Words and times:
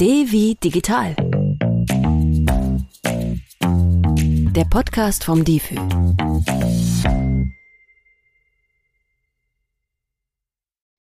D 0.00 0.30
wie 0.30 0.54
digital. 0.54 1.16
Der 4.54 4.64
Podcast 4.70 5.24
vom 5.24 5.44
DIFÜ. 5.44 5.74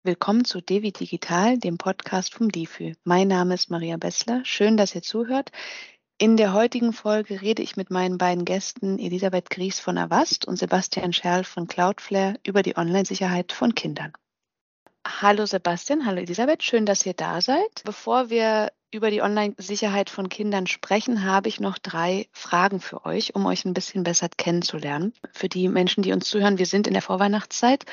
Willkommen 0.02 0.46
zu 0.46 0.62
Devi 0.62 0.91
Digital, 0.91 1.60
dem 1.60 1.78
Podcast 1.78 2.33
vom 2.33 2.49
DIFÜ. 2.49 2.94
Mein 3.04 3.28
Name 3.28 3.54
ist 3.54 3.70
Maria 3.70 3.97
Bessler. 3.97 4.42
Schön, 4.44 4.78
dass 4.78 4.96
ihr 4.96 5.04
zuhört. 5.04 5.52
In 6.18 6.36
der 6.36 6.54
heutigen 6.54 6.92
Folge 6.92 7.40
rede 7.42 7.62
ich 7.62 7.78
mit 7.78 7.92
meinen 7.92 8.18
beiden 8.18 8.46
Gästen 8.46 8.98
Elisabeth 8.98 9.52
Gries 9.52 9.79
von 9.79 10.00
Avast 10.00 10.48
und 10.48 10.56
Sebastian 10.56 11.14
Scherl 11.14 11.44
von 11.44 11.68
Cloudflare 11.68 12.40
über 12.44 12.64
die 12.64 12.76
Online-Sicherheit 12.76 13.52
von 13.52 13.76
Kindern. 13.76 14.14
Hallo 15.06 15.46
Sebastian, 15.46 16.08
hallo 16.08 16.20
Elisabeth, 16.20 16.64
schön, 16.64 16.88
dass 16.88 17.05
ihr 17.05 17.14
da 17.14 17.41
seid. 17.41 17.84
Bevor 17.86 18.32
wir 18.32 18.72
über 18.91 19.12
die 19.12 19.22
Online-Sicherheit 19.22 20.09
von 20.09 20.30
Kindern 20.30 20.68
sprechen, 20.68 21.23
habe 21.23 21.50
ich 21.50 21.59
noch 21.59 21.77
drei 21.77 22.27
Fragen 22.32 22.80
für 22.80 23.05
euch, 23.05 23.36
um 23.36 23.46
euch 23.46 23.66
ein 23.66 23.73
bisschen 23.73 24.04
besser 24.04 24.30
kennenzulernen. 24.30 25.13
Für 25.34 25.50
die 25.50 25.68
Menschen, 25.68 26.04
die 26.04 26.13
uns 26.13 26.30
zuhören, 26.30 26.58
wir 26.58 26.66
sind 26.66 26.88
in 26.88 26.94
der 26.94 27.02
Vorweihnachtszeit 27.02 27.86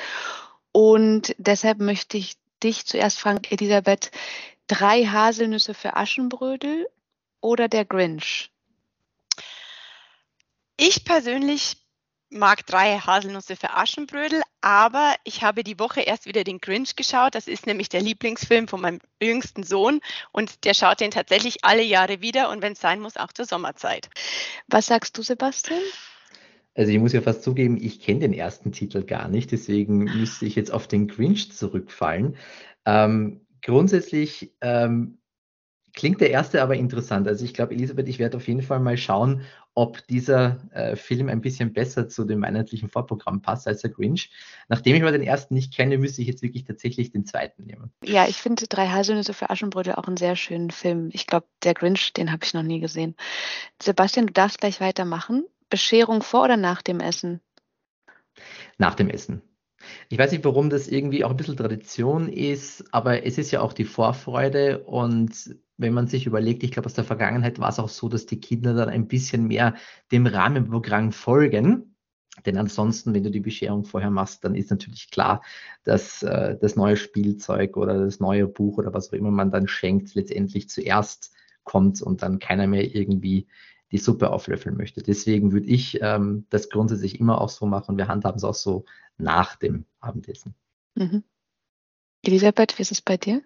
und 0.71 1.35
deshalb 1.37 1.79
möchte 1.79 2.17
ich 2.17 2.35
dich 2.63 2.85
zuerst 2.85 3.19
fragen, 3.19 3.41
Elisabeth, 3.49 4.11
drei 4.67 5.05
Haselnüsse 5.05 5.73
für 5.73 5.95
Aschenbrödel 5.95 6.87
oder 7.41 7.67
der 7.67 7.85
Grinch? 7.85 8.51
Ich 10.77 11.05
persönlich 11.05 11.77
mag 12.29 12.65
drei 12.65 12.97
Haselnüsse 12.97 13.55
für 13.55 13.71
Aschenbrödel, 13.71 14.41
aber 14.61 15.15
ich 15.23 15.43
habe 15.43 15.63
die 15.63 15.79
Woche 15.79 16.01
erst 16.01 16.25
wieder 16.25 16.43
den 16.43 16.59
Grinch 16.59 16.95
geschaut. 16.95 17.35
Das 17.35 17.47
ist 17.47 17.67
nämlich 17.67 17.89
der 17.89 18.01
Lieblingsfilm 18.01 18.67
von 18.67 18.81
meinem 18.81 18.99
jüngsten 19.21 19.63
Sohn 19.63 20.01
und 20.31 20.65
der 20.65 20.73
schaut 20.73 20.99
den 20.99 21.11
tatsächlich 21.11 21.63
alle 21.63 21.83
Jahre 21.83 22.21
wieder 22.21 22.49
und 22.49 22.61
wenn 22.61 22.73
es 22.73 22.81
sein 22.81 22.99
muss, 22.99 23.17
auch 23.17 23.31
zur 23.31 23.45
Sommerzeit. 23.45 24.09
Was 24.67 24.87
sagst 24.87 25.17
du, 25.17 25.21
Sebastian? 25.21 25.79
Also 26.75 26.91
ich 26.91 26.99
muss 26.99 27.13
ja 27.13 27.21
fast 27.21 27.43
zugeben, 27.43 27.77
ich 27.81 28.01
kenne 28.01 28.19
den 28.19 28.33
ersten 28.33 28.73
Titel 28.73 29.03
gar 29.03 29.29
nicht, 29.29 29.51
deswegen 29.51 30.03
müsste 30.03 30.45
ich 30.45 30.55
jetzt 30.55 30.71
auf 30.71 30.87
den 30.87 31.07
Grinch 31.07 31.53
zurückfallen. 31.53 32.35
Ähm, 32.85 33.45
grundsätzlich 33.61 34.53
ähm, 34.59 35.19
klingt 35.95 36.21
der 36.21 36.29
erste 36.29 36.61
aber 36.61 36.75
interessant. 36.75 37.27
Also 37.27 37.45
ich 37.45 37.53
glaube, 37.53 37.73
Elisabeth, 37.73 38.07
ich 38.07 38.19
werde 38.19 38.37
auf 38.37 38.47
jeden 38.47 38.61
Fall 38.61 38.79
mal 38.79 38.97
schauen, 38.97 39.41
ob 39.73 40.05
dieser 40.07 40.57
äh, 40.71 40.95
Film 40.95 41.29
ein 41.29 41.41
bisschen 41.41 41.73
besser 41.73 42.07
zu 42.07 42.23
dem 42.23 42.41
weihnachtlichen 42.41 42.89
Vorprogramm 42.89 43.41
passt 43.41 43.67
als 43.67 43.81
der 43.81 43.91
Grinch. 43.91 44.31
Nachdem 44.67 44.95
ich 44.95 45.01
mal 45.01 45.11
den 45.11 45.23
ersten 45.23 45.53
nicht 45.53 45.73
kenne, 45.73 45.97
müsste 45.97 46.21
ich 46.21 46.27
jetzt 46.27 46.41
wirklich 46.41 46.65
tatsächlich 46.65 47.11
den 47.11 47.25
zweiten 47.25 47.63
nehmen. 47.63 47.91
Ja, 48.03 48.27
ich 48.27 48.37
finde 48.37 48.67
Drei 48.67 48.87
Haselnüsse 48.87 49.33
für 49.33 49.49
Aschenbrödel 49.49 49.95
auch 49.95 50.07
einen 50.07 50.17
sehr 50.17 50.35
schönen 50.35 50.71
Film. 50.71 51.09
Ich 51.13 51.27
glaube, 51.27 51.47
der 51.63 51.73
Grinch, 51.73 52.13
den 52.13 52.31
habe 52.31 52.43
ich 52.43 52.53
noch 52.53 52.63
nie 52.63 52.79
gesehen. 52.79 53.15
Sebastian, 53.81 54.27
du 54.27 54.33
darfst 54.33 54.59
gleich 54.59 54.79
weitermachen. 54.79 55.45
Bescherung 55.69 56.21
vor 56.21 56.43
oder 56.43 56.57
nach 56.57 56.81
dem 56.81 56.99
Essen? 56.99 57.41
Nach 58.77 58.95
dem 58.95 59.09
Essen. 59.09 59.41
Ich 60.09 60.17
weiß 60.17 60.31
nicht, 60.31 60.45
warum 60.45 60.69
das 60.69 60.87
irgendwie 60.87 61.23
auch 61.23 61.29
ein 61.29 61.37
bisschen 61.37 61.57
Tradition 61.57 62.29
ist, 62.29 62.85
aber 62.93 63.25
es 63.25 63.37
ist 63.37 63.51
ja 63.51 63.61
auch 63.61 63.73
die 63.73 63.85
Vorfreude 63.85 64.79
und 64.83 65.55
wenn 65.77 65.93
man 65.93 66.07
sich 66.07 66.25
überlegt, 66.25 66.63
ich 66.63 66.71
glaube, 66.71 66.85
aus 66.87 66.93
der 66.93 67.03
Vergangenheit 67.03 67.59
war 67.59 67.69
es 67.69 67.79
auch 67.79 67.89
so, 67.89 68.09
dass 68.09 68.25
die 68.25 68.39
Kinder 68.39 68.73
dann 68.73 68.89
ein 68.89 69.07
bisschen 69.07 69.47
mehr 69.47 69.75
dem 70.11 70.25
Rahmenprogramm 70.25 71.11
folgen. 71.11 71.95
Denn 72.45 72.57
ansonsten, 72.57 73.13
wenn 73.13 73.23
du 73.23 73.31
die 73.31 73.39
Bescherung 73.39 73.85
vorher 73.85 74.11
machst, 74.11 74.43
dann 74.43 74.55
ist 74.55 74.69
natürlich 74.69 75.09
klar, 75.09 75.41
dass 75.83 76.21
äh, 76.23 76.57
das 76.59 76.75
neue 76.75 76.97
Spielzeug 76.97 77.77
oder 77.77 78.03
das 78.05 78.19
neue 78.19 78.47
Buch 78.47 78.77
oder 78.77 78.93
was 78.93 79.09
auch 79.09 79.13
immer 79.13 79.31
man 79.31 79.51
dann 79.51 79.67
schenkt, 79.67 80.15
letztendlich 80.15 80.69
zuerst 80.69 81.33
kommt 81.63 82.01
und 82.01 82.21
dann 82.21 82.39
keiner 82.39 82.67
mehr 82.67 82.93
irgendwie 82.93 83.47
die 83.91 83.97
Suppe 83.97 84.31
auflöffeln 84.31 84.75
möchte. 84.75 85.01
Deswegen 85.01 85.51
würde 85.51 85.67
ich 85.67 85.99
ähm, 86.01 86.45
das 86.49 86.69
grundsätzlich 86.69 87.19
immer 87.19 87.39
auch 87.39 87.49
so 87.49 87.65
machen. 87.65 87.97
Wir 87.97 88.07
handhaben 88.07 88.37
es 88.37 88.43
auch 88.43 88.55
so 88.55 88.85
nach 89.17 89.55
dem 89.55 89.85
Abendessen. 89.99 90.55
Mhm. 90.95 91.23
Elisabeth, 92.21 92.77
wie 92.77 92.81
ist 92.81 92.91
es 92.91 93.01
bei 93.01 93.17
dir? 93.17 93.43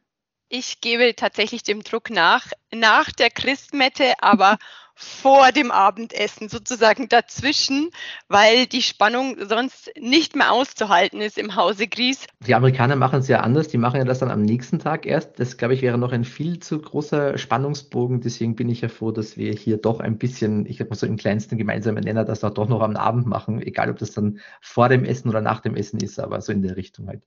Ich 0.52 0.82
gebe 0.82 1.16
tatsächlich 1.16 1.62
dem 1.62 1.84
Druck 1.84 2.10
nach, 2.10 2.48
nach 2.74 3.12
der 3.12 3.30
Christmette, 3.30 4.14
aber 4.20 4.58
vor 4.96 5.52
dem 5.52 5.70
Abendessen 5.70 6.50
sozusagen 6.50 7.08
dazwischen, 7.08 7.92
weil 8.30 8.66
die 8.66 8.82
Spannung 8.82 9.38
sonst 9.48 9.92
nicht 9.98 10.36
mehr 10.36 10.52
auszuhalten 10.52 11.22
ist 11.22 11.38
im 11.38 11.56
Hause 11.56 11.88
Gries. 11.88 12.26
Die 12.46 12.56
Amerikaner 12.56 12.96
machen 12.96 13.20
es 13.20 13.28
ja 13.28 13.42
anders, 13.42 13.68
die 13.68 13.78
machen 13.78 13.98
ja 13.98 14.06
das 14.06 14.20
dann 14.20 14.32
am 14.32 14.42
nächsten 14.42 14.80
Tag 14.80 15.06
erst. 15.06 15.40
Das, 15.40 15.56
glaube 15.56 15.76
ich, 15.76 15.84
wäre 15.84 16.00
noch 16.00 16.12
ein 16.14 16.26
viel 16.26 16.60
zu 16.60 16.82
großer 16.82 17.38
Spannungsbogen. 17.38 18.20
Deswegen 18.20 18.56
bin 18.56 18.70
ich 18.70 18.82
ja 18.82 18.90
froh, 18.90 19.12
dass 19.12 19.38
wir 19.38 19.54
hier 19.54 19.78
doch 19.78 20.00
ein 20.00 20.18
bisschen, 20.18 20.66
ich 20.66 20.80
sag 20.80 20.90
mal 20.90 20.96
so 20.96 21.06
im 21.06 21.16
kleinsten 21.16 21.60
gemeinsamen 21.60 22.04
Nenner, 22.04 22.26
das 22.26 22.44
auch 22.44 22.54
doch 22.54 22.68
noch 22.68 22.82
am 22.82 22.96
Abend 22.96 23.28
machen, 23.28 23.62
egal 23.62 23.92
ob 23.92 24.00
das 24.00 24.12
dann 24.12 24.40
vor 24.62 24.90
dem 24.90 25.06
Essen 25.06 25.30
oder 25.30 25.42
nach 25.42 25.60
dem 25.60 25.76
Essen 25.76 26.00
ist, 26.02 26.20
aber 26.20 26.42
so 26.42 26.52
in 26.52 26.64
der 26.64 26.76
Richtung 26.76 27.08
halt. 27.08 27.22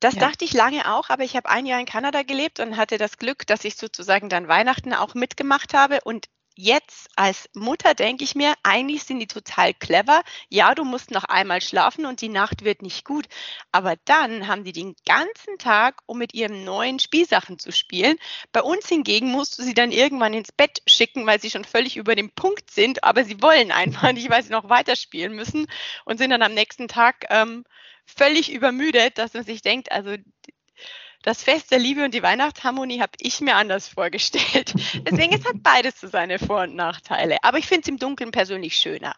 Das 0.00 0.14
ja. 0.14 0.20
dachte 0.20 0.44
ich 0.44 0.54
lange 0.54 0.92
auch, 0.92 1.10
aber 1.10 1.24
ich 1.24 1.36
habe 1.36 1.48
ein 1.48 1.66
Jahr 1.66 1.78
in 1.78 1.86
Kanada 1.86 2.22
gelebt 2.22 2.58
und 2.58 2.76
hatte 2.76 2.98
das 2.98 3.18
Glück, 3.18 3.46
dass 3.46 3.64
ich 3.64 3.76
sozusagen 3.76 4.28
dann 4.28 4.48
Weihnachten 4.48 4.94
auch 4.94 5.14
mitgemacht 5.14 5.74
habe. 5.74 6.00
Und 6.04 6.26
jetzt 6.60 7.08
als 7.16 7.48
Mutter 7.54 7.94
denke 7.94 8.22
ich 8.24 8.34
mir, 8.34 8.54
eigentlich 8.62 9.04
sind 9.04 9.18
die 9.18 9.26
total 9.26 9.72
clever. 9.72 10.22
Ja, 10.48 10.74
du 10.74 10.84
musst 10.84 11.10
noch 11.10 11.24
einmal 11.24 11.60
schlafen 11.62 12.04
und 12.04 12.20
die 12.20 12.28
Nacht 12.28 12.64
wird 12.64 12.82
nicht 12.82 13.04
gut. 13.04 13.26
Aber 13.72 13.96
dann 14.04 14.46
haben 14.46 14.64
die 14.64 14.72
den 14.72 14.94
ganzen 15.06 15.58
Tag, 15.58 16.02
um 16.06 16.18
mit 16.18 16.34
ihren 16.34 16.64
neuen 16.64 16.98
Spielsachen 16.98 17.58
zu 17.58 17.72
spielen. 17.72 18.18
Bei 18.52 18.62
uns 18.62 18.88
hingegen 18.88 19.30
musst 19.30 19.58
du 19.58 19.62
sie 19.62 19.74
dann 19.74 19.90
irgendwann 19.90 20.34
ins 20.34 20.52
Bett 20.52 20.82
schicken, 20.86 21.26
weil 21.26 21.40
sie 21.40 21.50
schon 21.50 21.64
völlig 21.64 21.96
über 21.96 22.14
dem 22.14 22.30
Punkt 22.30 22.70
sind, 22.70 23.04
aber 23.04 23.24
sie 23.24 23.40
wollen 23.42 23.72
einfach 23.72 24.12
nicht, 24.12 24.30
weil 24.30 24.42
sie 24.42 24.52
noch 24.52 24.68
weiterspielen 24.68 25.34
müssen 25.34 25.66
und 26.04 26.18
sind 26.18 26.30
dann 26.30 26.42
am 26.42 26.54
nächsten 26.54 26.88
Tag 26.88 27.24
ähm, 27.30 27.64
völlig 28.04 28.52
übermüdet, 28.52 29.18
dass 29.18 29.34
man 29.34 29.44
sich 29.44 29.62
denkt, 29.62 29.92
also 29.92 30.16
das 31.22 31.42
Fest 31.42 31.70
der 31.70 31.78
Liebe 31.78 32.04
und 32.04 32.14
die 32.14 32.22
Weihnachtsharmonie 32.22 33.00
habe 33.00 33.12
ich 33.20 33.40
mir 33.40 33.56
anders 33.56 33.88
vorgestellt. 33.88 34.74
Deswegen, 35.06 35.32
es 35.32 35.44
hat 35.44 35.62
beides 35.62 36.00
so 36.00 36.08
seine 36.08 36.38
Vor- 36.38 36.62
und 36.62 36.74
Nachteile. 36.74 37.36
Aber 37.42 37.58
ich 37.58 37.66
finde 37.66 37.82
es 37.82 37.88
im 37.88 37.98
Dunkeln 37.98 38.30
persönlich 38.30 38.76
schöner. 38.76 39.14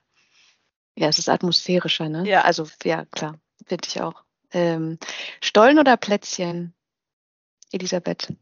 Ja, 0.96 1.08
es 1.08 1.18
ist 1.18 1.28
atmosphärischer, 1.28 2.08
ne? 2.08 2.28
Ja. 2.28 2.42
Also, 2.42 2.68
ja, 2.84 3.04
klar, 3.06 3.38
finde 3.66 3.88
ich 3.88 4.00
auch. 4.00 4.24
Ähm, 4.52 4.98
Stollen 5.40 5.78
oder 5.78 5.96
Plätzchen, 5.96 6.74
Elisabeth? 7.70 8.34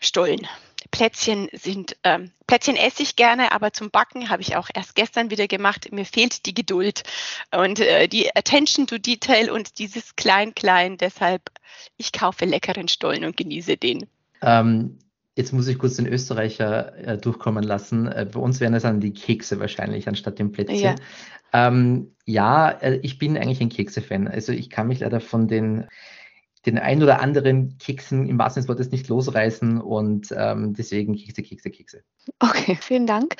Stollen. 0.00 0.46
Plätzchen 0.90 1.48
sind, 1.52 1.96
ähm, 2.04 2.30
Plätzchen 2.46 2.76
esse 2.76 3.02
ich 3.02 3.16
gerne, 3.16 3.52
aber 3.52 3.72
zum 3.72 3.90
Backen 3.90 4.28
habe 4.28 4.42
ich 4.42 4.56
auch 4.56 4.68
erst 4.72 4.94
gestern 4.94 5.30
wieder 5.30 5.48
gemacht. 5.48 5.92
Mir 5.92 6.04
fehlt 6.04 6.46
die 6.46 6.54
Geduld 6.54 7.02
und 7.54 7.80
äh, 7.80 8.08
die 8.08 8.34
Attention 8.34 8.86
to 8.86 8.98
Detail 8.98 9.50
und 9.50 9.78
dieses 9.78 10.16
Klein-Klein. 10.16 10.98
Deshalb, 10.98 11.50
ich 11.96 12.12
kaufe 12.12 12.44
leckeren 12.44 12.88
Stollen 12.88 13.24
und 13.24 13.36
genieße 13.36 13.76
den. 13.76 14.06
Ähm, 14.42 14.98
jetzt 15.34 15.52
muss 15.52 15.68
ich 15.68 15.78
kurz 15.78 15.96
den 15.96 16.06
Österreicher 16.06 16.96
äh, 16.96 17.18
durchkommen 17.18 17.64
lassen. 17.64 18.06
Äh, 18.06 18.26
bei 18.32 18.40
uns 18.40 18.60
wären 18.60 18.74
es 18.74 18.82
dann 18.82 19.00
die 19.00 19.12
Kekse 19.12 19.60
wahrscheinlich 19.60 20.08
anstatt 20.08 20.38
den 20.38 20.52
Plätzchen. 20.52 20.78
Ja, 20.78 20.96
ähm, 21.52 22.14
ja 22.24 22.70
äh, 22.70 23.00
ich 23.02 23.18
bin 23.18 23.36
eigentlich 23.36 23.60
ein 23.60 23.68
Kekse-Fan. 23.68 24.28
Also 24.28 24.52
ich 24.52 24.70
kann 24.70 24.88
mich 24.88 25.00
leider 25.00 25.20
von 25.20 25.48
den 25.48 25.86
den 26.66 26.78
ein 26.78 27.02
oder 27.02 27.20
anderen 27.20 27.78
Keksen 27.78 28.28
im 28.28 28.38
wahrsten 28.38 28.62
Sinne 28.62 28.74
des 28.74 28.78
Wortes 28.78 28.92
nicht 28.92 29.08
losreißen 29.08 29.80
und 29.80 30.34
ähm, 30.36 30.74
deswegen 30.74 31.14
Kekse, 31.16 31.42
Kekse, 31.42 31.70
Kekse. 31.70 32.02
Okay, 32.40 32.76
vielen 32.80 33.06
Dank. 33.06 33.36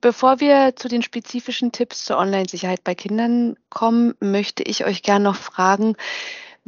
Bevor 0.00 0.40
wir 0.40 0.74
zu 0.76 0.88
den 0.88 1.02
spezifischen 1.02 1.72
Tipps 1.72 2.04
zur 2.04 2.18
Online-Sicherheit 2.18 2.84
bei 2.84 2.94
Kindern 2.94 3.56
kommen, 3.70 4.14
möchte 4.20 4.62
ich 4.62 4.84
euch 4.84 5.02
gerne 5.02 5.24
noch 5.24 5.36
fragen, 5.36 5.96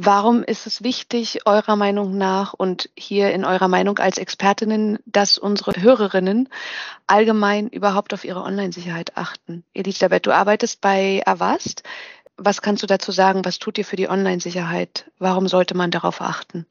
Warum 0.00 0.44
ist 0.44 0.68
es 0.68 0.84
wichtig, 0.84 1.40
eurer 1.44 1.74
Meinung 1.74 2.16
nach 2.16 2.54
und 2.54 2.88
hier 2.96 3.32
in 3.32 3.44
eurer 3.44 3.66
Meinung 3.66 3.98
als 3.98 4.18
Expertinnen, 4.18 5.00
dass 5.06 5.38
unsere 5.38 5.72
Hörerinnen 5.72 6.48
allgemein 7.08 7.66
überhaupt 7.66 8.14
auf 8.14 8.24
ihre 8.24 8.44
Online-Sicherheit 8.44 9.16
achten? 9.16 9.64
Elisabeth, 9.74 10.24
du 10.24 10.30
arbeitest 10.30 10.80
bei 10.80 11.20
Avast. 11.26 11.82
Was 12.38 12.62
kannst 12.62 12.84
du 12.84 12.86
dazu 12.86 13.10
sagen? 13.10 13.44
Was 13.44 13.58
tut 13.58 13.78
ihr 13.78 13.84
für 13.84 13.96
die 13.96 14.08
Online-Sicherheit? 14.08 15.10
Warum 15.18 15.48
sollte 15.48 15.76
man 15.76 15.90
darauf 15.90 16.20
achten? 16.20 16.66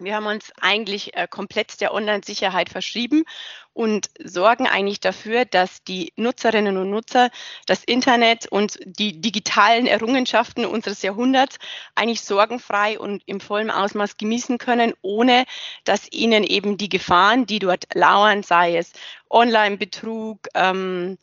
Wir 0.00 0.14
haben 0.14 0.26
uns 0.26 0.52
eigentlich 0.60 1.16
äh, 1.16 1.26
komplett 1.28 1.80
der 1.80 1.92
Online-Sicherheit 1.92 2.68
verschrieben 2.68 3.24
und 3.72 4.10
sorgen 4.24 4.66
eigentlich 4.66 5.00
dafür, 5.00 5.44
dass 5.44 5.82
die 5.82 6.12
Nutzerinnen 6.16 6.76
und 6.76 6.88
Nutzer 6.88 7.30
das 7.66 7.82
Internet 7.84 8.46
und 8.46 8.78
die 8.84 9.20
digitalen 9.20 9.86
Errungenschaften 9.86 10.64
unseres 10.64 11.02
Jahrhunderts 11.02 11.58
eigentlich 11.96 12.22
sorgenfrei 12.22 12.98
und 12.98 13.22
im 13.26 13.40
vollen 13.40 13.72
Ausmaß 13.72 14.16
genießen 14.16 14.58
können, 14.58 14.94
ohne 15.02 15.44
dass 15.84 16.10
ihnen 16.12 16.44
eben 16.44 16.76
die 16.76 16.88
Gefahren, 16.88 17.46
die 17.46 17.58
dort 17.58 17.88
lauern, 17.92 18.44
sei 18.44 18.76
es 18.76 18.92
Online-Betrug, 19.28 20.46
ähm, 20.54 21.18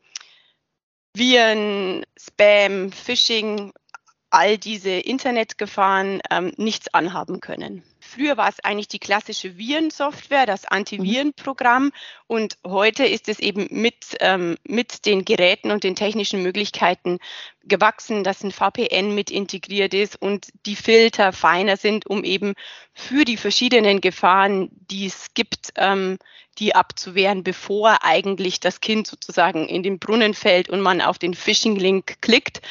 Viren, 1.16 2.06
Spam, 2.18 2.92
Phishing, 2.92 3.72
all 4.36 4.58
diese 4.58 4.90
Internetgefahren 4.90 6.20
ähm, 6.30 6.52
nichts 6.58 6.94
anhaben 6.94 7.40
können. 7.40 7.84
Früher 8.02 8.36
war 8.36 8.50
es 8.50 8.60
eigentlich 8.60 8.90
die 8.90 9.00
klassische 9.00 9.58
Virensoftware, 9.58 10.46
das 10.46 10.66
Antivirenprogramm 10.66 11.92
und 12.28 12.58
heute 12.68 13.06
ist 13.06 13.30
es 13.30 13.40
eben 13.40 13.68
mit, 13.72 14.18
ähm, 14.20 14.58
mit 14.68 15.06
den 15.06 15.24
Geräten 15.24 15.72
und 15.72 15.86
den 15.86 15.96
technischen 15.96 16.44
Möglichkeiten 16.44 17.20
gewachsen, 17.64 18.26
dass 18.26 18.44
ein 18.44 18.52
VPN 18.52 19.16
mit 19.16 19.32
integriert 19.32 19.94
ist 19.94 20.22
und 20.22 20.50
die 20.66 20.76
Filter 20.76 21.32
feiner 21.32 21.78
sind, 21.78 22.06
um 22.06 22.26
eben 22.26 22.56
für 22.94 23.24
die 23.24 23.38
verschiedenen 23.38 24.02
Gefahren, 24.02 24.70
die 24.92 25.06
es 25.06 25.34
gibt, 25.34 25.72
ähm, 25.78 26.18
die 26.58 26.76
abzuwehren, 26.76 27.44
bevor 27.44 28.04
eigentlich 28.04 28.60
das 28.60 28.82
Kind 28.82 29.08
sozusagen 29.08 29.68
in 29.68 29.84
den 29.84 30.00
Brunnen 30.00 30.34
fällt 30.34 30.70
und 30.70 30.82
man 30.82 31.02
auf 31.02 31.18
den 31.18 31.34
Phishing-Link 31.34 32.22
klickt 32.22 32.62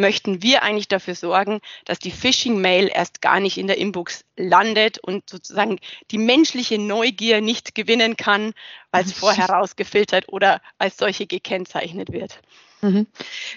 möchten 0.00 0.42
wir 0.42 0.62
eigentlich 0.62 0.88
dafür 0.88 1.14
sorgen, 1.14 1.60
dass 1.84 1.98
die 1.98 2.10
Phishing-Mail 2.10 2.90
erst 2.92 3.20
gar 3.20 3.40
nicht 3.40 3.58
in 3.58 3.66
der 3.66 3.78
Inbox 3.78 4.24
landet 4.36 4.98
und 4.98 5.28
sozusagen 5.28 5.78
die 6.10 6.18
menschliche 6.18 6.78
Neugier 6.78 7.40
nicht 7.40 7.74
gewinnen 7.74 8.16
kann, 8.16 8.54
weil 8.90 9.04
es 9.04 9.12
vorher 9.12 9.46
rausgefiltert 9.46 10.28
oder 10.28 10.60
als 10.78 10.96
solche 10.96 11.26
gekennzeichnet 11.26 12.12
wird. 12.12 12.40
Mhm. 12.80 13.06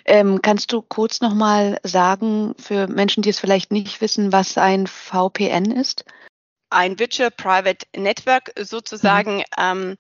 Ähm, 0.06 0.42
kannst 0.42 0.74
du 0.74 0.82
kurz 0.82 1.22
nochmal 1.22 1.80
sagen, 1.84 2.54
für 2.60 2.88
Menschen, 2.88 3.24
die 3.24 3.30
es 3.30 3.40
vielleicht 3.40 3.72
nicht 3.72 4.02
wissen, 4.02 4.34
was 4.34 4.58
ein 4.58 4.86
VPN 4.86 5.72
ist? 5.72 6.04
Ein 6.74 7.00
Virtual 7.00 7.32
Private 7.32 7.86
Network 7.96 8.52
sozusagen. 8.60 9.38
Mhm. 9.38 9.44
Ähm, 9.58 9.98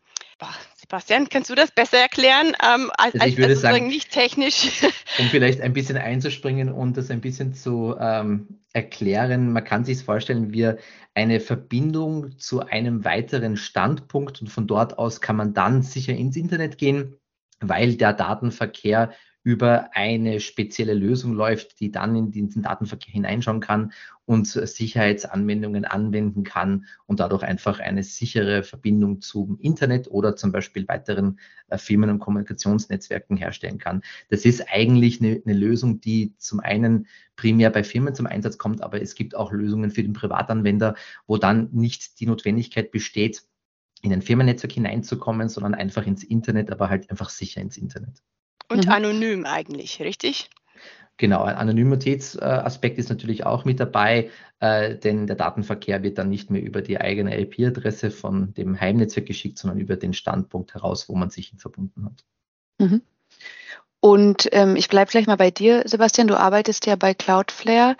Sebastian, 0.75 1.30
kannst 1.30 1.50
du 1.50 1.56
das 1.56 1.72
besser 1.72 1.98
erklären? 2.00 2.48
Ähm, 2.62 2.92
als, 2.98 3.14
also 3.16 3.25
ich 3.25 3.38
würde 3.38 3.52
also 3.52 3.62
sagen, 3.62 3.88
nicht 3.88 4.12
technisch. 4.12 4.81
Um 5.20 5.28
vielleicht 5.28 5.62
ein 5.62 5.74
bisschen 5.74 5.98
einzuspringen 5.98 6.72
und 6.72 6.98
das 6.98 7.10
ein 7.10 7.22
bisschen 7.22 7.54
zu 7.54 7.96
ähm, 8.00 8.60
erklären, 8.74 9.54
man 9.54 9.64
kann 9.64 9.86
sich 9.86 10.04
vorstellen, 10.04 10.52
wie 10.52 10.74
eine 11.14 11.40
Verbindung 11.40 12.38
zu 12.38 12.62
einem 12.62 13.06
weiteren 13.06 13.56
Standpunkt 13.56 14.42
und 14.42 14.50
von 14.50 14.68
dort 14.68 14.98
aus 14.98 15.22
kann 15.22 15.36
man 15.36 15.54
dann 15.54 15.84
sicher 15.84 16.14
ins 16.14 16.36
Internet 16.36 16.78
gehen, 16.78 17.16
weil 17.62 17.96
der 17.96 18.14
Datenverkehr 18.14 19.14
über 19.44 19.90
eine 19.94 20.40
spezielle 20.40 20.94
Lösung 20.94 21.34
läuft, 21.34 21.81
die 21.81 21.92
dann 21.92 22.16
in 22.16 22.31
diesen 22.31 22.62
Datenverkehr 22.62 23.12
hineinschauen 23.12 23.60
kann 23.60 23.92
und 24.25 24.48
Sicherheitsanwendungen 24.48 25.84
anwenden 25.84 26.44
kann 26.44 26.86
und 27.07 27.19
dadurch 27.19 27.44
einfach 27.44 27.80
eine 27.80 28.04
sichere 28.04 28.63
Verbindung 28.63 29.19
zum 29.19 29.60
Internet 29.60 30.10
oder 30.10 30.38
zum 30.38 30.54
Beispiel 30.54 30.88
weiteren 30.88 31.40
äh, 31.68 31.78
Firmen- 31.78 32.10
und 32.10 32.19
Kommunikationsnetzwerken 32.19 33.36
herstellen 33.36 33.80
kann. 33.80 34.01
Das 34.30 34.45
ist 34.45 34.66
eigentlich 34.72 35.19
eine, 35.19 35.42
eine 35.46 35.54
Lösung, 35.54 36.00
die 36.00 36.36
zum 36.38 36.62
einen 36.62 37.07
primär 37.36 37.69
bei 37.69 37.84
Firmen 37.84 38.16
zum 38.16 38.28
Einsatz 38.28 38.57
kommt, 38.57 38.81
aber 38.81 39.01
es 39.01 39.13
gibt 39.13 39.36
auch 39.36 39.51
Lösungen 39.51 39.92
für 39.92 40.04
den 40.04 40.13
Privatanwender, 40.13 40.96
wo 41.28 41.38
dann 41.38 41.69
nicht 41.74 42.22
die 42.22 42.28
Notwendigkeit 42.28 42.92
besteht, 42.92 43.44
in 44.01 44.13
ein 44.13 44.22
Firmennetzwerk 44.22 44.72
hineinzukommen, 44.72 45.50
sondern 45.50 45.74
einfach 45.74 46.06
ins 46.06 46.24
Internet, 46.24 46.72
aber 46.72 46.89
halt 46.89 47.10
einfach 47.10 47.30
sicher 47.30 47.62
ins 47.62 47.78
Internet. 47.78 48.22
Und 48.74 48.88
mhm. 48.88 48.92
anonym 48.92 49.46
eigentlich, 49.46 50.00
richtig? 50.02 50.50
Genau, 51.18 51.44
ein 51.44 51.56
Anonymitätsaspekt 51.56 52.98
ist 52.98 53.10
natürlich 53.10 53.46
auch 53.46 53.66
mit 53.66 53.80
dabei, 53.80 54.31
äh, 54.60 54.96
denn 54.96 55.28
der 55.28 55.36
Datenverkehr 55.36 56.02
wird 56.02 56.18
dann 56.18 56.30
nicht 56.30 56.50
mehr 56.50 56.64
über 56.64 56.81
die 56.81 57.00
eigene 57.00 57.40
IP-Adresse 57.40 58.10
von 58.10 58.54
dem 58.56 58.80
Heimnetzwerk 58.80 59.28
geschickt, 59.28 59.60
sondern 59.60 59.80
über 59.80 59.96
den 59.96 60.14
Standpunkt 60.14 60.74
heraus, 60.74 61.08
wo 61.10 61.16
man 61.16 61.30
sich 61.30 61.50
hin 61.50 61.60
verbunden 61.60 62.06
hat. 62.06 62.25
Mhm. 62.80 63.02
Und 64.00 64.50
ähm, 64.52 64.75
ich 64.75 64.90
bleibe 64.90 65.12
gleich 65.12 65.28
mal 65.28 65.38
bei 65.38 65.52
dir, 65.52 65.84
Sebastian. 65.86 66.28
Du 66.28 66.38
arbeitest 66.38 66.88
ja 66.88 66.96
bei 66.96 67.14
Cloudflare. 67.14 67.96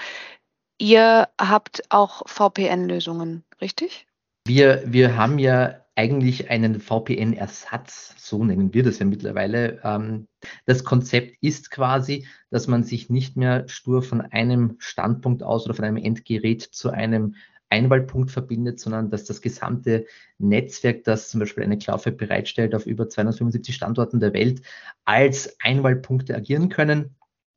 Ihr 0.80 1.30
habt 1.40 1.84
auch 1.90 2.28
VPN-Lösungen, 2.28 3.44
richtig? 3.62 4.08
Wir, 4.46 4.84
wir 4.86 5.16
haben 5.16 5.38
ja 5.40 5.83
eigentlich 5.96 6.50
einen 6.50 6.80
VPN-Ersatz, 6.80 8.16
so 8.18 8.44
nennen 8.44 8.74
wir 8.74 8.84
das 8.84 9.00
ja 9.00 9.06
mittlerweile. 9.06 9.80
Ähm, 9.84 10.28
das 10.66 10.84
Konzept 10.84 11.38
ist 11.42 11.70
quasi, 11.70 12.28
dass 12.50 12.68
man 12.68 12.84
sich 12.84 13.10
nicht 13.10 13.38
mehr 13.38 13.68
stur 13.68 14.02
von 14.02 14.22
einem 14.22 14.76
Standpunkt 14.80 15.44
aus 15.44 15.66
oder 15.66 15.76
von 15.76 15.86
einem 15.86 15.98
Endgerät 15.98 16.64
zu 16.64 16.90
einem 16.90 17.36
Einwahlpunkt 17.70 18.32
verbindet, 18.32 18.80
sondern 18.80 19.10
dass 19.10 19.26
das 19.26 19.42
gesamte 19.42 20.06
Netzwerk, 20.38 21.04
das 21.04 21.30
zum 21.30 21.40
Beispiel 21.40 21.64
eine 21.64 21.78
Cloudflare 21.78 22.16
bereitstellt, 22.16 22.76
auf 22.76 22.86
über 22.86 23.10
275 23.10 23.76
Standorten 23.76 24.20
der 24.20 24.34
Welt, 24.34 24.62
als 25.06 25.58
Einwahlpunkte 25.60 26.36
agieren 26.36 26.70
können. 26.70 27.16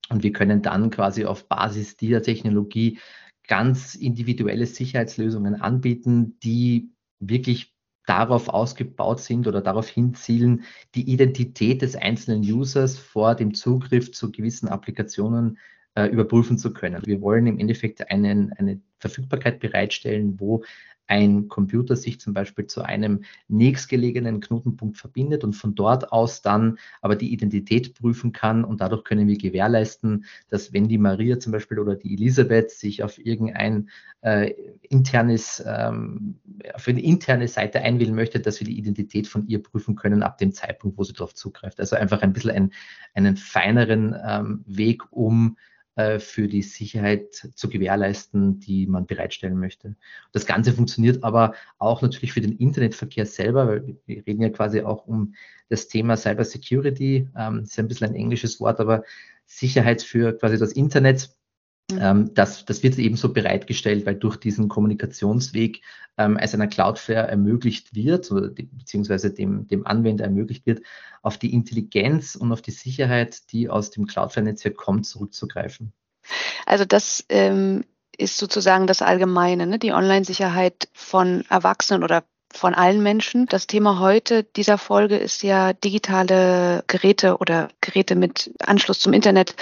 Und 0.09 0.23
wir 0.23 0.33
können 0.33 0.63
dann 0.63 0.91
quasi 0.91 1.25
auf 1.25 1.49
Basis 1.49 1.97
dieser 1.97 2.23
Technologie 2.23 2.99
ganz 3.47 3.95
individuelle 3.95 4.67
Sicherheitslösungen 4.67 5.61
anbieten, 5.61 6.39
die 6.43 6.91
wirklich 7.21 7.76
darauf 8.07 8.49
ausgebaut 8.49 9.21
sind 9.21 9.47
oder 9.47 9.61
darauf 9.61 9.89
hinzielen, 9.89 10.65
die 10.95 11.11
Identität 11.11 11.83
des 11.83 11.97
einzelnen 11.97 12.41
Users 12.43 12.97
vor 12.99 13.35
dem 13.35 13.53
Zugriff 13.53 14.13
zu 14.13 14.33
gewissen 14.33 14.69
Applikationen 14.69 15.59
äh, 15.95 16.07
überprüfen 16.07 16.57
zu 16.57 16.73
können. 16.73 17.03
Wir 17.05 17.21
wollen 17.21 17.47
im 17.47 17.59
Endeffekt 17.59 18.11
einen, 18.11 18.53
eine 18.55 18.81
Verfügbarkeit 18.99 19.61
bereitstellen, 19.61 20.39
wo 20.39 20.63
ein 21.07 21.49
Computer 21.49 21.97
sich 21.97 22.21
zum 22.21 22.35
Beispiel 22.35 22.67
zu 22.67 22.83
einem 22.83 23.23
nächstgelegenen 23.49 24.41
Knotenpunkt 24.41 24.97
verbindet 24.97 25.45
und 25.45 25.55
von 25.55 25.75
dort 25.75 26.13
aus 26.13 26.43
dann 26.43 26.79
aber 27.01 27.17
die 27.17 27.33
Identität 27.33 27.95
prüfen 27.95 28.33
kann 28.33 28.65
und 28.65 28.81
dadurch 28.81 29.05
können 29.05 29.29
wir 29.29 29.39
gewährleisten, 29.39 30.25
dass 30.49 30.73
wenn 30.73 30.89
die 30.89 30.99
Maria 30.99 31.39
zum 31.39 31.53
Beispiel 31.53 31.79
oder 31.79 31.95
die 31.95 32.15
Elisabeth 32.15 32.71
sich 32.71 33.03
auf 33.03 33.19
irgendein 33.19 33.89
äh, 34.23 34.53
internes, 34.83 35.63
ähm, 35.67 36.37
auf 36.75 36.89
eine 36.89 37.03
interne 37.03 37.49
Seite 37.49 37.81
einwählen 37.81 38.15
möchte, 38.15 38.41
dass 38.41 38.61
wir 38.61 38.67
die 38.67 38.79
Identität 38.79 39.29
von 39.29 39.47
ihr 39.47 39.63
prüfen 39.63 39.95
können 39.95 40.23
ab 40.23 40.39
dem 40.39 40.53
Zeitpunkt, 40.53 40.99
wo 40.99 41.05
sie 41.05 41.13
darauf 41.13 41.35
zugreift. 41.35 41.79
Also 41.79 41.97
einfach 41.97 42.23
ein 42.23 42.33
bisschen 42.33 42.51
ein, 42.51 42.73
einen 43.15 43.37
feineren 43.37 44.17
ähm, 44.27 44.65
Weg, 44.67 45.03
um 45.13 45.57
für 46.19 46.47
die 46.47 46.63
Sicherheit 46.63 47.35
zu 47.55 47.71
gewährleisten, 47.71 48.61
die 48.61 48.87
man 48.87 49.07
bereitstellen 49.07 49.59
möchte. 49.59 49.97
Das 50.33 50.45
Ganze 50.45 50.73
funktioniert 50.73 51.25
aber 51.25 51.55
auch 51.79 52.03
natürlich 52.03 52.33
für 52.33 52.43
den 52.43 52.57
Internetverkehr 52.59 53.25
selber, 53.25 53.67
weil 53.67 53.97
wir 54.07 54.27
reden 54.27 54.43
ja 54.43 54.51
quasi 54.51 54.83
auch 54.83 55.07
um 55.07 55.35
das 55.69 55.89
Thema 55.89 56.17
Cyber 56.17 56.45
Security. 56.45 57.29
Ähm, 57.37 57.61
ist 57.61 57.77
ja 57.77 57.85
ein 57.85 57.89
bisschen 57.89 58.09
ein 58.09 58.15
englisches 58.15 58.61
Wort, 58.61 58.79
aber 58.79 59.05
Sicherheit 59.47 60.03
für 60.03 60.37
quasi 60.37 60.59
das 60.59 60.73
Internet. 60.73 61.31
Ähm, 61.93 62.35
das, 62.35 62.65
das 62.65 62.83
wird 62.83 62.99
eben 62.99 63.17
so 63.17 63.33
bereitgestellt, 63.33 64.07
weil 64.07 64.17
durch 64.17 64.37
diesen 64.37 64.69
Kommunikationsweg 64.69 65.83
ähm, 66.19 66.37
als 66.37 66.55
einer 66.55 66.67
Cloudflare 66.67 67.29
ermöglicht 67.29 67.95
wird, 67.95 68.31
oder 68.31 68.49
die, 68.49 68.65
beziehungsweise 68.65 69.33
dem, 69.33 69.69
dem 69.69 69.87
Anwender 69.87 70.25
ermöglicht 70.25 70.67
wird, 70.67 70.83
auf 71.23 71.39
die 71.39 71.53
Intelligenz 71.53 72.35
und 72.35 72.53
auf 72.53 72.63
die 72.63 72.73
Sicherheit, 72.73 73.53
die 73.53 73.69
aus 73.69 73.91
dem 73.91 74.07
Cloudflare-Netzwerk 74.07 74.77
kommt, 74.77 75.07
zurückzugreifen. 75.07 75.93
Also 76.65 76.85
das 76.85 77.25
ähm, 77.29 77.85
ist 78.17 78.39
sozusagen 78.39 78.87
das 78.87 79.03
Allgemeine, 79.03 79.67
ne? 79.67 79.79
die 79.79 79.93
Online-Sicherheit 79.93 80.89
von 80.93 81.45
Erwachsenen 81.49 82.03
oder 82.03 82.25
von 82.53 82.75
allen 82.75 83.03
Menschen. 83.03 83.47
Das 83.47 83.67
Thema 83.67 84.01
heute 84.01 84.43
dieser 84.43 84.79
Folge 84.79 85.17
ist 85.17 85.43
ja 85.43 85.73
digitale 85.73 86.83
Geräte 86.87 87.37
oder 87.39 87.69
Geräte 87.81 88.17
mit 88.17 88.53
Anschluss 88.61 89.01
zum 89.01 89.13
Internet 89.13 89.55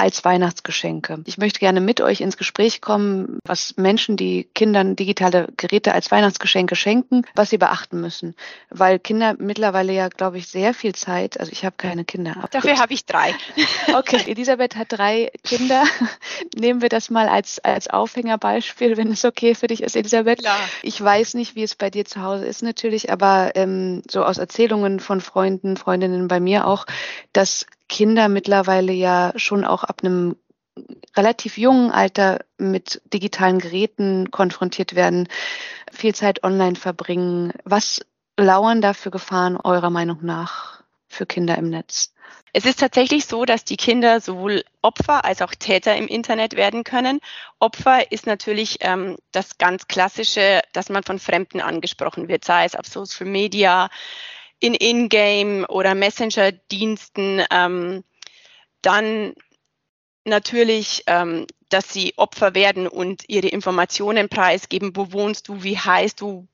als 0.00 0.24
Weihnachtsgeschenke. 0.24 1.22
Ich 1.26 1.36
möchte 1.36 1.60
gerne 1.60 1.82
mit 1.82 2.00
euch 2.00 2.22
ins 2.22 2.38
Gespräch 2.38 2.80
kommen, 2.80 3.38
was 3.44 3.76
Menschen, 3.76 4.16
die 4.16 4.44
Kindern 4.54 4.96
digitale 4.96 5.48
Geräte 5.58 5.92
als 5.92 6.10
Weihnachtsgeschenke 6.10 6.74
schenken, 6.74 7.22
was 7.34 7.50
sie 7.50 7.58
beachten 7.58 8.00
müssen. 8.00 8.34
Weil 8.70 8.98
Kinder 8.98 9.36
mittlerweile 9.38 9.92
ja, 9.92 10.08
glaube 10.08 10.38
ich, 10.38 10.48
sehr 10.48 10.72
viel 10.72 10.94
Zeit, 10.94 11.38
also 11.38 11.52
ich 11.52 11.66
habe 11.66 11.76
keine 11.76 12.06
Kinder. 12.06 12.48
Dafür 12.50 12.78
habe 12.78 12.94
ich 12.94 13.04
drei. 13.04 13.34
Okay, 13.92 14.22
Elisabeth 14.26 14.76
hat 14.76 14.86
drei 14.90 15.30
Kinder. 15.42 15.84
Nehmen 16.56 16.80
wir 16.80 16.88
das 16.88 17.10
mal 17.10 17.28
als, 17.28 17.58
als 17.58 17.88
Aufhängerbeispiel, 17.88 18.96
wenn 18.96 19.10
es 19.10 19.24
okay 19.24 19.54
für 19.54 19.66
dich 19.66 19.82
ist, 19.82 19.96
Elisabeth. 19.96 20.38
Klar. 20.38 20.58
Ich 20.82 21.02
weiß 21.02 21.34
nicht, 21.34 21.56
wie 21.56 21.62
es 21.62 21.74
bei 21.74 21.90
dir 21.90 22.04
zu 22.04 22.22
Hause 22.22 22.46
ist 22.46 22.62
natürlich, 22.62 23.10
aber 23.10 23.52
ähm, 23.56 24.02
so 24.08 24.24
aus 24.24 24.38
Erzählungen 24.38 25.00
von 25.00 25.20
Freunden, 25.20 25.76
Freundinnen 25.76 26.28
bei 26.28 26.40
mir 26.40 26.66
auch, 26.66 26.86
dass 27.32 27.66
Kinder 27.90 28.28
mittlerweile 28.28 28.92
ja 28.92 29.32
schon 29.36 29.64
auch 29.64 29.84
ab 29.84 30.00
einem 30.02 30.36
relativ 31.16 31.58
jungen 31.58 31.90
Alter 31.90 32.38
mit 32.56 33.02
digitalen 33.12 33.58
Geräten 33.58 34.30
konfrontiert 34.30 34.94
werden, 34.94 35.28
viel 35.92 36.14
Zeit 36.14 36.44
online 36.44 36.76
verbringen. 36.76 37.52
Was 37.64 38.00
lauern 38.38 38.80
da 38.80 38.94
für 38.94 39.10
Gefahren 39.10 39.58
eurer 39.58 39.90
Meinung 39.90 40.20
nach 40.22 40.82
für 41.08 41.26
Kinder 41.26 41.58
im 41.58 41.68
Netz? 41.68 42.14
Es 42.52 42.64
ist 42.64 42.78
tatsächlich 42.80 43.26
so, 43.26 43.44
dass 43.44 43.64
die 43.64 43.76
Kinder 43.76 44.20
sowohl 44.20 44.64
Opfer 44.82 45.24
als 45.24 45.42
auch 45.42 45.52
Täter 45.52 45.96
im 45.96 46.06
Internet 46.06 46.54
werden 46.54 46.84
können. 46.84 47.20
Opfer 47.58 48.10
ist 48.12 48.26
natürlich 48.26 48.78
ähm, 48.80 49.16
das 49.32 49.58
ganz 49.58 49.88
Klassische, 49.88 50.60
dass 50.72 50.88
man 50.88 51.02
von 51.02 51.18
Fremden 51.18 51.60
angesprochen 51.60 52.28
wird, 52.28 52.44
sei 52.44 52.64
es 52.64 52.76
auf 52.76 52.86
Social 52.86 53.26
Media, 53.26 53.88
in 54.60 54.74
Ingame 54.74 55.66
oder 55.68 55.94
Messenger-Diensten, 55.94 57.42
ähm, 57.50 58.04
dann 58.82 59.34
natürlich 60.24 61.02
ähm, 61.06 61.46
dass 61.70 61.92
sie 61.92 62.12
Opfer 62.16 62.54
werden 62.54 62.86
und 62.86 63.22
ihre 63.28 63.48
Informationen 63.48 64.28
preisgeben, 64.28 64.94
wo 64.94 65.12
wohnst 65.12 65.48
du, 65.48 65.62
wie 65.62 65.78
heißt 65.78 66.20
du, 66.20 66.46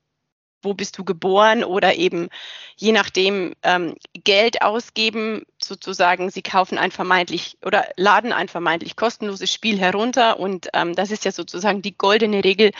wo 0.61 0.73
bist 0.73 0.97
du 0.97 1.03
geboren 1.03 1.63
oder 1.63 1.95
eben 1.95 2.29
je 2.75 2.91
nachdem 2.91 3.53
ähm, 3.63 3.95
Geld 4.13 4.61
ausgeben, 4.61 5.43
sozusagen, 5.61 6.29
sie 6.29 6.41
kaufen 6.41 6.77
ein 6.77 6.91
vermeintlich 6.91 7.57
oder 7.65 7.87
laden 7.95 8.33
ein 8.33 8.47
vermeintlich 8.47 8.95
kostenloses 8.95 9.51
Spiel 9.51 9.79
herunter 9.79 10.39
und 10.39 10.69
ähm, 10.73 10.95
das 10.95 11.11
ist 11.11 11.25
ja 11.25 11.31
sozusagen 11.31 11.81
die 11.81 11.97
goldene 11.97 12.43
Regel, 12.43 12.71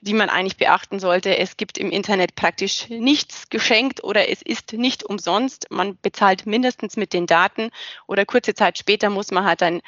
die 0.00 0.14
man 0.14 0.28
eigentlich 0.28 0.56
beachten 0.56 0.98
sollte. 0.98 1.36
Es 1.36 1.56
gibt 1.56 1.78
im 1.78 1.90
Internet 1.90 2.34
praktisch 2.34 2.88
nichts 2.88 3.48
geschenkt 3.50 4.02
oder 4.02 4.28
es 4.28 4.42
ist 4.42 4.72
nicht 4.72 5.04
umsonst. 5.04 5.66
Man 5.70 5.98
bezahlt 6.00 6.46
mindestens 6.46 6.96
mit 6.96 7.12
den 7.12 7.26
Daten 7.26 7.70
oder 8.06 8.24
kurze 8.24 8.54
Zeit 8.54 8.78
später 8.78 9.10
muss 9.10 9.30
man 9.30 9.44
halt 9.44 9.62
dann 9.62 9.80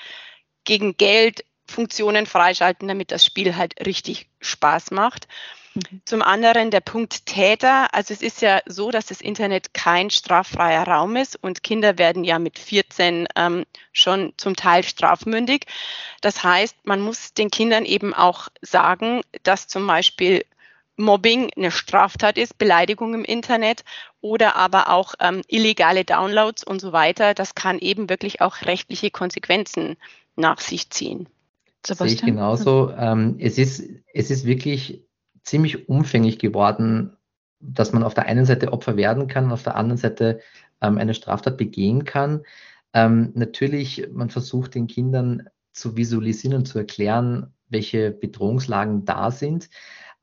gegen 0.65 0.97
Geld 0.97 1.45
Funktionen 1.69 2.27
freischalten, 2.27 2.89
damit 2.89 3.11
das 3.11 3.25
Spiel 3.25 3.57
halt 3.57 3.75
richtig 3.85 4.29
Spaß 4.41 4.93
macht. 4.93 5.27
Mhm. 5.77 6.01
Zum 6.05 6.23
anderen 6.23 6.71
der 6.71 6.81
Punkt 6.81 7.27
Täter. 7.27 7.95
Also 7.95 8.15
es 8.15 8.23
ist 8.23 8.41
ja 8.41 8.61
so, 8.67 8.91
dass 8.91 9.07
das 9.07 9.21
Internet 9.21 9.75
kein 9.75 10.11
straffreier 10.11 10.87
Raum 10.87 11.17
ist 11.17 11.37
und 11.43 11.63
Kinder 11.63 11.99
werden 11.99 12.25
ja 12.25 12.39
mit 12.39 12.59
14 12.59 13.29
ähm, 13.37 13.65
schon 13.93 14.33
zum 14.37 14.57
Teil 14.57 14.83
strafmündig. 14.83 15.67
Das 16.23 16.43
heißt, 16.43 16.77
man 16.85 17.01
muss 17.01 17.35
den 17.35 17.51
Kindern 17.51 17.85
eben 17.85 18.15
auch 18.15 18.49
sagen, 18.63 19.21
dass 19.43 19.69
zum 19.69 19.87
Beispiel 19.87 20.45
Mobbing 20.97 21.51
eine 21.55 21.71
Straftat 21.71 22.39
ist, 22.39 22.57
Beleidigung 22.57 23.13
im 23.13 23.25
Internet 23.25 23.85
oder 24.23 24.57
aber 24.57 24.89
auch 24.89 25.15
ähm, 25.21 25.43
illegale 25.47 26.05
Downloads 26.05 26.65
und 26.65 26.81
so 26.81 26.93
weiter. 26.93 27.35
Das 27.35 27.55
kann 27.55 27.79
eben 27.79 28.09
wirklich 28.09 28.41
auch 28.41 28.63
rechtliche 28.63 29.11
Konsequenzen 29.11 29.97
nach 30.37 30.61
sich 30.61 30.89
ziehen. 30.89 31.29
Sehe 31.87 32.07
ich 32.09 32.23
genauso. 32.23 32.91
Ähm, 32.99 33.37
es, 33.39 33.59
ist, 33.59 33.85
es 34.13 34.31
ist 34.31 34.45
wirklich 34.45 35.06
ziemlich 35.47 35.89
umfänglich 35.89 36.39
geworden, 36.39 37.17
dass 37.61 37.93
man 37.93 38.03
auf 38.03 38.15
der 38.15 38.27
einen 38.27 38.45
Seite 38.45 38.73
Opfer 38.73 38.97
werden 38.97 39.29
kann, 39.29 39.53
auf 39.53 39.63
der 39.63 39.77
anderen 39.77 39.97
Seite 39.97 40.41
ähm, 40.83 40.99
eine 40.99 41.15
Straftat 41.15 41.57
begehen 41.57 42.05
kann. 42.05 42.43
Ähm, 42.93 43.33
natürlich, 43.35 44.09
man 44.13 44.29
versucht 44.29 44.75
den 44.75 44.87
Kindern 44.87 45.49
zu 45.73 45.97
visualisieren 45.97 46.59
und 46.59 46.67
zu 46.67 46.79
erklären, 46.79 47.55
welche 47.69 48.11
Bedrohungslagen 48.11 49.05
da 49.05 49.31
sind. 49.31 49.71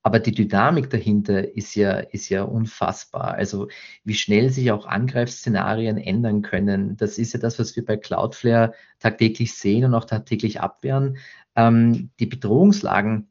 Aber 0.06 0.20
die 0.20 0.34
Dynamik 0.34 0.90
dahinter 0.90 1.56
ist 1.56 1.76
ja, 1.76 1.94
ist 1.94 2.28
ja 2.28 2.44
unfassbar. 2.44 3.36
Also 3.36 3.70
wie 4.04 4.16
schnell 4.16 4.50
sich 4.50 4.70
auch 4.72 4.86
Angreifsszenarien 4.86 5.98
ändern 5.98 6.42
können. 6.42 6.98
Das 6.98 7.18
ist 7.18 7.34
ja 7.34 7.40
das, 7.40 7.58
was 7.58 7.76
wir 7.78 7.86
bei 7.86 7.96
Cloudflare 7.96 8.74
tagtäglich 9.00 9.54
sehen 9.54 9.86
und 9.86 9.94
auch 9.94 10.04
tagtäglich 10.04 10.60
abwehren. 10.60 11.18
Ähm, 11.56 12.10
die 12.20 12.26
Bedrohungslagen 12.26 13.30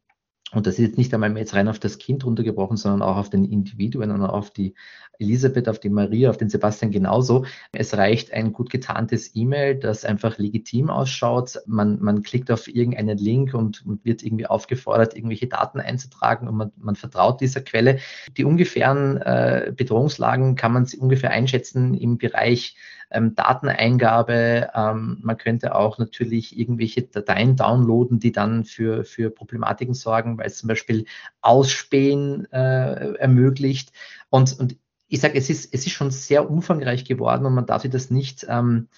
und 0.52 0.66
das 0.66 0.74
ist 0.74 0.86
jetzt 0.86 0.98
nicht 0.98 1.12
einmal 1.14 1.36
jetzt 1.36 1.54
rein 1.54 1.68
auf 1.68 1.78
das 1.78 1.98
Kind 1.98 2.24
runtergebrochen, 2.24 2.76
sondern 2.76 3.02
auch 3.02 3.16
auf 3.16 3.30
den 3.30 3.44
Individuen 3.44 4.10
und 4.10 4.22
auf 4.22 4.50
die 4.50 4.74
Elisabeth, 5.18 5.68
auf 5.68 5.78
die 5.78 5.88
Maria, 5.88 6.30
auf 6.30 6.36
den 6.36 6.48
Sebastian 6.48 6.90
genauso. 6.90 7.44
Es 7.72 7.96
reicht 7.96 8.32
ein 8.32 8.52
gut 8.52 8.70
getarntes 8.70 9.34
E-Mail, 9.34 9.76
das 9.76 10.04
einfach 10.04 10.38
legitim 10.38 10.90
ausschaut. 10.90 11.58
Man, 11.66 12.00
man 12.00 12.22
klickt 12.22 12.50
auf 12.50 12.68
irgendeinen 12.68 13.18
Link 13.18 13.54
und, 13.54 13.84
und 13.86 14.04
wird 14.04 14.22
irgendwie 14.22 14.46
aufgefordert, 14.46 15.16
irgendwelche 15.16 15.46
Daten 15.46 15.80
einzutragen 15.80 16.48
und 16.48 16.56
man, 16.56 16.72
man 16.76 16.96
vertraut 16.96 17.40
dieser 17.40 17.60
Quelle. 17.60 17.98
Die 18.36 18.44
ungefähren 18.44 19.16
äh, 19.18 19.72
Bedrohungslagen 19.74 20.56
kann 20.56 20.72
man 20.72 20.86
ungefähr 20.98 21.30
einschätzen 21.30 21.94
im 21.94 22.18
Bereich 22.18 22.76
ähm, 23.12 23.34
Dateneingabe. 23.34 24.70
Ähm, 24.74 25.18
man 25.22 25.36
könnte 25.36 25.74
auch 25.74 25.98
natürlich 25.98 26.58
irgendwelche 26.58 27.02
Dateien 27.02 27.56
downloaden, 27.56 28.18
die 28.18 28.32
dann 28.32 28.64
für, 28.64 29.04
für 29.04 29.30
Problematiken 29.30 29.94
sorgen, 29.94 30.38
weil 30.38 30.46
es 30.46 30.58
zum 30.58 30.68
Beispiel 30.68 31.04
Ausspähen 31.40 32.50
äh, 32.52 33.14
ermöglicht. 33.14 33.92
Und, 34.30 34.58
und 34.58 34.76
ich 35.08 35.20
sage, 35.20 35.38
es 35.38 35.50
ist, 35.50 35.72
es 35.74 35.86
ist 35.86 35.92
schon 35.92 36.10
sehr 36.10 36.50
umfangreich 36.50 37.04
geworden 37.04 37.44
und 37.46 37.54
man 37.54 37.66
darf 37.66 37.82
sich 37.82 37.90
das 37.90 38.10
nicht 38.10 38.46
ähm, 38.48 38.88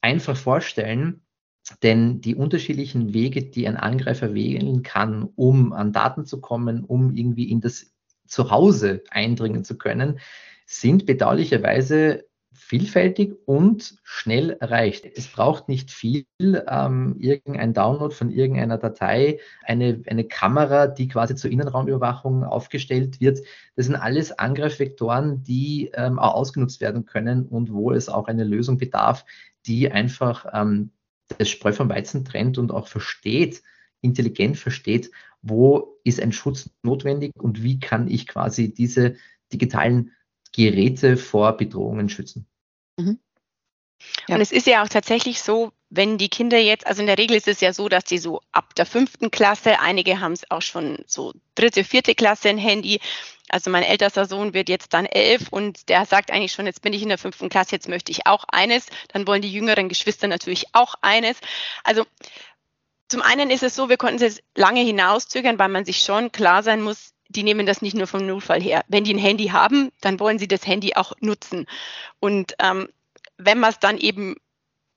einfach 0.00 0.36
vorstellen. 0.36 1.20
Denn 1.82 2.20
die 2.20 2.34
unterschiedlichen 2.34 3.14
Wege, 3.14 3.42
die 3.42 3.66
ein 3.66 3.76
Angreifer 3.76 4.34
wählen 4.34 4.82
kann, 4.82 5.30
um 5.34 5.72
an 5.72 5.92
Daten 5.92 6.26
zu 6.26 6.40
kommen, 6.40 6.84
um 6.84 7.14
irgendwie 7.14 7.50
in 7.50 7.60
das 7.60 7.94
Zuhause 8.26 9.02
eindringen 9.10 9.64
zu 9.64 9.78
können, 9.78 10.18
sind 10.66 11.06
bedauerlicherweise 11.06 12.24
vielfältig 12.66 13.36
und 13.44 13.96
schnell 14.02 14.56
erreicht. 14.58 15.04
Es 15.16 15.28
braucht 15.28 15.68
nicht 15.68 15.90
viel, 15.90 16.24
ähm, 16.40 17.16
irgendein 17.18 17.74
Download 17.74 18.14
von 18.14 18.30
irgendeiner 18.30 18.78
Datei, 18.78 19.38
eine, 19.64 20.02
eine 20.06 20.24
Kamera, 20.24 20.86
die 20.86 21.08
quasi 21.08 21.34
zur 21.34 21.50
Innenraumüberwachung 21.50 22.42
aufgestellt 22.42 23.20
wird. 23.20 23.40
Das 23.76 23.86
sind 23.86 23.96
alles 23.96 24.32
Angreifvektoren, 24.38 25.42
die 25.42 25.90
ähm, 25.92 26.18
auch 26.18 26.34
ausgenutzt 26.34 26.80
werden 26.80 27.04
können 27.04 27.46
und 27.46 27.70
wo 27.70 27.92
es 27.92 28.08
auch 28.08 28.28
eine 28.28 28.44
Lösung 28.44 28.78
bedarf, 28.78 29.26
die 29.66 29.92
einfach 29.92 30.46
ähm, 30.54 30.90
das 31.36 31.50
Spreu 31.50 31.72
vom 31.72 31.90
Weizen 31.90 32.24
trennt 32.24 32.56
und 32.56 32.72
auch 32.72 32.88
versteht, 32.88 33.62
intelligent 34.00 34.56
versteht, 34.56 35.10
wo 35.42 35.98
ist 36.02 36.20
ein 36.20 36.32
Schutz 36.32 36.70
notwendig 36.82 37.32
und 37.38 37.62
wie 37.62 37.78
kann 37.78 38.08
ich 38.08 38.26
quasi 38.26 38.72
diese 38.72 39.16
digitalen 39.52 40.12
Geräte 40.52 41.18
vor 41.18 41.56
Bedrohungen 41.56 42.08
schützen. 42.08 42.46
Mhm. 42.96 43.18
Ja. 44.28 44.36
Und 44.36 44.40
es 44.40 44.52
ist 44.52 44.66
ja 44.66 44.82
auch 44.82 44.88
tatsächlich 44.88 45.40
so, 45.40 45.72
wenn 45.90 46.18
die 46.18 46.28
Kinder 46.28 46.58
jetzt, 46.58 46.86
also 46.86 47.00
in 47.00 47.06
der 47.06 47.18
Regel 47.18 47.36
ist 47.36 47.48
es 47.48 47.60
ja 47.60 47.72
so, 47.72 47.88
dass 47.88 48.04
die 48.04 48.18
so 48.18 48.40
ab 48.52 48.74
der 48.74 48.86
fünften 48.86 49.30
Klasse, 49.30 49.80
einige 49.80 50.20
haben 50.20 50.32
es 50.32 50.50
auch 50.50 50.62
schon 50.62 50.98
so 51.06 51.32
dritte, 51.54 51.84
vierte 51.84 52.14
Klasse 52.14 52.48
ein 52.48 52.58
Handy. 52.58 53.00
Also 53.48 53.70
mein 53.70 53.84
ältester 53.84 54.26
Sohn 54.26 54.54
wird 54.54 54.68
jetzt 54.68 54.92
dann 54.92 55.06
elf 55.06 55.48
und 55.50 55.88
der 55.88 56.06
sagt 56.06 56.30
eigentlich 56.30 56.52
schon, 56.52 56.66
jetzt 56.66 56.82
bin 56.82 56.92
ich 56.92 57.02
in 57.02 57.10
der 57.10 57.18
fünften 57.18 57.48
Klasse, 57.48 57.72
jetzt 57.72 57.88
möchte 57.88 58.10
ich 58.10 58.26
auch 58.26 58.44
eines. 58.48 58.86
Dann 59.08 59.26
wollen 59.26 59.42
die 59.42 59.52
jüngeren 59.52 59.88
Geschwister 59.88 60.26
natürlich 60.26 60.66
auch 60.72 60.94
eines. 61.02 61.36
Also 61.84 62.04
zum 63.08 63.22
einen 63.22 63.50
ist 63.50 63.62
es 63.62 63.76
so, 63.76 63.88
wir 63.88 63.96
konnten 63.96 64.22
es 64.22 64.42
lange 64.56 64.80
hinauszögern, 64.80 65.58
weil 65.58 65.68
man 65.68 65.84
sich 65.84 66.00
schon 66.00 66.32
klar 66.32 66.62
sein 66.62 66.82
muss, 66.82 67.13
die 67.28 67.42
nehmen 67.42 67.66
das 67.66 67.82
nicht 67.82 67.96
nur 67.96 68.06
vom 68.06 68.26
Notfall 68.26 68.60
her. 68.60 68.84
Wenn 68.88 69.04
die 69.04 69.14
ein 69.14 69.18
Handy 69.18 69.46
haben, 69.46 69.90
dann 70.00 70.20
wollen 70.20 70.38
sie 70.38 70.48
das 70.48 70.66
Handy 70.66 70.94
auch 70.94 71.12
nutzen. 71.20 71.66
Und 72.20 72.54
ähm, 72.58 72.88
wenn 73.36 73.58
man 73.58 73.70
es 73.70 73.78
dann 73.78 73.98
eben 73.98 74.36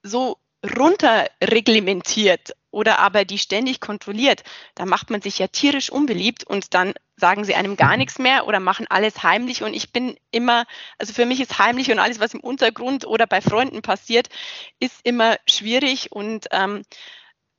so 0.03 0.38
runterreglementiert 0.77 2.53
oder 2.72 3.00
aber 3.00 3.25
die 3.25 3.38
ständig 3.38 3.79
kontrolliert, 3.79 4.43
dann 4.75 4.89
macht 4.89 5.10
man 5.10 5.22
sich 5.22 5.39
ja 5.39 5.48
tierisch 5.48 5.89
unbeliebt 5.89 6.43
und 6.43 6.74
dann 6.74 6.93
sagen 7.15 7.43
sie 7.46 7.55
einem 7.55 7.77
gar 7.77 7.93
mhm. 7.93 8.00
nichts 8.00 8.19
mehr 8.19 8.48
oder 8.48 8.60
machen 8.60 8.86
alles 8.89 9.24
heimlich. 9.24 9.63
Und 9.63 9.74
ich 9.74 9.91
bin 9.91 10.15
immer, 10.31 10.65
also 10.98 11.13
für 11.13 11.25
mich 11.25 11.39
ist 11.41 11.57
heimlich 11.60 11.91
und 11.91 12.00
alles, 12.00 12.19
was 12.19 12.34
im 12.34 12.39
Untergrund 12.39 13.05
oder 13.05 13.25
bei 13.25 13.41
Freunden 13.41 13.81
passiert, 13.81 14.29
ist 14.79 15.00
immer 15.03 15.38
schwierig 15.48 16.12
und 16.12 16.48
ähm, 16.51 16.84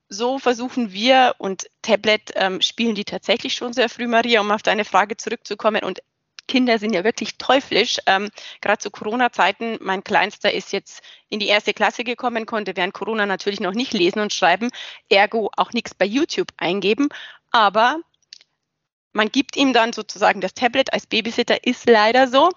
so 0.08 0.38
versuchen 0.38 0.92
wir 0.92 1.34
und 1.38 1.68
Tablet 1.82 2.32
ähm, 2.34 2.60
spielen 2.60 2.94
die 2.94 3.04
tatsächlich 3.04 3.54
schon 3.54 3.72
sehr 3.72 3.88
früh, 3.88 4.06
Maria, 4.06 4.40
um 4.40 4.50
auf 4.50 4.62
deine 4.62 4.84
Frage 4.84 5.16
zurückzukommen. 5.16 5.84
Und 5.84 6.00
Kinder 6.46 6.78
sind 6.78 6.94
ja 6.94 7.04
wirklich 7.04 7.36
teuflisch. 7.36 7.98
Ähm, 8.06 8.30
Gerade 8.60 8.78
zu 8.78 8.90
Corona-Zeiten, 8.90 9.78
mein 9.80 10.02
Kleinster 10.02 10.52
ist 10.52 10.72
jetzt 10.72 11.02
in 11.28 11.38
die 11.38 11.46
erste 11.46 11.74
Klasse 11.74 12.04
gekommen, 12.04 12.46
konnte 12.46 12.74
während 12.74 12.94
Corona 12.94 13.26
natürlich 13.26 13.60
noch 13.60 13.74
nicht 13.74 13.92
lesen 13.92 14.20
und 14.20 14.32
schreiben, 14.32 14.70
ergo 15.08 15.50
auch 15.56 15.72
nichts 15.72 15.94
bei 15.94 16.06
YouTube 16.06 16.48
eingeben. 16.56 17.08
Aber 17.50 18.00
man 19.12 19.30
gibt 19.30 19.56
ihm 19.56 19.72
dann 19.72 19.92
sozusagen 19.92 20.40
das 20.40 20.54
Tablet 20.54 20.92
als 20.92 21.06
Babysitter, 21.06 21.64
ist 21.64 21.88
leider 21.88 22.28
so 22.28 22.50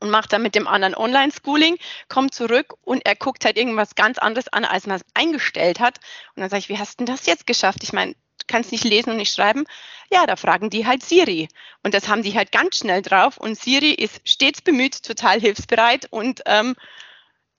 und 0.00 0.10
macht 0.10 0.32
dann 0.32 0.42
mit 0.42 0.54
dem 0.54 0.66
anderen 0.66 0.94
Online-Schooling, 0.94 1.76
kommt 2.08 2.34
zurück 2.34 2.74
und 2.82 3.04
er 3.06 3.16
guckt 3.16 3.44
halt 3.44 3.56
irgendwas 3.56 3.94
ganz 3.94 4.18
anderes 4.18 4.48
an, 4.48 4.64
als 4.64 4.86
man 4.86 4.96
es 4.96 5.04
eingestellt 5.14 5.80
hat. 5.80 5.98
Und 6.34 6.40
dann 6.40 6.50
sage 6.50 6.60
ich, 6.60 6.68
wie 6.68 6.78
hast 6.78 7.00
du 7.00 7.04
denn 7.04 7.14
das 7.14 7.26
jetzt 7.26 7.46
geschafft? 7.46 7.82
Ich 7.82 7.92
meine, 7.92 8.12
du 8.12 8.44
kannst 8.46 8.72
nicht 8.72 8.84
lesen 8.84 9.10
und 9.10 9.16
nicht 9.16 9.34
schreiben. 9.34 9.64
Ja, 10.10 10.26
da 10.26 10.36
fragen 10.36 10.70
die 10.70 10.86
halt 10.86 11.02
Siri. 11.02 11.48
Und 11.82 11.94
das 11.94 12.08
haben 12.08 12.22
die 12.22 12.34
halt 12.34 12.52
ganz 12.52 12.78
schnell 12.78 13.02
drauf. 13.02 13.38
Und 13.38 13.58
Siri 13.58 13.92
ist 13.92 14.20
stets 14.24 14.60
bemüht, 14.60 15.02
total 15.02 15.40
hilfsbereit 15.40 16.06
und 16.10 16.42
ähm, 16.46 16.74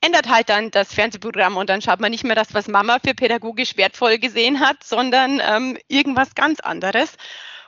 ändert 0.01 0.30
halt 0.30 0.50
dann 0.50 0.72
das 0.72 0.94
Fernsehprogramm 0.94 1.58
und 1.58 1.70
dann 1.70 1.82
schaut 1.82 2.00
man 2.00 2.12
nicht 2.12 2.24
mehr 2.24 2.36
das, 2.36 2.54
was 2.54 2.68
Mama 2.68 3.00
für 3.04 3.15
pädagogisch 3.15 3.75
wertvoll 3.75 4.20
gesehen 4.20 4.60
hat, 4.60 4.84
sondern 4.84 5.42
ähm, 5.44 5.77
irgendwas 5.88 6.36
ganz 6.36 6.60
anderes. 6.60 7.18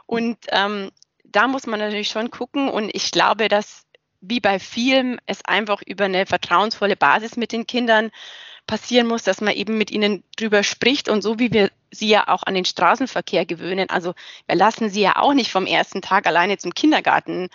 Und 0.05 0.37
ähm, 0.49 0.91
da 1.23 1.47
muss 1.47 1.65
man 1.65 1.79
natürlich 1.79 2.09
schon 2.09 2.29
gucken 2.29 2.69
und 2.69 2.89
ich 2.93 3.11
glaube, 3.11 3.47
dass 3.47 3.86
wie 4.21 4.39
bei 4.39 4.59
vielen 4.59 5.19
es 5.25 5.43
einfach 5.45 5.81
über 5.85 6.05
eine 6.05 6.25
vertrauensvolle 6.25 6.95
Basis 6.95 7.37
mit 7.37 7.51
den 7.51 7.67
Kindern 7.67 8.11
passieren 8.65 9.07
muss, 9.07 9.23
dass 9.23 9.41
man 9.41 9.53
eben 9.53 9.77
mit 9.77 9.91
ihnen 9.91 10.23
drüber 10.35 10.63
spricht 10.63 11.07
und 11.09 11.21
so 11.21 11.39
wie 11.39 11.53
wir 11.53 11.71
sie 11.89 12.09
ja 12.09 12.27
auch 12.27 12.43
an 12.43 12.53
den 12.53 12.65
Straßenverkehr 12.65 13.45
gewöhnen. 13.45 13.89
Also 13.89 14.13
wir 14.45 14.55
lassen 14.55 14.89
sie 14.89 15.01
ja 15.01 15.15
auch 15.15 15.33
nicht 15.33 15.51
vom 15.51 15.65
ersten 15.65 16.01
Tag 16.01 16.27
alleine 16.27 16.57
zum 16.57 16.73
Kindergarten 16.73 17.49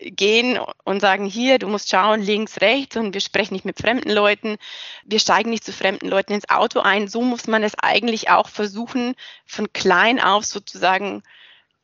gehen 0.00 0.58
und 0.84 1.00
sagen, 1.00 1.26
hier, 1.26 1.58
du 1.58 1.68
musst 1.68 1.90
schauen, 1.90 2.22
links, 2.22 2.60
rechts 2.60 2.96
und 2.96 3.12
wir 3.12 3.20
sprechen 3.20 3.54
nicht 3.54 3.64
mit 3.64 3.78
fremden 3.78 4.10
Leuten, 4.10 4.56
wir 5.04 5.18
steigen 5.18 5.50
nicht 5.50 5.64
zu 5.64 5.72
fremden 5.72 6.08
Leuten 6.08 6.32
ins 6.32 6.48
Auto 6.48 6.80
ein. 6.80 7.08
So 7.08 7.22
muss 7.22 7.46
man 7.46 7.62
es 7.62 7.74
eigentlich 7.78 8.30
auch 8.30 8.48
versuchen, 8.48 9.14
von 9.46 9.72
klein 9.72 10.20
auf 10.20 10.44
sozusagen 10.44 11.22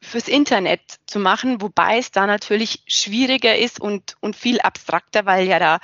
fürs 0.00 0.29
Internet 0.29 0.81
zu 1.07 1.19
machen, 1.19 1.61
wobei 1.61 1.99
es 1.99 2.11
da 2.11 2.26
natürlich 2.26 2.83
schwieriger 2.87 3.57
ist 3.57 3.81
und, 3.81 4.17
und 4.21 4.37
viel 4.37 4.61
abstrakter, 4.61 5.26
weil 5.26 5.47
ja 5.47 5.59
da 5.59 5.81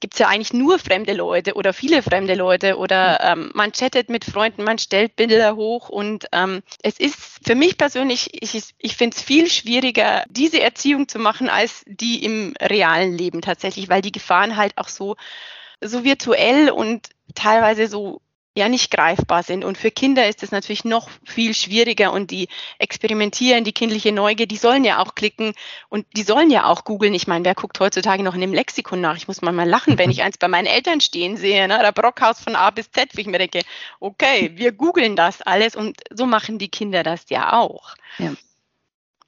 gibt 0.00 0.14
es 0.14 0.20
ja 0.20 0.28
eigentlich 0.28 0.52
nur 0.52 0.78
fremde 0.78 1.12
Leute 1.12 1.54
oder 1.54 1.72
viele 1.72 2.02
fremde 2.02 2.34
Leute 2.34 2.76
oder 2.76 3.20
ähm, 3.22 3.50
man 3.54 3.72
chattet 3.72 4.08
mit 4.08 4.24
Freunden, 4.24 4.62
man 4.62 4.78
stellt 4.78 5.16
Bilder 5.16 5.56
hoch 5.56 5.88
und 5.88 6.26
ähm, 6.32 6.62
es 6.82 7.00
ist 7.00 7.16
für 7.44 7.54
mich 7.54 7.76
persönlich, 7.76 8.30
ich, 8.32 8.74
ich 8.78 8.96
finde 8.96 9.16
es 9.16 9.22
viel 9.22 9.50
schwieriger, 9.50 10.24
diese 10.28 10.60
Erziehung 10.60 11.08
zu 11.08 11.18
machen, 11.18 11.48
als 11.48 11.82
die 11.86 12.24
im 12.24 12.54
realen 12.60 13.16
Leben 13.16 13.40
tatsächlich, 13.40 13.88
weil 13.88 14.02
die 14.02 14.12
Gefahren 14.12 14.56
halt 14.56 14.78
auch 14.78 14.88
so, 14.88 15.16
so 15.80 16.04
virtuell 16.04 16.70
und 16.70 17.08
teilweise 17.34 17.88
so 17.88 18.20
ja 18.58 18.68
nicht 18.68 18.90
greifbar 18.90 19.42
sind. 19.42 19.64
Und 19.64 19.78
für 19.78 19.90
Kinder 19.90 20.28
ist 20.28 20.42
es 20.42 20.50
natürlich 20.50 20.84
noch 20.84 21.08
viel 21.24 21.54
schwieriger 21.54 22.12
und 22.12 22.30
die 22.30 22.48
experimentieren, 22.78 23.64
die 23.64 23.72
kindliche 23.72 24.12
Neugier, 24.12 24.46
die 24.46 24.56
sollen 24.56 24.84
ja 24.84 24.98
auch 24.98 25.14
klicken 25.14 25.54
und 25.88 26.06
die 26.16 26.22
sollen 26.22 26.50
ja 26.50 26.66
auch 26.66 26.84
googeln. 26.84 27.14
Ich 27.14 27.26
meine, 27.26 27.44
wer 27.44 27.54
guckt 27.54 27.80
heutzutage 27.80 28.22
noch 28.22 28.34
in 28.34 28.40
dem 28.40 28.52
Lexikon 28.52 29.00
nach? 29.00 29.16
Ich 29.16 29.28
muss 29.28 29.40
mal 29.40 29.52
mal 29.52 29.68
lachen, 29.68 29.98
wenn 29.98 30.10
ich 30.10 30.22
eins 30.22 30.38
bei 30.38 30.48
meinen 30.48 30.66
Eltern 30.66 31.00
stehen 31.00 31.36
sehe, 31.36 31.66
ne? 31.66 31.78
der 31.78 31.92
Brockhaus 31.92 32.40
von 32.40 32.56
A 32.56 32.70
bis 32.70 32.90
Z, 32.90 33.16
wie 33.16 33.22
ich 33.22 33.26
mir 33.26 33.38
denke, 33.38 33.62
okay, 34.00 34.52
wir 34.54 34.72
googeln 34.72 35.16
das 35.16 35.40
alles 35.42 35.76
und 35.76 35.98
so 36.12 36.26
machen 36.26 36.58
die 36.58 36.68
Kinder 36.68 37.02
das 37.02 37.30
ja 37.30 37.52
auch. 37.52 37.94
Ja. 38.18 38.32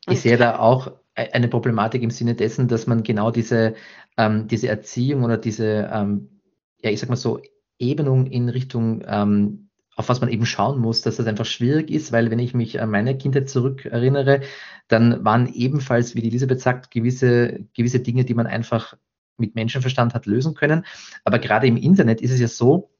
Ich 0.08 0.20
sehe 0.20 0.36
da 0.36 0.58
auch 0.58 0.88
e-, 1.16 1.30
eine 1.32 1.48
Problematik 1.48 2.02
im 2.02 2.10
Sinne 2.10 2.34
dessen, 2.34 2.68
dass 2.68 2.86
man 2.86 3.02
genau 3.02 3.30
diese, 3.30 3.74
ähm, 4.16 4.48
diese 4.48 4.68
Erziehung 4.68 5.24
oder 5.24 5.38
diese, 5.38 5.90
ähm, 5.92 6.40
ja, 6.82 6.90
ich 6.90 7.00
sag 7.00 7.08
mal 7.08 7.16
so, 7.16 7.40
Ebenung 7.80 8.26
in 8.26 8.48
Richtung, 8.48 9.02
ähm, 9.06 9.70
auf 9.96 10.08
was 10.08 10.20
man 10.20 10.30
eben 10.30 10.46
schauen 10.46 10.80
muss, 10.80 11.02
dass 11.02 11.16
das 11.16 11.26
einfach 11.26 11.46
schwierig 11.46 11.90
ist, 11.90 12.12
weil 12.12 12.30
wenn 12.30 12.38
ich 12.38 12.54
mich 12.54 12.80
an 12.80 12.90
meine 12.90 13.18
Kindheit 13.18 13.50
zurückerinnere, 13.50 14.40
dann 14.88 15.24
waren 15.24 15.52
ebenfalls, 15.52 16.14
wie 16.14 16.20
die 16.22 16.28
Elisabeth 16.28 16.60
sagt, 16.60 16.90
gewisse, 16.90 17.66
gewisse 17.74 18.00
Dinge, 18.00 18.24
die 18.24 18.34
man 18.34 18.46
einfach 18.46 18.96
mit 19.36 19.54
Menschenverstand 19.54 20.14
hat 20.14 20.26
lösen 20.26 20.54
können. 20.54 20.84
Aber 21.24 21.38
gerade 21.38 21.66
im 21.66 21.76
Internet 21.76 22.20
ist 22.20 22.30
es 22.30 22.40
ja 22.40 22.48
so, 22.48 22.90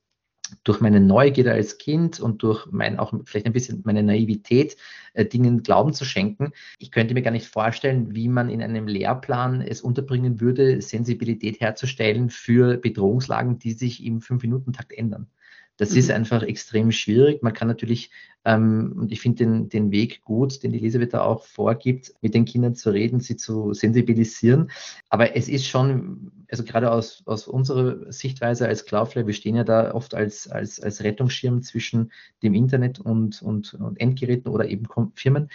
durch 0.65 0.81
meine 0.81 1.01
Neugierde 1.01 1.53
als 1.53 1.79
Kind 1.79 2.21
und 2.21 2.43
durch 2.43 2.67
mein 2.71 2.99
auch 2.99 3.13
vielleicht 3.25 3.47
ein 3.47 3.53
bisschen 3.53 3.83
meine 3.85 4.03
Naivität 4.03 4.77
äh, 5.15 5.25
Dingen 5.25 5.63
Glauben 5.63 5.93
zu 5.93 6.05
schenken. 6.05 6.53
Ich 6.79 6.91
könnte 6.91 7.15
mir 7.15 7.23
gar 7.23 7.31
nicht 7.31 7.47
vorstellen, 7.47 8.15
wie 8.15 8.29
man 8.29 8.51
in 8.51 8.63
einem 8.63 8.87
Lehrplan 8.87 9.63
es 9.63 9.81
unterbringen 9.81 10.41
würde, 10.41 10.83
Sensibilität 10.83 11.61
herzustellen 11.61 12.31
für 12.31 12.77
Bedrohungslagen, 12.77 13.59
die 13.59 13.73
sich 13.73 14.05
im 14.05 14.21
Fünf-Minuten-Takt 14.21 14.93
ändern. 14.93 15.29
Das 15.77 15.93
mhm. 15.93 15.99
ist 15.99 16.11
einfach 16.11 16.43
extrem 16.43 16.93
schwierig. 16.93 17.43
Man 17.43 17.55
kann 17.55 17.67
natürlich, 17.69 18.11
ähm, 18.45 18.95
und 18.97 19.13
ich 19.13 19.21
finde 19.21 19.45
den, 19.45 19.69
den 19.69 19.91
Weg 19.91 20.23
gut, 20.25 20.63
den 20.63 20.73
Elisabeth 20.73 21.13
da 21.13 21.23
auch 21.23 21.45
vorgibt, 21.45 22.15
mit 22.23 22.35
den 22.35 22.45
Kindern 22.47 22.75
zu 22.75 22.91
reden, 22.91 23.21
sie 23.21 23.37
zu 23.37 23.75
sensibilisieren. 23.75 24.71
Aber 25.11 25.37
es 25.37 25.49
ist 25.49 25.67
schon, 25.67 26.33
also 26.51 26.65
gerade 26.65 26.91
aus, 26.91 27.23
aus 27.27 27.47
unserer 27.47 28.11
Sichtweise 28.13 28.67
als 28.67 28.87
Cloudflare, 28.87 29.27
wir 29.27 29.35
stehen 29.35 29.57
ja 29.57 29.65
da 29.65 29.95
oft 29.95 30.15
als, 30.15 30.49
als, 30.49 30.81
als 30.81 31.03
Rettungsschirm 31.03 31.63
zwischen 31.63 32.13
dem 32.43 32.55
Internet 32.55 32.99
und, 32.99 33.43
und, 33.43 33.75
und 33.75 34.01
Endgeräten 34.01 34.51
oder 34.51 34.69
eben 34.69 34.87
Firmen 35.15 35.51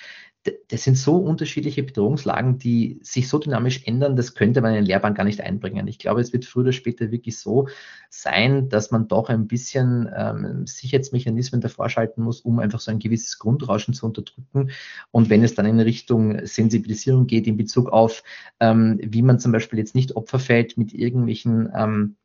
das 0.68 0.84
sind 0.84 0.98
so 0.98 1.18
unterschiedliche 1.18 1.84
Bedrohungslagen, 1.84 2.60
die 2.60 3.00
sich 3.02 3.28
so 3.28 3.40
dynamisch 3.40 3.86
ändern, 3.86 4.16
das 4.16 4.36
könnte 4.36 4.62
man 4.62 4.72
in 4.72 4.78
den 4.78 4.86
Lehrplan 4.86 5.16
gar 5.16 5.24
nicht 5.24 5.42
einbringen. 5.42 5.88
Ich 5.88 5.98
glaube, 5.98 6.22
es 6.22 6.34
wird 6.34 6.46
früher 6.46 6.64
oder 6.64 6.72
später 6.72 7.12
wirklich 7.12 7.40
so 7.40 7.68
sein, 8.10 8.70
dass 8.70 8.92
man 8.92 9.08
doch 9.08 9.30
ein 9.30 9.48
bisschen 9.48 10.10
ähm, 10.16 10.68
Sicherheitsmechanismen 10.68 11.62
davor 11.62 11.90
schalten 11.90 12.22
muss, 12.22 12.42
um 12.42 12.60
einfach 12.60 12.75
so 12.80 12.92
ein 12.92 13.00
gewisses 13.00 13.40
Grundrauschen 13.40 13.94
zu 13.94 14.06
unterdrücken. 14.06 14.72
Und 15.12 15.30
wenn 15.30 15.44
es 15.44 15.56
dann 15.56 15.66
in 15.66 15.80
Richtung 15.80 16.46
Sensibilisierung 16.46 17.28
geht 17.28 17.48
in 17.48 17.58
Bezug 17.58 17.90
auf, 17.90 18.24
ähm, 18.60 19.00
wie 19.02 19.22
man 19.22 19.40
zum 19.40 19.52
Beispiel 19.52 19.80
jetzt 19.80 19.96
nicht 19.96 20.16
Opfer 20.16 20.40
fällt 20.40 20.78
mit 20.78 20.94
irgendwelchen 20.94 21.72
ähm, 21.76 22.16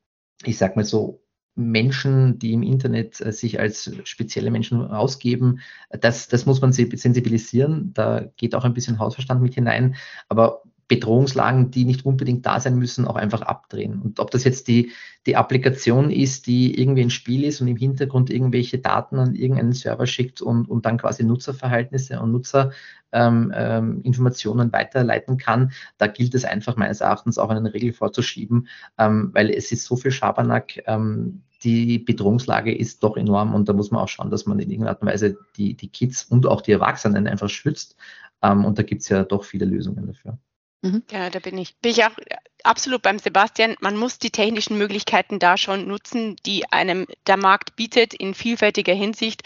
ich 0.44 0.58
sag 0.58 0.76
mal 0.76 0.84
so, 0.84 1.22
Menschen, 1.56 2.38
die 2.38 2.52
im 2.52 2.62
Internet 2.62 3.20
äh, 3.20 3.32
sich 3.32 3.58
als 3.58 3.90
spezielle 4.04 4.50
Menschen 4.50 4.82
ausgeben, 4.82 5.60
das, 5.90 6.28
das 6.28 6.46
muss 6.46 6.60
man 6.60 6.72
sensibilisieren. 6.72 7.92
Da 7.92 8.30
geht 8.36 8.54
auch 8.54 8.64
ein 8.64 8.74
bisschen 8.74 8.98
Hausverstand 8.98 9.42
mit 9.42 9.54
hinein. 9.54 9.96
Aber 10.28 10.62
Bedrohungslagen, 10.90 11.70
die 11.70 11.84
nicht 11.84 12.04
unbedingt 12.04 12.44
da 12.44 12.58
sein 12.58 12.76
müssen, 12.76 13.06
auch 13.06 13.14
einfach 13.14 13.42
abdrehen. 13.42 14.02
Und 14.02 14.18
ob 14.18 14.32
das 14.32 14.42
jetzt 14.42 14.66
die, 14.66 14.90
die 15.24 15.36
Applikation 15.36 16.10
ist, 16.10 16.48
die 16.48 16.80
irgendwie 16.80 17.02
ein 17.02 17.10
Spiel 17.10 17.44
ist 17.44 17.60
und 17.60 17.68
im 17.68 17.76
Hintergrund 17.76 18.28
irgendwelche 18.28 18.80
Daten 18.80 19.20
an 19.20 19.36
irgendeinen 19.36 19.72
Server 19.72 20.08
schickt 20.08 20.42
und, 20.42 20.68
und 20.68 20.86
dann 20.86 20.98
quasi 20.98 21.22
Nutzerverhältnisse 21.22 22.20
und 22.20 22.32
Nutzerinformationen 22.32 24.64
ähm, 24.64 24.66
ähm, 24.66 24.72
weiterleiten 24.72 25.38
kann, 25.38 25.70
da 25.96 26.08
gilt 26.08 26.34
es 26.34 26.44
einfach 26.44 26.74
meines 26.74 27.00
Erachtens 27.00 27.38
auch 27.38 27.50
eine 27.50 27.72
Regel 27.72 27.92
vorzuschieben, 27.92 28.66
ähm, 28.98 29.30
weil 29.32 29.50
es 29.50 29.70
ist 29.70 29.84
so 29.84 29.94
viel 29.94 30.10
Schabernack, 30.10 30.82
ähm, 30.86 31.42
die 31.62 32.00
Bedrohungslage 32.00 32.76
ist 32.76 33.04
doch 33.04 33.16
enorm 33.16 33.54
und 33.54 33.68
da 33.68 33.74
muss 33.74 33.92
man 33.92 34.02
auch 34.02 34.08
schauen, 34.08 34.30
dass 34.30 34.44
man 34.44 34.58
in 34.58 34.70
irgendeiner 34.70 34.96
Art 34.96 35.02
und 35.02 35.08
Weise 35.08 35.38
die, 35.56 35.74
die 35.74 35.88
Kids 35.88 36.24
und 36.24 36.46
auch 36.46 36.62
die 36.62 36.72
Erwachsenen 36.72 37.28
einfach 37.28 37.48
schützt. 37.48 37.94
Ähm, 38.42 38.64
und 38.64 38.76
da 38.76 38.82
gibt 38.82 39.02
es 39.02 39.08
ja 39.08 39.22
doch 39.22 39.44
viele 39.44 39.66
Lösungen 39.66 40.08
dafür. 40.08 40.36
Mhm. 40.82 41.02
Ja, 41.10 41.28
da 41.28 41.38
bin 41.40 41.58
ich. 41.58 41.76
Bin 41.78 41.90
ich 41.92 42.04
auch 42.04 42.16
absolut 42.64 43.02
beim 43.02 43.18
Sebastian. 43.18 43.76
Man 43.80 43.96
muss 43.96 44.18
die 44.18 44.30
technischen 44.30 44.78
Möglichkeiten 44.78 45.38
da 45.38 45.56
schon 45.56 45.86
nutzen, 45.86 46.36
die 46.46 46.70
einem 46.72 47.06
der 47.26 47.36
Markt 47.36 47.76
bietet 47.76 48.14
in 48.14 48.34
vielfältiger 48.34 48.94
Hinsicht. 48.94 49.42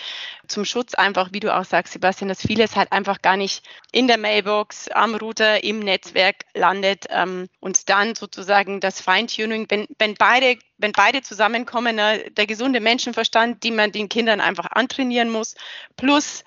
Zum 0.46 0.64
Schutz 0.64 0.94
einfach, 0.94 1.32
wie 1.32 1.40
du 1.40 1.54
auch 1.54 1.64
sagst, 1.64 1.92
Sebastian, 1.92 2.28
dass 2.28 2.40
vieles 2.40 2.76
halt 2.76 2.92
einfach 2.92 3.20
gar 3.20 3.36
nicht 3.36 3.64
in 3.90 4.06
der 4.06 4.18
Mailbox, 4.18 4.88
am 4.88 5.14
Router, 5.16 5.64
im 5.64 5.80
Netzwerk 5.80 6.44
landet 6.54 7.06
ähm, 7.10 7.48
und 7.60 7.88
dann 7.88 8.14
sozusagen 8.14 8.80
das 8.80 9.00
Feintuning, 9.00 9.66
wenn, 9.70 9.86
wenn 9.98 10.14
beide, 10.14 10.58
wenn 10.78 10.92
beide 10.92 11.22
zusammenkommen, 11.22 11.96
ne, 11.96 12.30
der 12.30 12.46
gesunde 12.46 12.80
Menschenverstand, 12.80 13.62
die 13.64 13.70
man 13.72 13.90
den 13.90 14.08
Kindern 14.08 14.40
einfach 14.40 14.70
antrainieren 14.70 15.30
muss, 15.30 15.54
plus 15.96 16.44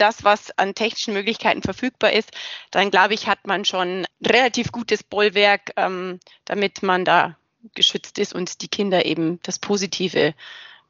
das, 0.00 0.24
was 0.24 0.50
an 0.58 0.74
technischen 0.74 1.14
Möglichkeiten 1.14 1.62
verfügbar 1.62 2.12
ist, 2.12 2.30
dann 2.70 2.90
glaube 2.90 3.14
ich, 3.14 3.26
hat 3.26 3.46
man 3.46 3.64
schon 3.64 4.06
relativ 4.24 4.72
gutes 4.72 5.02
Bollwerk, 5.02 5.72
ähm, 5.76 6.20
damit 6.44 6.82
man 6.82 7.04
da 7.04 7.36
geschützt 7.74 8.18
ist 8.18 8.34
und 8.34 8.62
die 8.62 8.68
Kinder 8.68 9.04
eben 9.04 9.40
das 9.42 9.58
Positive 9.58 10.34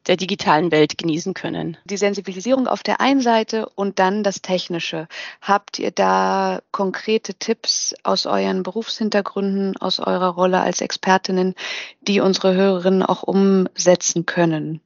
der 0.07 0.16
digitalen 0.16 0.71
Welt 0.71 0.97
genießen 0.97 1.35
können. 1.35 1.77
Die 1.85 1.97
Sensibilisierung 1.97 2.66
auf 2.66 2.83
der 2.83 3.01
einen 3.01 3.21
Seite 3.21 3.68
und 3.68 3.99
dann 3.99 4.23
das 4.23 4.40
Technische. 4.40 5.07
Habt 5.40 5.79
ihr 5.79 5.90
da 5.90 6.61
konkrete 6.71 7.35
Tipps 7.35 7.94
aus 8.05 8.25
euren 8.25 8.62
Berufshintergründen, 8.62 9.77
aus 9.77 10.01
eurer 10.01 10.29
Rolle 10.29 10.61
als 10.61 10.81
Expertinnen, 10.81 11.55
die 12.01 12.21
unsere 12.21 12.55
Hörerinnen 12.55 13.03
auch 13.03 13.23
umsetzen 13.23 14.25
können? 14.25 14.81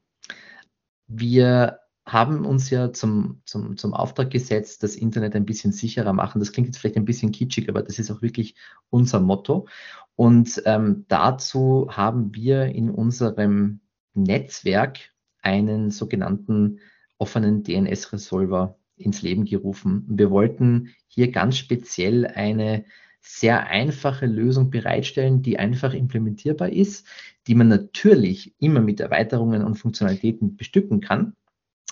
Wir 1.06 1.81
haben 2.04 2.44
uns 2.44 2.70
ja 2.70 2.92
zum, 2.92 3.42
zum, 3.44 3.76
zum 3.76 3.94
Auftrag 3.94 4.30
gesetzt, 4.30 4.82
das 4.82 4.96
Internet 4.96 5.36
ein 5.36 5.44
bisschen 5.44 5.72
sicherer 5.72 6.12
machen. 6.12 6.40
Das 6.40 6.52
klingt 6.52 6.68
jetzt 6.68 6.78
vielleicht 6.78 6.96
ein 6.96 7.04
bisschen 7.04 7.32
kitschig, 7.32 7.68
aber 7.68 7.82
das 7.82 7.98
ist 7.98 8.10
auch 8.10 8.22
wirklich 8.22 8.56
unser 8.90 9.20
Motto. 9.20 9.68
Und 10.16 10.62
ähm, 10.66 11.04
dazu 11.08 11.88
haben 11.90 12.34
wir 12.34 12.66
in 12.66 12.90
unserem 12.90 13.80
Netzwerk 14.14 14.98
einen 15.42 15.90
sogenannten 15.90 16.80
offenen 17.18 17.62
DNS-Resolver 17.62 18.76
ins 18.96 19.22
Leben 19.22 19.44
gerufen. 19.44 20.04
wir 20.08 20.30
wollten 20.30 20.94
hier 21.08 21.30
ganz 21.30 21.56
speziell 21.56 22.26
eine 22.26 22.84
sehr 23.20 23.68
einfache 23.68 24.26
Lösung 24.26 24.70
bereitstellen, 24.70 25.42
die 25.42 25.58
einfach 25.58 25.94
implementierbar 25.94 26.70
ist, 26.70 27.06
die 27.46 27.54
man 27.54 27.68
natürlich 27.68 28.54
immer 28.58 28.80
mit 28.80 29.00
Erweiterungen 29.00 29.62
und 29.62 29.76
Funktionalitäten 29.76 30.56
bestücken 30.56 31.00
kann. 31.00 31.34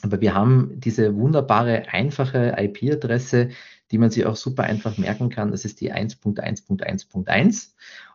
Aber 0.02 0.20
wir 0.20 0.34
haben 0.34 0.72
diese 0.80 1.14
wunderbare, 1.16 1.88
einfache 1.88 2.56
IP-Adresse, 2.58 3.50
die 3.90 3.98
man 3.98 4.10
sich 4.10 4.24
auch 4.26 4.36
super 4.36 4.64
einfach 4.64 4.98
merken 4.98 5.30
kann. 5.30 5.50
Das 5.50 5.64
ist 5.64 5.80
die 5.80 5.92
1.1.1.1. 5.92 7.68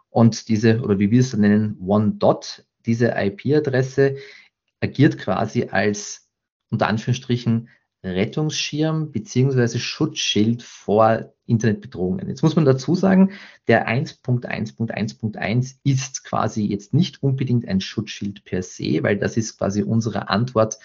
Und 0.09 0.47
diese, 0.47 0.81
oder 0.81 0.99
wie 0.99 1.11
wir 1.11 1.19
es 1.19 1.35
nennen, 1.35 1.77
One 1.85 2.13
Dot, 2.13 2.65
diese 2.85 3.13
IP-Adresse 3.17 4.15
agiert 4.79 5.17
quasi 5.17 5.65
als, 5.69 6.29
unter 6.69 6.87
Anführungsstrichen, 6.87 7.69
Rettungsschirm 8.05 9.11
beziehungsweise 9.11 9.79
Schutzschild 9.79 10.61
vor 10.61 11.33
Internetbedrohungen. 11.47 12.27
Jetzt 12.27 12.43
muss 12.43 12.55
man 12.55 12.65
dazu 12.65 12.95
sagen, 12.95 13.31
der 13.67 13.87
1.1.1.1 13.87 15.75
ist 15.83 16.23
quasi 16.23 16.65
jetzt 16.65 16.93
nicht 16.93 17.21
unbedingt 17.23 17.67
ein 17.67 17.81
Schutzschild 17.81 18.45
per 18.45 18.61
se, 18.61 19.01
weil 19.01 19.17
das 19.17 19.37
ist 19.37 19.57
quasi 19.57 19.81
unsere 19.83 20.29
Antwort 20.29 20.77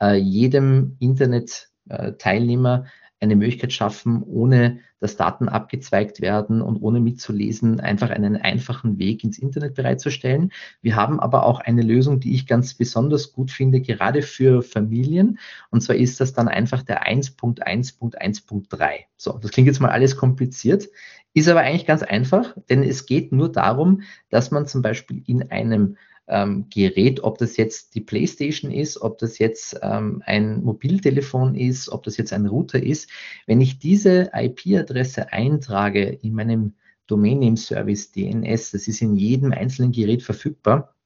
jedem 0.00 0.96
Internet-Teilnehmer 0.98 2.86
eine 3.18 3.34
Möglichkeit 3.34 3.72
schaffen, 3.72 4.22
ohne 4.22 4.80
dass 5.00 5.16
Daten 5.16 5.48
abgezweigt 5.48 6.20
werden 6.20 6.60
und 6.60 6.76
ohne 6.76 7.00
mitzulesen, 7.00 7.80
einfach 7.80 8.10
einen 8.10 8.36
einfachen 8.36 8.98
Weg 8.98 9.24
ins 9.24 9.38
Internet 9.38 9.74
bereitzustellen. 9.74 10.52
Wir 10.82 10.96
haben 10.96 11.18
aber 11.18 11.46
auch 11.46 11.60
eine 11.60 11.80
Lösung, 11.82 12.20
die 12.20 12.34
ich 12.34 12.46
ganz 12.46 12.74
besonders 12.74 13.32
gut 13.32 13.50
finde, 13.50 13.80
gerade 13.80 14.20
für 14.20 14.62
Familien. 14.62 15.38
Und 15.70 15.80
zwar 15.80 15.96
ist 15.96 16.20
das 16.20 16.34
dann 16.34 16.48
einfach 16.48 16.82
der 16.82 17.06
1.1.1.3. 17.06 18.90
So, 19.16 19.38
das 19.38 19.50
klingt 19.50 19.68
jetzt 19.68 19.80
mal 19.80 19.90
alles 19.90 20.16
kompliziert, 20.16 20.88
ist 21.32 21.48
aber 21.48 21.60
eigentlich 21.60 21.86
ganz 21.86 22.02
einfach, 22.02 22.54
denn 22.68 22.82
es 22.82 23.06
geht 23.06 23.32
nur 23.32 23.50
darum, 23.50 24.02
dass 24.30 24.50
man 24.50 24.66
zum 24.66 24.82
Beispiel 24.82 25.22
in 25.26 25.50
einem 25.50 25.96
ähm, 26.28 26.66
Gerät, 26.70 27.22
ob 27.22 27.38
das 27.38 27.56
jetzt 27.56 27.94
die 27.94 28.00
PlayStation 28.00 28.70
ist, 28.70 29.00
ob 29.00 29.18
das 29.18 29.38
jetzt 29.38 29.78
ähm, 29.82 30.22
ein 30.26 30.62
Mobiltelefon 30.62 31.54
ist, 31.54 31.88
ob 31.88 32.02
das 32.02 32.16
jetzt 32.16 32.32
ein 32.32 32.46
Router 32.46 32.82
ist, 32.82 33.10
wenn 33.46 33.60
ich 33.60 33.78
diese 33.78 34.30
IP-Adresse 34.32 35.32
eintrage 35.32 36.04
in 36.04 36.34
meinem 36.34 36.74
Domain 37.06 37.38
Name 37.38 37.56
Service 37.56 38.10
DNS, 38.10 38.72
das 38.72 38.88
ist 38.88 39.00
in 39.00 39.14
jedem 39.14 39.52
einzelnen 39.52 39.92
Gerät 39.92 40.24
verfügbar. 40.24 40.96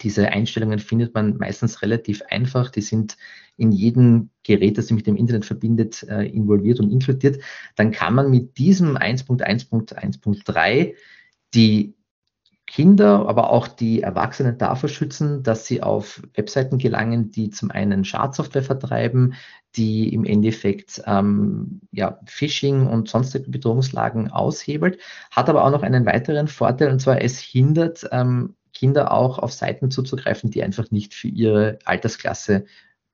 Diese 0.00 0.30
Einstellungen 0.30 0.78
findet 0.78 1.12
man 1.12 1.36
meistens 1.36 1.82
relativ 1.82 2.22
einfach. 2.30 2.70
Die 2.70 2.80
sind 2.80 3.18
in 3.58 3.72
jedem 3.72 4.30
Gerät, 4.42 4.78
das 4.78 4.86
sich 4.86 4.96
mit 4.96 5.06
dem 5.06 5.16
Internet 5.16 5.44
verbindet, 5.44 6.02
äh, 6.04 6.24
involviert 6.26 6.80
und 6.80 6.90
inkludiert. 6.90 7.42
Dann 7.76 7.90
kann 7.90 8.14
man 8.14 8.30
mit 8.30 8.56
diesem 8.56 8.96
1.1.1.3 8.96 10.94
die 11.52 11.94
Kinder, 12.72 13.28
aber 13.28 13.50
auch 13.50 13.68
die 13.68 14.00
Erwachsenen 14.00 14.56
davor 14.56 14.88
schützen, 14.88 15.42
dass 15.42 15.66
sie 15.66 15.82
auf 15.82 16.22
Webseiten 16.32 16.78
gelangen, 16.78 17.30
die 17.30 17.50
zum 17.50 17.70
einen 17.70 18.02
Schadsoftware 18.02 18.62
vertreiben, 18.62 19.34
die 19.76 20.08
im 20.14 20.24
Endeffekt 20.24 21.02
ähm, 21.04 21.82
ja, 21.90 22.18
Phishing 22.24 22.86
und 22.86 23.10
sonstige 23.10 23.50
Bedrohungslagen 23.50 24.30
aushebelt, 24.30 24.98
hat 25.30 25.50
aber 25.50 25.66
auch 25.66 25.70
noch 25.70 25.82
einen 25.82 26.06
weiteren 26.06 26.48
Vorteil, 26.48 26.90
und 26.90 26.98
zwar 27.00 27.20
es 27.20 27.38
hindert 27.38 28.08
ähm, 28.10 28.54
Kinder 28.72 29.12
auch 29.12 29.38
auf 29.38 29.52
Seiten 29.52 29.90
zuzugreifen, 29.90 30.50
die 30.50 30.62
einfach 30.62 30.90
nicht 30.90 31.12
für 31.12 31.28
ihre 31.28 31.78
Altersklasse 31.84 32.64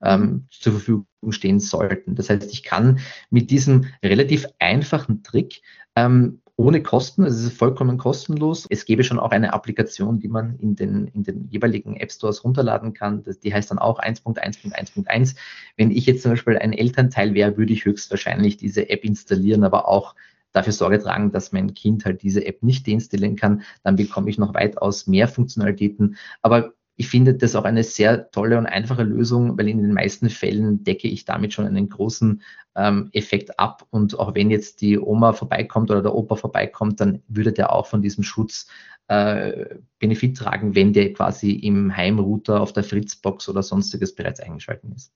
ähm, 0.01 0.47
zur 0.51 0.71
Verfügung 0.71 1.05
stehen 1.31 1.59
sollten. 1.59 2.15
Das 2.15 2.29
heißt, 2.29 2.49
ich 2.49 2.63
kann 2.63 2.99
mit 3.29 3.51
diesem 3.51 3.87
relativ 4.01 4.47
einfachen 4.57 5.21
Trick 5.21 5.61
ähm, 5.97 6.39
ohne 6.59 6.83
Kosten, 6.83 7.23
es 7.23 7.41
ist 7.41 7.57
vollkommen 7.57 7.97
kostenlos. 7.97 8.67
Es 8.69 8.83
gäbe 8.83 9.05
schon 9.05 9.17
auch 9.17 9.31
eine 9.31 9.53
Applikation, 9.53 10.19
die 10.19 10.27
man 10.27 10.57
in 10.59 10.75
den, 10.75 11.07
in 11.07 11.23
den 11.23 11.47
jeweiligen 11.49 11.95
App 11.95 12.11
Stores 12.11 12.43
runterladen 12.43 12.93
kann. 12.93 13.23
Das, 13.23 13.39
die 13.39 13.53
heißt 13.53 13.71
dann 13.71 13.79
auch 13.79 14.01
1.1.1.1. 14.01 15.37
Wenn 15.77 15.89
ich 15.89 16.05
jetzt 16.05 16.21
zum 16.21 16.31
Beispiel 16.31 16.57
ein 16.57 16.73
Elternteil 16.73 17.33
wäre, 17.33 17.55
würde 17.55 17.71
ich 17.71 17.85
höchstwahrscheinlich 17.85 18.57
diese 18.57 18.89
App 18.89 19.05
installieren, 19.05 19.63
aber 19.63 19.87
auch 19.87 20.15
dafür 20.51 20.73
Sorge 20.73 20.99
tragen, 20.99 21.31
dass 21.31 21.53
mein 21.53 21.73
Kind 21.75 22.03
halt 22.03 22.23
diese 22.23 22.45
App 22.45 22.61
nicht 22.61 22.85
deinstallieren 22.85 23.37
kann. 23.37 23.61
Dann 23.83 23.95
bekomme 23.95 24.29
ich 24.29 24.37
noch 24.37 24.53
weitaus 24.53 25.07
mehr 25.07 25.29
Funktionalitäten. 25.29 26.17
Aber 26.41 26.73
ich 26.99 27.07
finde 27.07 27.33
das 27.33 27.55
auch 27.55 27.63
eine 27.63 27.85
sehr 27.85 28.29
tolle 28.29 28.57
und 28.57 28.65
einfache 28.65 29.03
Lösung, 29.03 29.57
weil 29.57 29.69
in 29.69 29.81
den 29.81 29.93
meisten 29.93 30.29
Fällen 30.29 30.83
decke 30.83 31.07
ich 31.07 31.23
damit 31.23 31.53
schon 31.53 31.65
einen 31.65 31.87
großen 31.87 32.41
ähm, 32.75 33.09
Effekt 33.13 33.57
ab. 33.57 33.87
Und 33.89 34.19
auch 34.19 34.35
wenn 34.35 34.51
jetzt 34.51 34.81
die 34.81 34.99
Oma 34.99 35.31
vorbeikommt 35.31 35.89
oder 35.89 36.01
der 36.01 36.13
Opa 36.13 36.35
vorbeikommt, 36.35 36.99
dann 36.99 37.23
würde 37.29 37.53
der 37.53 37.71
auch 37.71 37.87
von 37.87 38.01
diesem 38.01 38.25
Schutz 38.25 38.67
äh, 39.07 39.77
Benefit 39.99 40.39
tragen, 40.39 40.75
wenn 40.75 40.91
der 40.91 41.13
quasi 41.13 41.51
im 41.51 41.95
Heimrouter 41.95 42.59
auf 42.59 42.73
der 42.73 42.83
Fritzbox 42.83 43.47
oder 43.47 43.63
sonstiges 43.63 44.13
bereits 44.13 44.41
eingeschalten 44.41 44.91
ist. 44.91 45.13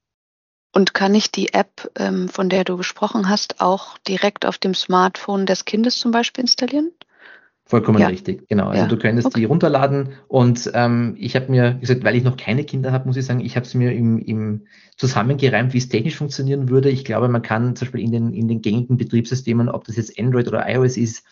Und 0.71 0.93
kann 0.93 1.13
ich 1.13 1.31
die 1.31 1.53
App, 1.53 1.91
ähm, 1.97 2.29
von 2.29 2.47
der 2.47 2.63
du 2.63 2.77
gesprochen 2.77 3.27
hast, 3.27 3.59
auch 3.59 3.97
direkt 4.07 4.45
auf 4.45 4.57
dem 4.57 4.73
Smartphone 4.73 5.45
des 5.45 5.65
Kindes 5.65 5.97
zum 5.97 6.11
Beispiel 6.11 6.43
installieren? 6.43 6.93
Vollkommen 7.73 7.97
ja. 7.97 8.05
richtig, 8.05 8.47
genau. 8.49 8.67
Also 8.67 8.83
ja. 8.83 8.87
du 8.87 8.97
könntest 8.99 9.25
okay. 9.25 9.39
die 9.39 9.45
runterladen 9.45 10.09
und 10.27 10.69
ähm, 10.75 11.15
ich 11.17 11.35
habe 11.35 11.49
mir 11.49 11.73
gesagt, 11.73 12.03
weil 12.03 12.15
ich 12.15 12.23
noch 12.23 12.37
keine 12.37 12.65
Kinder 12.65 12.91
habe, 12.91 13.07
muss 13.07 13.17
ich 13.17 13.25
sagen, 13.25 13.39
ich 13.39 13.55
habe 13.55 13.65
es 13.65 13.73
mir 13.73 13.91
im, 13.93 14.19
im 14.19 14.67
zusammengereimt, 14.95 15.73
wie 15.73 15.79
es 15.79 15.89
technisch 15.89 16.15
funktionieren 16.15 16.69
würde. 16.69 16.91
Ich 16.91 17.03
glaube, 17.03 17.29
man 17.29 17.41
kann 17.41 17.75
zum 17.75 17.87
Beispiel 17.87 18.01
in 18.01 18.11
den, 18.11 18.31
in 18.35 18.47
den 18.47 18.61
gängigen 18.61 18.97
Betriebssystemen, 18.97 19.69
ob 19.69 19.85
das 19.85 19.95
jetzt 19.95 20.19
Android 20.19 20.47
oder 20.47 20.69
iOS 20.69 20.97
ist, 20.97 21.25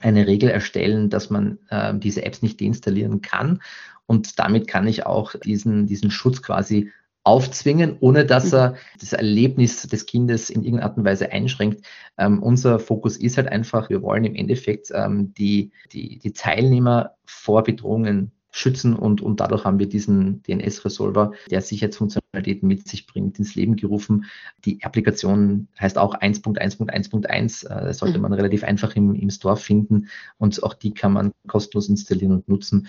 eine 0.00 0.26
Regel 0.26 0.48
erstellen, 0.48 1.10
dass 1.10 1.28
man 1.28 1.58
äh, 1.68 1.92
diese 1.94 2.24
Apps 2.24 2.40
nicht 2.40 2.58
deinstallieren 2.58 3.20
kann. 3.20 3.60
Und 4.06 4.38
damit 4.38 4.68
kann 4.68 4.86
ich 4.86 5.04
auch 5.04 5.34
diesen, 5.44 5.84
diesen 5.84 6.10
Schutz 6.10 6.40
quasi 6.40 6.90
aufzwingen, 7.26 7.96
ohne 7.98 8.24
dass 8.24 8.52
mhm. 8.52 8.58
er 8.58 8.74
das 9.00 9.12
Erlebnis 9.12 9.82
des 9.82 10.06
Kindes 10.06 10.48
in 10.48 10.62
irgendeiner 10.62 10.90
Art 10.90 10.96
und 10.96 11.04
Weise 11.04 11.32
einschränkt. 11.32 11.84
Ähm, 12.18 12.42
unser 12.42 12.78
Fokus 12.78 13.16
ist 13.16 13.36
halt 13.36 13.48
einfach, 13.48 13.90
wir 13.90 14.02
wollen 14.02 14.24
im 14.24 14.36
Endeffekt 14.36 14.90
ähm, 14.94 15.34
die, 15.34 15.72
die, 15.92 16.18
die 16.18 16.32
Teilnehmer 16.32 17.16
vor 17.24 17.64
Bedrohungen 17.64 18.30
schützen 18.52 18.94
und, 18.94 19.20
und 19.20 19.40
dadurch 19.40 19.64
haben 19.64 19.78
wir 19.78 19.88
diesen 19.88 20.42
DNS-Resolver, 20.44 21.32
der 21.50 21.60
Sicherheitsfunktionalitäten 21.60 22.66
mit 22.66 22.88
sich 22.88 23.06
bringt, 23.06 23.38
ins 23.38 23.54
Leben 23.54 23.76
gerufen. 23.76 24.24
Die 24.64 24.82
Applikation 24.82 25.68
heißt 25.78 25.98
auch 25.98 26.14
1.1.1.1, 26.14 27.68
äh, 27.68 27.92
sollte 27.92 28.18
mhm. 28.18 28.22
man 28.22 28.32
relativ 28.32 28.64
einfach 28.64 28.96
im, 28.96 29.14
im 29.14 29.30
Store 29.30 29.56
finden 29.56 30.08
und 30.38 30.62
auch 30.62 30.72
die 30.72 30.94
kann 30.94 31.12
man 31.12 31.32
kostenlos 31.48 31.88
installieren 31.88 32.32
und 32.32 32.48
nutzen 32.48 32.88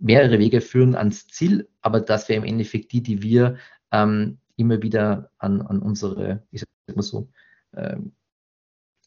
mehrere 0.00 0.38
Wege 0.38 0.60
führen 0.60 0.94
ans 0.94 1.26
Ziel, 1.28 1.68
aber 1.80 2.00
das 2.00 2.28
wäre 2.28 2.38
im 2.38 2.44
Endeffekt 2.44 2.92
die, 2.92 3.02
die 3.02 3.22
wir 3.22 3.56
ähm, 3.92 4.38
immer 4.56 4.82
wieder 4.82 5.30
an, 5.38 5.62
an 5.62 5.80
unsere, 5.80 6.42
ich 6.50 6.60
sag 6.60 6.96
mal 6.96 7.02
so, 7.02 7.28
ähm, 7.76 8.12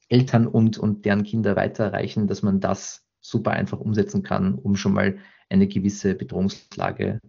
Eltern 0.10 0.48
und, 0.48 0.78
und 0.78 1.06
deren 1.06 1.24
Kinder 1.24 1.56
weiterreichen, 1.56 2.28
dass 2.28 2.44
man 2.44 2.60
das 2.60 3.04
super 3.20 3.52
einfach 3.52 3.80
umsetzen 3.80 4.22
kann, 4.22 4.56
um 4.56 4.76
schon 4.76 4.94
mal 4.94 5.18
eine 5.50 5.68
gewisse 5.68 6.14
Bedrohungslage 6.14 7.20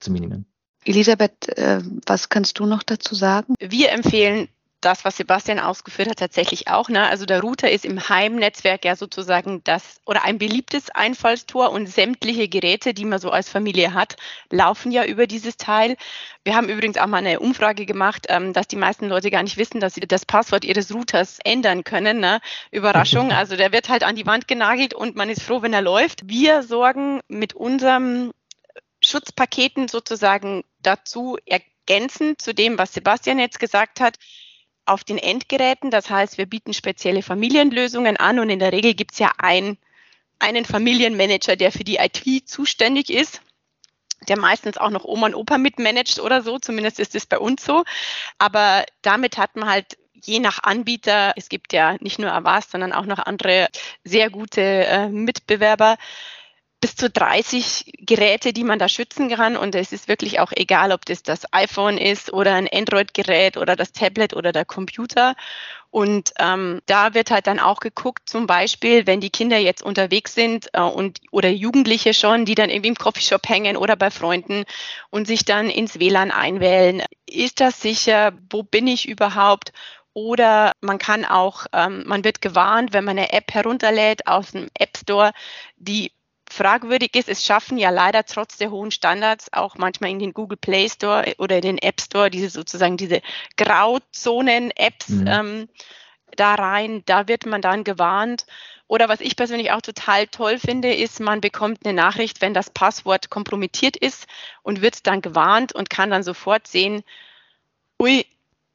zu 0.00 0.12
minimieren. 0.12 0.46
Elisabeth, 0.84 1.48
äh, 1.56 1.80
was 2.06 2.28
kannst 2.28 2.58
du 2.58 2.66
noch 2.66 2.82
dazu 2.82 3.14
sagen? 3.14 3.54
Wir 3.58 3.92
empfehlen 3.92 4.48
das, 4.84 5.04
was 5.04 5.16
Sebastian 5.16 5.58
ausgeführt 5.58 6.08
hat, 6.08 6.18
tatsächlich 6.18 6.68
auch. 6.68 6.88
Ne? 6.88 7.06
Also 7.06 7.26
der 7.26 7.40
Router 7.40 7.70
ist 7.70 7.84
im 7.84 8.08
Heimnetzwerk 8.08 8.84
ja 8.84 8.96
sozusagen 8.96 9.62
das 9.64 10.00
oder 10.04 10.24
ein 10.24 10.38
beliebtes 10.38 10.90
Einfallstor 10.90 11.70
und 11.70 11.86
sämtliche 11.86 12.48
Geräte, 12.48 12.94
die 12.94 13.04
man 13.04 13.18
so 13.18 13.30
als 13.30 13.48
Familie 13.48 13.94
hat, 13.94 14.16
laufen 14.50 14.92
ja 14.92 15.04
über 15.04 15.26
dieses 15.26 15.56
Teil. 15.56 15.96
Wir 16.44 16.54
haben 16.54 16.68
übrigens 16.68 16.98
auch 16.98 17.06
mal 17.06 17.18
eine 17.18 17.40
Umfrage 17.40 17.86
gemacht, 17.86 18.26
ähm, 18.28 18.52
dass 18.52 18.68
die 18.68 18.76
meisten 18.76 19.08
Leute 19.08 19.30
gar 19.30 19.42
nicht 19.42 19.56
wissen, 19.56 19.80
dass 19.80 19.94
sie 19.94 20.00
das 20.02 20.26
Passwort 20.26 20.64
ihres 20.64 20.92
Routers 20.94 21.38
ändern 21.44 21.84
können. 21.84 22.20
Ne? 22.20 22.40
Überraschung. 22.70 23.32
Also 23.44 23.56
der 23.56 23.72
wird 23.72 23.88
halt 23.88 24.04
an 24.04 24.16
die 24.16 24.26
Wand 24.26 24.48
genagelt 24.48 24.94
und 24.94 25.16
man 25.16 25.28
ist 25.28 25.42
froh, 25.42 25.60
wenn 25.60 25.72
er 25.72 25.82
läuft. 25.82 26.28
Wir 26.28 26.62
sorgen 26.62 27.20
mit 27.28 27.52
unserem 27.52 28.32
Schutzpaketen 29.04 29.88
sozusagen 29.88 30.64
dazu, 30.80 31.36
ergänzend 31.46 32.40
zu 32.40 32.54
dem, 32.54 32.78
was 32.78 32.94
Sebastian 32.94 33.38
jetzt 33.38 33.60
gesagt 33.60 34.00
hat, 34.00 34.18
auf 34.86 35.04
den 35.04 35.18
Endgeräten. 35.18 35.90
Das 35.90 36.10
heißt, 36.10 36.38
wir 36.38 36.46
bieten 36.46 36.74
spezielle 36.74 37.22
Familienlösungen 37.22 38.16
an 38.16 38.38
und 38.38 38.50
in 38.50 38.58
der 38.58 38.72
Regel 38.72 38.94
gibt 38.94 39.12
es 39.12 39.18
ja 39.18 39.32
ein, 39.38 39.78
einen 40.38 40.64
Familienmanager, 40.64 41.56
der 41.56 41.72
für 41.72 41.84
die 41.84 41.96
IT 41.96 42.48
zuständig 42.48 43.10
ist 43.10 43.40
der 44.28 44.38
meistens 44.38 44.78
auch 44.78 44.90
noch 44.90 45.04
Oma 45.04 45.26
und 45.26 45.34
Opa 45.34 45.58
mitmanagt 45.58 46.18
oder 46.18 46.42
so, 46.42 46.58
zumindest 46.58 46.98
ist 46.98 47.14
es 47.14 47.26
bei 47.26 47.38
uns 47.38 47.64
so. 47.64 47.84
Aber 48.38 48.84
damit 49.02 49.38
hat 49.38 49.56
man 49.56 49.68
halt 49.68 49.98
je 50.14 50.40
nach 50.40 50.62
Anbieter, 50.62 51.34
es 51.36 51.48
gibt 51.48 51.72
ja 51.72 51.96
nicht 52.00 52.18
nur 52.18 52.32
Avast, 52.32 52.70
sondern 52.70 52.92
auch 52.92 53.04
noch 53.04 53.18
andere 53.18 53.68
sehr 54.04 54.30
gute 54.30 54.62
äh, 54.62 55.08
Mitbewerber, 55.08 55.96
bis 56.84 56.96
zu 56.96 57.08
30 57.08 57.94
Geräte, 58.00 58.52
die 58.52 58.62
man 58.62 58.78
da 58.78 58.90
schützen 58.90 59.30
kann. 59.30 59.56
Und 59.56 59.74
es 59.74 59.90
ist 59.90 60.06
wirklich 60.06 60.38
auch 60.40 60.52
egal, 60.54 60.92
ob 60.92 61.06
das 61.06 61.22
das 61.22 61.50
iPhone 61.50 61.96
ist 61.96 62.30
oder 62.30 62.52
ein 62.52 62.68
Android-Gerät 62.70 63.56
oder 63.56 63.74
das 63.74 63.92
Tablet 63.92 64.36
oder 64.36 64.52
der 64.52 64.66
Computer. 64.66 65.34
Und 65.88 66.34
ähm, 66.38 66.82
da 66.84 67.14
wird 67.14 67.30
halt 67.30 67.46
dann 67.46 67.58
auch 67.58 67.80
geguckt, 67.80 68.28
zum 68.28 68.46
Beispiel, 68.46 69.06
wenn 69.06 69.22
die 69.22 69.30
Kinder 69.30 69.56
jetzt 69.56 69.82
unterwegs 69.82 70.34
sind 70.34 70.68
äh, 70.74 70.82
und 70.82 71.20
oder 71.30 71.48
Jugendliche 71.48 72.12
schon, 72.12 72.44
die 72.44 72.54
dann 72.54 72.68
irgendwie 72.68 72.90
im 72.90 72.96
Coffeeshop 72.96 73.48
hängen 73.48 73.78
oder 73.78 73.96
bei 73.96 74.10
Freunden 74.10 74.64
und 75.08 75.26
sich 75.26 75.46
dann 75.46 75.70
ins 75.70 75.98
WLAN 75.98 76.32
einwählen. 76.32 77.02
Ist 77.24 77.60
das 77.60 77.80
sicher? 77.80 78.34
Wo 78.50 78.62
bin 78.62 78.88
ich 78.88 79.08
überhaupt? 79.08 79.72
Oder 80.12 80.72
man 80.82 80.98
kann 80.98 81.24
auch, 81.24 81.64
ähm, 81.72 82.02
man 82.04 82.24
wird 82.24 82.42
gewarnt, 82.42 82.92
wenn 82.92 83.04
man 83.04 83.16
eine 83.16 83.32
App 83.32 83.54
herunterlädt 83.54 84.26
aus 84.26 84.50
dem 84.50 84.68
App 84.78 84.98
Store, 84.98 85.32
die 85.78 86.12
fragwürdig 86.54 87.14
ist, 87.16 87.28
es 87.28 87.44
schaffen 87.44 87.78
ja 87.78 87.90
leider 87.90 88.24
trotz 88.24 88.56
der 88.56 88.70
hohen 88.70 88.90
Standards 88.90 89.52
auch 89.52 89.76
manchmal 89.76 90.10
in 90.10 90.18
den 90.18 90.32
Google 90.32 90.56
Play 90.56 90.88
Store 90.88 91.34
oder 91.38 91.56
in 91.56 91.62
den 91.62 91.78
App 91.78 92.00
Store 92.00 92.30
diese 92.30 92.48
sozusagen 92.48 92.96
diese 92.96 93.20
Grauzonen-Apps 93.56 95.08
mhm. 95.08 95.26
ähm, 95.26 95.68
da 96.36 96.54
rein. 96.54 97.02
Da 97.06 97.28
wird 97.28 97.46
man 97.46 97.60
dann 97.60 97.84
gewarnt. 97.84 98.46
Oder 98.86 99.08
was 99.08 99.20
ich 99.20 99.36
persönlich 99.36 99.72
auch 99.72 99.80
total 99.80 100.26
toll 100.26 100.58
finde, 100.58 100.94
ist, 100.94 101.20
man 101.20 101.40
bekommt 101.40 101.84
eine 101.84 101.94
Nachricht, 101.94 102.40
wenn 102.40 102.54
das 102.54 102.70
Passwort 102.70 103.30
kompromittiert 103.30 103.96
ist 103.96 104.26
und 104.62 104.82
wird 104.82 105.06
dann 105.06 105.22
gewarnt 105.22 105.74
und 105.74 105.90
kann 105.90 106.10
dann 106.10 106.22
sofort 106.22 106.66
sehen, 106.66 107.02
ui, 108.00 108.26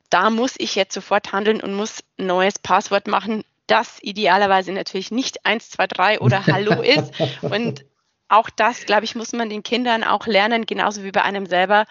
da 0.10 0.30
muss 0.30 0.56
ich 0.58 0.76
jetzt 0.76 0.94
sofort 0.94 1.32
handeln 1.32 1.62
und 1.62 1.76
muss 1.76 2.04
ein 2.18 2.26
neues 2.26 2.58
Passwort 2.58 3.08
machen, 3.08 3.44
das 3.70 3.98
idealerweise 4.02 4.72
natürlich 4.72 5.12
nicht 5.12 5.46
123 5.46 6.22
oder 6.22 6.46
Hallo 6.48 6.82
ist. 6.84 7.14
Und 7.42 7.86
auch 8.28 8.50
das, 8.50 8.86
glaube 8.86 9.06
ich, 9.06 9.16
muss 9.16 9.34
man 9.34 9.50
den 9.50 9.64
Kindern 9.64 10.04
auch 10.04 10.28
lernen, 10.28 10.66
genauso 10.66 11.04
wie 11.04 11.12
bei 11.12 11.24
einem 11.24 11.46
selber, 11.46 11.86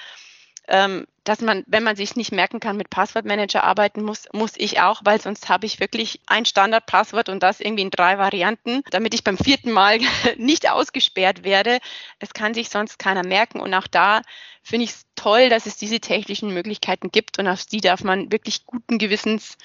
ähm, 0.68 1.06
dass 1.24 1.40
man, 1.40 1.64
wenn 1.66 1.82
man 1.82 1.96
sich 1.96 2.16
nicht 2.16 2.32
merken 2.32 2.60
kann, 2.60 2.76
mit 2.76 2.90
Passwortmanager 2.90 3.64
arbeiten 3.64 4.02
muss, 4.02 4.28
muss 4.32 4.52
ich 4.56 4.80
auch, 4.80 5.00
weil 5.04 5.20
sonst 5.20 5.48
habe 5.48 5.66
ich 5.66 5.80
wirklich 5.80 6.20
ein 6.26 6.44
Standardpasswort 6.44 7.28
und 7.28 7.42
das 7.42 7.60
irgendwie 7.60 7.82
in 7.82 7.90
drei 7.90 8.18
Varianten, 8.18 8.82
damit 8.90 9.14
ich 9.14 9.24
beim 9.24 9.36
vierten 9.36 9.72
Mal 9.72 9.98
nicht 10.36 10.70
ausgesperrt 10.70 11.42
werde. 11.44 11.78
Das 12.18 12.32
kann 12.32 12.54
sich 12.54 12.70
sonst 12.70 12.98
keiner 12.98 13.26
merken. 13.26 13.60
Und 13.60 13.74
auch 13.74 13.86
da 13.86 14.22
finde 14.62 14.84
ich 14.84 14.90
es 14.90 15.06
toll, 15.16 15.48
dass 15.48 15.66
es 15.66 15.76
diese 15.76 16.00
technischen 16.00 16.52
Möglichkeiten 16.52 17.10
gibt 17.10 17.38
und 17.38 17.48
auf 17.48 17.64
die 17.64 17.80
darf 17.80 18.04
man 18.04 18.30
wirklich 18.30 18.66
guten 18.66 18.98
Gewissens 18.98 19.56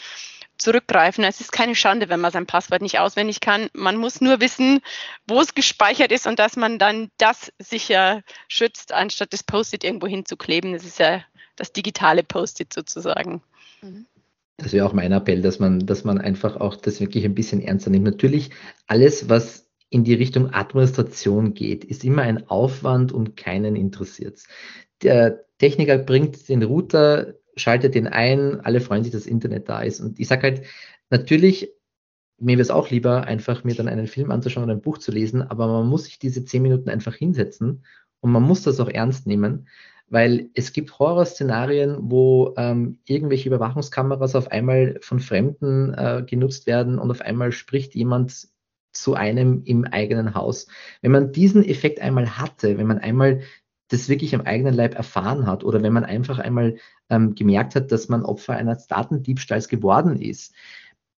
zurückgreifen. 0.64 1.24
Es 1.24 1.42
ist 1.42 1.52
keine 1.52 1.76
Schande, 1.76 2.10
wenn 2.10 2.20
man 2.20 2.32
sein 2.32 2.48
Passwort 2.48 2.82
nicht 2.82 3.00
auswendig 3.00 3.42
kann. 3.42 3.70
Man 3.74 3.98
muss 3.98 4.22
nur 4.22 4.40
wissen, 4.40 4.80
wo 5.28 5.40
es 5.40 5.54
gespeichert 5.54 6.12
ist 6.12 6.26
und 6.26 6.40
dass 6.40 6.56
man 6.56 6.80
dann 6.80 7.10
das 7.18 7.52
sicher 7.60 8.24
schützt, 8.48 8.92
anstatt 8.92 9.34
das 9.34 9.44
Post-it 9.44 9.84
irgendwo 9.84 10.08
hinzukleben. 10.08 10.74
Das 10.74 10.84
ist 10.84 11.00
ja 11.00 11.22
das 11.56 11.74
digitale 11.74 12.24
Post-it 12.24 12.74
sozusagen. 12.74 13.44
Mhm. 13.82 14.08
Das 14.58 14.72
wäre 14.72 14.86
auch 14.86 14.94
mein 14.94 15.12
Appell, 15.12 15.42
dass 15.42 15.60
man, 15.60 15.86
dass 15.86 16.04
man 16.04 16.20
einfach 16.20 16.58
auch 16.58 16.76
das 16.76 17.00
wirklich 17.00 17.26
ein 17.26 17.36
bisschen 17.36 17.62
ernster 17.62 17.90
nimmt. 17.90 18.06
Natürlich, 18.06 18.52
alles, 18.88 19.28
was 19.28 19.68
in 19.94 20.04
die 20.04 20.16
Richtung 20.16 20.54
Administration 20.54 21.54
geht, 21.54 21.84
ist 21.84 22.04
immer 22.04 22.24
ein 22.24 22.50
Aufwand 22.50 23.12
und 23.12 23.38
keinen 23.38 23.76
interessiert. 23.76 24.44
Der 25.02 25.46
Techniker 25.58 25.98
bringt 25.98 26.50
den 26.50 26.64
Router 26.64 27.36
schaltet 27.56 27.96
den 27.96 28.08
ein, 28.08 28.62
alle 28.62 28.82
freuen 28.82 29.04
sich, 29.04 29.12
dass 29.14 29.26
Internet 29.26 29.70
da 29.70 29.82
ist. 29.82 30.00
Und 30.00 30.20
ich 30.20 30.28
sage 30.28 30.44
halt, 30.44 30.62
natürlich, 31.10 31.72
mir 32.40 32.58
wäre 32.58 32.62
es 32.62 32.72
auch 32.72 32.90
lieber, 32.90 33.26
einfach 33.26 33.64
mir 33.64 33.76
dann 33.76 33.88
einen 33.88 34.08
Film 34.08 34.32
anzuschauen 34.32 34.66
oder 34.66 34.74
ein 34.74 34.82
Buch 34.82 34.98
zu 34.98 35.12
lesen, 35.12 35.42
aber 35.42 35.68
man 35.68 35.88
muss 35.88 36.06
sich 36.06 36.20
diese 36.20 36.46
zehn 36.46 36.64
Minuten 36.64 36.90
einfach 36.90 37.16
hinsetzen 37.16 37.86
und 38.22 38.32
man 38.32 38.44
muss 38.44 38.64
das 38.64 38.80
auch 38.80 38.90
ernst 38.90 39.28
nehmen, 39.28 39.68
weil 40.10 40.50
es 40.54 40.74
gibt 40.74 41.00
Horrorszenarien, 41.00 41.98
wo 42.02 42.54
ähm, 42.58 43.00
irgendwelche 43.06 43.50
Überwachungskameras 43.50 44.36
auf 44.36 44.52
einmal 44.52 44.98
von 45.02 45.20
Fremden 45.20 45.94
äh, 45.94 46.24
genutzt 46.28 46.68
werden 46.68 47.00
und 47.00 47.12
auf 47.12 47.22
einmal 47.22 47.52
spricht 47.52 47.96
jemand 47.96 48.48
zu 48.94 49.16
einem 49.16 49.64
im 49.66 49.86
eigenen 49.86 50.36
Haus. 50.36 50.68
Wenn 51.02 51.12
man 51.12 51.32
diesen 51.32 51.64
Effekt 51.64 52.00
einmal 52.00 52.38
hatte, 52.38 52.78
wenn 52.78 52.88
man 52.88 53.00
einmal 53.00 53.42
das 53.90 54.10
wirklich 54.10 54.34
am 54.34 54.42
eigenen 54.42 54.74
Leib 54.74 54.96
erfahren 54.96 55.46
hat 55.46 55.64
oder 55.64 55.84
wenn 55.84 55.94
man 55.94 56.06
einfach 56.06 56.40
einmal 56.40 56.78
ähm, 57.10 57.36
gemerkt 57.36 57.76
hat, 57.76 57.92
dass 57.92 58.10
man 58.10 58.24
Opfer 58.24 58.56
eines 58.56 58.88
Datendiebstahls 58.88 59.68
geworden 59.68 60.20
ist. 60.20 60.54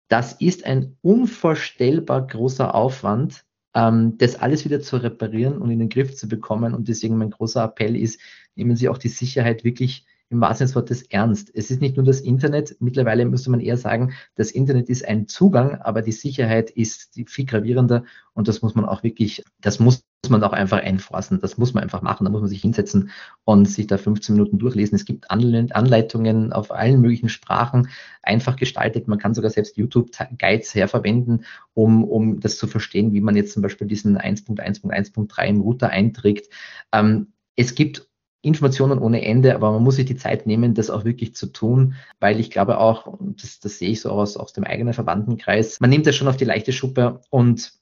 Das 0.08 0.32
ist 0.34 0.64
ein 0.64 0.96
unvorstellbar 1.02 2.26
großer 2.26 2.74
Aufwand, 2.74 3.44
ähm, 3.74 4.16
das 4.18 4.36
alles 4.36 4.64
wieder 4.64 4.80
zu 4.80 4.96
reparieren 4.96 5.58
und 5.58 5.70
in 5.70 5.78
den 5.78 5.88
Griff 5.88 6.16
zu 6.16 6.28
bekommen. 6.28 6.74
Und 6.74 6.88
deswegen 6.88 7.16
mein 7.16 7.30
großer 7.30 7.64
Appell 7.64 7.96
ist, 7.96 8.20
nehmen 8.54 8.76
Sie 8.76 8.88
auch 8.88 8.98
die 8.98 9.08
Sicherheit 9.08 9.64
wirklich 9.64 10.06
im 10.30 10.40
wahrsten 10.40 10.66
Sinne 10.66 10.68
des 10.68 10.76
Wortes 10.76 11.02
ernst. 11.10 11.50
Es 11.54 11.70
ist 11.70 11.80
nicht 11.80 11.96
nur 11.96 12.04
das 12.04 12.20
Internet, 12.20 12.76
mittlerweile 12.80 13.24
müsste 13.24 13.50
man 13.50 13.60
eher 13.60 13.76
sagen, 13.76 14.14
das 14.34 14.50
Internet 14.50 14.88
ist 14.88 15.06
ein 15.06 15.28
Zugang, 15.28 15.76
aber 15.80 16.02
die 16.02 16.12
Sicherheit 16.12 16.70
ist 16.70 17.20
viel 17.26 17.46
gravierender 17.46 18.04
und 18.32 18.48
das 18.48 18.62
muss 18.62 18.74
man 18.74 18.84
auch 18.84 19.02
wirklich, 19.02 19.44
das 19.60 19.78
muss 19.78 20.04
man 20.28 20.42
auch 20.42 20.52
einfach 20.52 20.78
einforsten, 20.78 21.40
das 21.40 21.58
muss 21.58 21.74
man 21.74 21.82
einfach 21.82 22.02
machen, 22.02 22.24
da 22.24 22.30
muss 22.30 22.40
man 22.40 22.48
sich 22.48 22.62
hinsetzen 22.62 23.10
und 23.44 23.66
sich 23.66 23.86
da 23.86 23.98
15 23.98 24.34
Minuten 24.34 24.58
durchlesen. 24.58 24.96
Es 24.96 25.04
gibt 25.04 25.30
Anleitungen 25.30 26.52
auf 26.52 26.70
allen 26.70 27.00
möglichen 27.00 27.28
Sprachen, 27.28 27.88
einfach 28.22 28.56
gestaltet. 28.56 29.06
Man 29.06 29.18
kann 29.18 29.34
sogar 29.34 29.50
selbst 29.50 29.76
YouTube-Guides 29.76 30.74
herverwenden, 30.74 31.44
um, 31.74 32.04
um 32.04 32.40
das 32.40 32.56
zu 32.56 32.66
verstehen, 32.66 33.12
wie 33.12 33.20
man 33.20 33.36
jetzt 33.36 33.52
zum 33.52 33.62
Beispiel 33.62 33.86
diesen 33.86 34.18
1.1.1.3 34.18 35.46
im 35.46 35.60
Router 35.60 35.90
einträgt. 35.90 36.52
Ähm, 36.92 37.34
es 37.56 37.74
gibt 37.74 38.08
Informationen 38.44 38.98
ohne 38.98 39.24
Ende, 39.24 39.54
aber 39.54 39.72
man 39.72 39.82
muss 39.82 39.96
sich 39.96 40.04
die 40.04 40.16
Zeit 40.16 40.46
nehmen, 40.46 40.74
das 40.74 40.90
auch 40.90 41.04
wirklich 41.04 41.34
zu 41.34 41.46
tun, 41.46 41.94
weil 42.20 42.38
ich 42.38 42.50
glaube 42.50 42.78
auch, 42.78 43.18
das, 43.20 43.58
das 43.60 43.78
sehe 43.78 43.90
ich 43.90 44.00
so 44.00 44.10
aus, 44.10 44.36
aus 44.36 44.52
dem 44.52 44.64
eigenen 44.64 44.92
Verwandtenkreis, 44.92 45.80
man 45.80 45.90
nimmt 45.90 46.06
das 46.06 46.14
schon 46.14 46.28
auf 46.28 46.36
die 46.36 46.44
leichte 46.44 46.72
Schuppe 46.72 47.20
und 47.30 47.72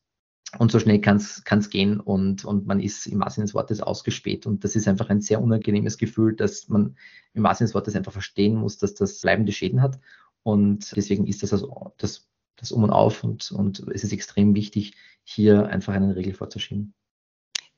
und 0.58 0.70
so 0.70 0.78
schnell 0.78 1.00
kann 1.00 1.16
es 1.16 1.70
gehen 1.70 1.98
und, 1.98 2.44
und 2.44 2.66
man 2.66 2.78
ist 2.78 3.06
im 3.06 3.20
wahrsten 3.20 3.42
des 3.42 3.54
Wortes 3.54 3.80
ausgespäht. 3.80 4.44
Und 4.44 4.64
das 4.64 4.76
ist 4.76 4.86
einfach 4.86 5.08
ein 5.08 5.22
sehr 5.22 5.40
unangenehmes 5.40 5.96
Gefühl, 5.96 6.36
dass 6.36 6.68
man 6.68 6.96
im 7.32 7.42
wahrsten 7.42 7.66
des 7.66 7.74
Wortes 7.74 7.96
einfach 7.96 8.12
verstehen 8.12 8.56
muss, 8.56 8.76
dass 8.76 8.92
das 8.92 9.22
bleibende 9.22 9.52
Schäden 9.52 9.80
hat. 9.80 9.98
Und 10.42 10.94
deswegen 10.94 11.26
ist 11.26 11.42
das 11.42 11.54
also 11.54 11.94
das, 11.96 12.28
das 12.56 12.70
Um 12.70 12.84
und 12.84 12.90
Auf 12.90 13.24
und, 13.24 13.50
und 13.50 13.80
es 13.94 14.04
ist 14.04 14.12
extrem 14.12 14.54
wichtig, 14.54 14.94
hier 15.24 15.68
einfach 15.68 15.94
einen 15.94 16.10
Regel 16.10 16.34
vorzuschieben. 16.34 16.92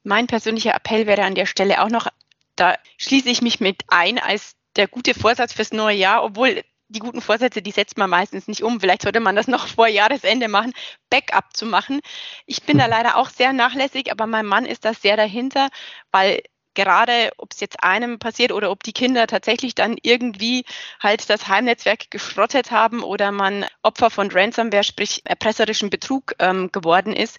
Mein 0.03 0.27
persönlicher 0.27 0.75
Appell 0.75 1.07
wäre 1.07 1.23
an 1.23 1.37
der 1.37 1.47
Stelle 1.47 1.83
auch 1.83 1.91
noch 1.91 2.09
da 2.57 2.77
schließe 2.99 3.29
ich 3.29 3.43
mich 3.43 3.61
mit 3.61 3.83
ein 3.89 4.19
als 4.19 4.55
der 4.77 4.89
gute 4.89 5.15
Vorsatz 5.15 5.53
fürs 5.53 5.73
neue 5.73 5.97
Jahr, 5.97 6.25
obwohl 6.25 6.63
die 6.89 6.99
guten 6.99 7.21
Vorsätze, 7.21 7.63
die 7.63 7.71
setzt 7.71 7.99
man 7.99 8.11
meistens 8.11 8.47
nicht 8.47 8.63
um. 8.63 8.81
Vielleicht 8.81 9.03
sollte 9.03 9.21
man 9.21 9.37
das 9.37 9.49
noch 9.49 9.67
vor 9.67 9.89
Jahresende 9.89 10.49
machen, 10.49 10.73
Backup 11.11 11.57
zu 11.57 11.67
machen. 11.67 12.01
Ich 12.47 12.63
bin 12.63 12.79
da 12.79 12.87
leider 12.87 13.17
auch 13.17 13.31
sehr 13.31 13.53
nachlässig, 13.53 14.11
aber 14.11 14.27
mein 14.27 14.47
Mann 14.47 14.67
ist 14.67 14.85
da 14.85 14.95
sehr 14.95 15.17
dahinter, 15.17 15.69
weil 16.13 16.43
gerade 16.75 17.31
ob 17.39 17.53
es 17.53 17.61
jetzt 17.61 17.83
einem 17.83 18.19
passiert 18.19 18.51
oder 18.51 18.71
ob 18.71 18.83
die 18.83 18.93
Kinder 18.93 19.27
tatsächlich 19.29 19.75
dann 19.77 19.97
irgendwie 20.03 20.65
halt 21.01 21.31
das 21.31 21.47
Heimnetzwerk 21.49 22.11
geschrottet 22.11 22.73
haben 22.73 23.03
oder 23.03 23.31
man 23.31 23.65
Opfer 23.83 24.11
von 24.11 24.31
Ransomware, 24.31 24.83
sprich 24.83 25.23
erpresserischen 25.25 25.89
Betrug 25.89 26.35
ähm, 26.41 26.71
geworden 26.73 27.15
ist. 27.15 27.39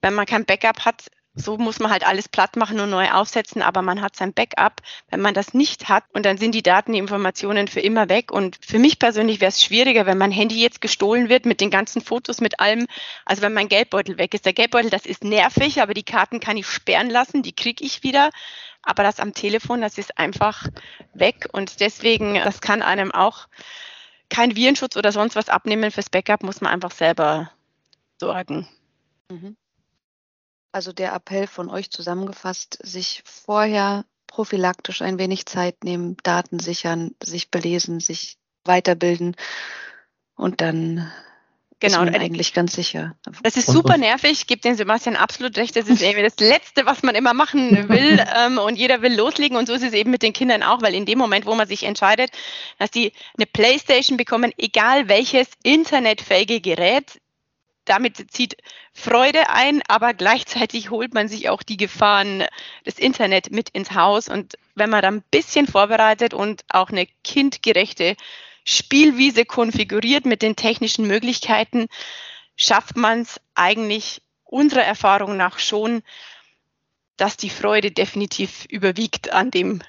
Wenn 0.00 0.14
man 0.14 0.24
kein 0.24 0.46
Backup 0.46 0.86
hat, 0.86 1.10
so 1.34 1.56
muss 1.56 1.78
man 1.78 1.90
halt 1.90 2.06
alles 2.06 2.28
platt 2.28 2.56
machen 2.56 2.80
und 2.80 2.90
neu 2.90 3.08
aufsetzen, 3.10 3.62
aber 3.62 3.82
man 3.82 4.00
hat 4.00 4.16
sein 4.16 4.32
Backup. 4.32 4.82
Wenn 5.10 5.20
man 5.20 5.32
das 5.32 5.54
nicht 5.54 5.88
hat 5.88 6.04
und 6.12 6.26
dann 6.26 6.38
sind 6.38 6.54
die 6.54 6.62
Daten, 6.62 6.92
die 6.92 6.98
Informationen 6.98 7.68
für 7.68 7.80
immer 7.80 8.08
weg. 8.08 8.32
Und 8.32 8.58
für 8.60 8.80
mich 8.80 8.98
persönlich 8.98 9.40
wäre 9.40 9.50
es 9.50 9.62
schwieriger, 9.62 10.06
wenn 10.06 10.18
mein 10.18 10.32
Handy 10.32 10.60
jetzt 10.60 10.80
gestohlen 10.80 11.28
wird 11.28 11.46
mit 11.46 11.60
den 11.60 11.70
ganzen 11.70 12.02
Fotos, 12.02 12.40
mit 12.40 12.58
allem. 12.58 12.86
Also 13.24 13.42
wenn 13.42 13.52
mein 13.52 13.68
Geldbeutel 13.68 14.18
weg 14.18 14.34
ist. 14.34 14.44
Der 14.44 14.52
Geldbeutel, 14.52 14.90
das 14.90 15.06
ist 15.06 15.22
nervig, 15.22 15.80
aber 15.80 15.94
die 15.94 16.02
Karten 16.02 16.40
kann 16.40 16.56
ich 16.56 16.66
sperren 16.66 17.10
lassen, 17.10 17.42
die 17.42 17.54
kriege 17.54 17.84
ich 17.84 18.02
wieder. 18.02 18.30
Aber 18.82 19.04
das 19.04 19.20
am 19.20 19.32
Telefon, 19.32 19.82
das 19.82 19.98
ist 19.98 20.18
einfach 20.18 20.66
weg. 21.14 21.48
Und 21.52 21.78
deswegen, 21.80 22.34
das 22.34 22.60
kann 22.60 22.82
einem 22.82 23.12
auch 23.12 23.46
kein 24.30 24.56
Virenschutz 24.56 24.96
oder 24.96 25.12
sonst 25.12 25.36
was 25.36 25.48
abnehmen. 25.48 25.92
Fürs 25.92 26.10
Backup 26.10 26.42
muss 26.42 26.60
man 26.60 26.72
einfach 26.72 26.90
selber 26.90 27.52
sorgen. 28.18 28.68
Mhm. 29.30 29.56
Also 30.72 30.92
der 30.92 31.12
Appell 31.12 31.46
von 31.46 31.68
euch 31.68 31.90
zusammengefasst, 31.90 32.78
sich 32.82 33.22
vorher 33.24 34.04
prophylaktisch 34.26 35.02
ein 35.02 35.18
wenig 35.18 35.46
Zeit 35.46 35.82
nehmen, 35.82 36.16
Daten 36.22 36.60
sichern, 36.60 37.14
sich 37.22 37.50
belesen, 37.50 37.98
sich 37.98 38.38
weiterbilden 38.64 39.34
und 40.36 40.60
dann 40.60 41.10
genau, 41.80 42.04
ist 42.04 42.12
man 42.12 42.14
eigentlich 42.14 42.54
ganz 42.54 42.74
sicher. 42.74 43.16
Das 43.42 43.56
ist 43.56 43.66
super 43.66 43.96
nervig, 43.96 44.46
gibt 44.46 44.64
den 44.64 44.76
Sebastian 44.76 45.16
absolut 45.16 45.56
recht. 45.56 45.74
Das 45.74 45.88
ist 45.88 46.02
irgendwie 46.02 46.22
das 46.22 46.38
Letzte, 46.38 46.86
was 46.86 47.02
man 47.02 47.14
immer 47.14 47.34
machen 47.34 47.88
will 47.88 48.24
ähm, 48.38 48.58
und 48.58 48.76
jeder 48.76 49.02
will 49.02 49.16
loslegen 49.16 49.56
und 49.56 49.66
so 49.66 49.74
ist 49.74 49.82
es 49.82 49.92
eben 49.92 50.10
mit 50.10 50.22
den 50.22 50.32
Kindern 50.32 50.62
auch, 50.62 50.82
weil 50.82 50.94
in 50.94 51.06
dem 51.06 51.18
Moment, 51.18 51.46
wo 51.46 51.54
man 51.54 51.66
sich 51.66 51.82
entscheidet, 51.82 52.30
dass 52.78 52.90
die 52.90 53.12
eine 53.36 53.46
Playstation 53.46 54.16
bekommen, 54.16 54.52
egal 54.56 55.08
welches 55.08 55.48
internetfähige 55.62 56.60
Gerät, 56.60 57.19
damit 57.90 58.30
zieht 58.30 58.56
Freude 58.92 59.50
ein, 59.50 59.82
aber 59.88 60.14
gleichzeitig 60.14 60.90
holt 60.90 61.12
man 61.12 61.26
sich 61.26 61.48
auch 61.48 61.64
die 61.64 61.76
Gefahren 61.76 62.44
des 62.86 63.00
Internet 63.00 63.50
mit 63.50 63.70
ins 63.70 63.92
Haus. 63.92 64.28
Und 64.28 64.56
wenn 64.76 64.90
man 64.90 65.02
dann 65.02 65.16
ein 65.16 65.24
bisschen 65.32 65.66
vorbereitet 65.66 66.32
und 66.32 66.64
auch 66.68 66.90
eine 66.90 67.06
kindgerechte 67.24 68.16
Spielwiese 68.64 69.44
konfiguriert 69.44 70.24
mit 70.24 70.40
den 70.40 70.54
technischen 70.54 71.08
Möglichkeiten, 71.08 71.88
schafft 72.54 72.96
man 72.96 73.22
es 73.22 73.40
eigentlich 73.56 74.22
unserer 74.44 74.84
Erfahrung 74.84 75.36
nach 75.36 75.58
schon, 75.58 76.02
dass 77.16 77.36
die 77.36 77.50
Freude 77.50 77.90
definitiv 77.90 78.66
überwiegt 78.66 79.32
an 79.32 79.50
dem 79.50 79.82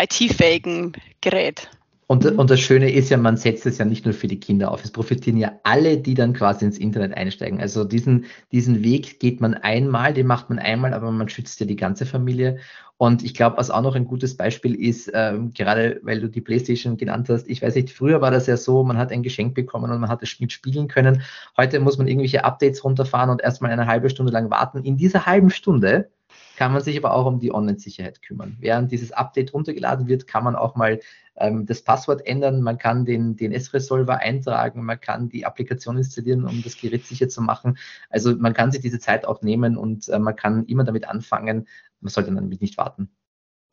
IT-fähigen 0.00 0.92
Gerät. 1.20 1.70
Und, 2.08 2.24
mhm. 2.24 2.38
und 2.38 2.50
das 2.50 2.60
Schöne 2.60 2.92
ist 2.92 3.10
ja, 3.10 3.16
man 3.16 3.36
setzt 3.36 3.66
es 3.66 3.78
ja 3.78 3.84
nicht 3.84 4.04
nur 4.04 4.14
für 4.14 4.28
die 4.28 4.38
Kinder 4.38 4.70
auf. 4.70 4.84
Es 4.84 4.92
profitieren 4.92 5.38
ja 5.38 5.58
alle, 5.64 5.98
die 5.98 6.14
dann 6.14 6.32
quasi 6.32 6.64
ins 6.64 6.78
Internet 6.78 7.16
einsteigen. 7.16 7.60
Also 7.60 7.84
diesen, 7.84 8.26
diesen 8.52 8.84
Weg 8.84 9.18
geht 9.18 9.40
man 9.40 9.54
einmal, 9.54 10.14
den 10.14 10.26
macht 10.26 10.48
man 10.48 10.58
einmal, 10.58 10.94
aber 10.94 11.10
man 11.10 11.28
schützt 11.28 11.58
ja 11.58 11.66
die 11.66 11.76
ganze 11.76 12.06
Familie. 12.06 12.58
Und 12.98 13.24
ich 13.24 13.34
glaube, 13.34 13.58
was 13.58 13.70
auch 13.70 13.82
noch 13.82 13.94
ein 13.94 14.06
gutes 14.06 14.36
Beispiel 14.36 14.74
ist, 14.74 15.10
ähm, 15.12 15.52
gerade 15.52 16.00
weil 16.02 16.20
du 16.20 16.28
die 16.30 16.40
PlayStation 16.40 16.96
genannt 16.96 17.28
hast, 17.28 17.46
ich 17.48 17.60
weiß 17.60 17.74
nicht, 17.74 17.90
früher 17.90 18.22
war 18.22 18.30
das 18.30 18.46
ja 18.46 18.56
so, 18.56 18.84
man 18.84 18.96
hat 18.96 19.12
ein 19.12 19.22
Geschenk 19.22 19.54
bekommen 19.54 19.90
und 19.90 20.00
man 20.00 20.08
hat 20.08 20.22
es 20.22 20.40
mitspielen 20.40 20.88
können. 20.88 21.22
Heute 21.58 21.80
muss 21.80 21.98
man 21.98 22.06
irgendwelche 22.06 22.44
Updates 22.44 22.84
runterfahren 22.84 23.28
und 23.30 23.42
erstmal 23.42 23.70
eine 23.70 23.86
halbe 23.86 24.08
Stunde 24.08 24.32
lang 24.32 24.50
warten. 24.50 24.82
In 24.84 24.96
dieser 24.96 25.26
halben 25.26 25.50
Stunde 25.50 26.08
kann 26.56 26.72
man 26.72 26.82
sich 26.82 26.96
aber 26.96 27.12
auch 27.12 27.26
um 27.26 27.38
die 27.38 27.52
Online-Sicherheit 27.52 28.22
kümmern. 28.22 28.56
Während 28.60 28.90
dieses 28.90 29.12
Update 29.12 29.52
runtergeladen 29.54 30.08
wird, 30.08 30.26
kann 30.26 30.44
man 30.44 30.56
auch 30.56 30.74
mal 30.74 31.00
ähm, 31.36 31.66
das 31.66 31.82
Passwort 31.82 32.26
ändern, 32.26 32.62
man 32.62 32.78
kann 32.78 33.04
den 33.04 33.36
DNS-Resolver 33.36 34.18
eintragen, 34.18 34.84
man 34.84 35.00
kann 35.00 35.28
die 35.28 35.44
Applikation 35.44 35.98
installieren, 35.98 36.44
um 36.44 36.62
das 36.62 36.76
Gerät 36.76 37.04
sicher 37.04 37.28
zu 37.28 37.42
machen. 37.42 37.78
Also 38.10 38.34
man 38.36 38.54
kann 38.54 38.72
sich 38.72 38.80
diese 38.80 38.98
Zeit 38.98 39.26
auch 39.26 39.42
nehmen 39.42 39.76
und 39.76 40.08
äh, 40.08 40.18
man 40.18 40.36
kann 40.36 40.64
immer 40.66 40.84
damit 40.84 41.08
anfangen. 41.08 41.68
Man 42.00 42.10
sollte 42.10 42.32
dann 42.32 42.48
nicht 42.48 42.78
warten. 42.78 43.10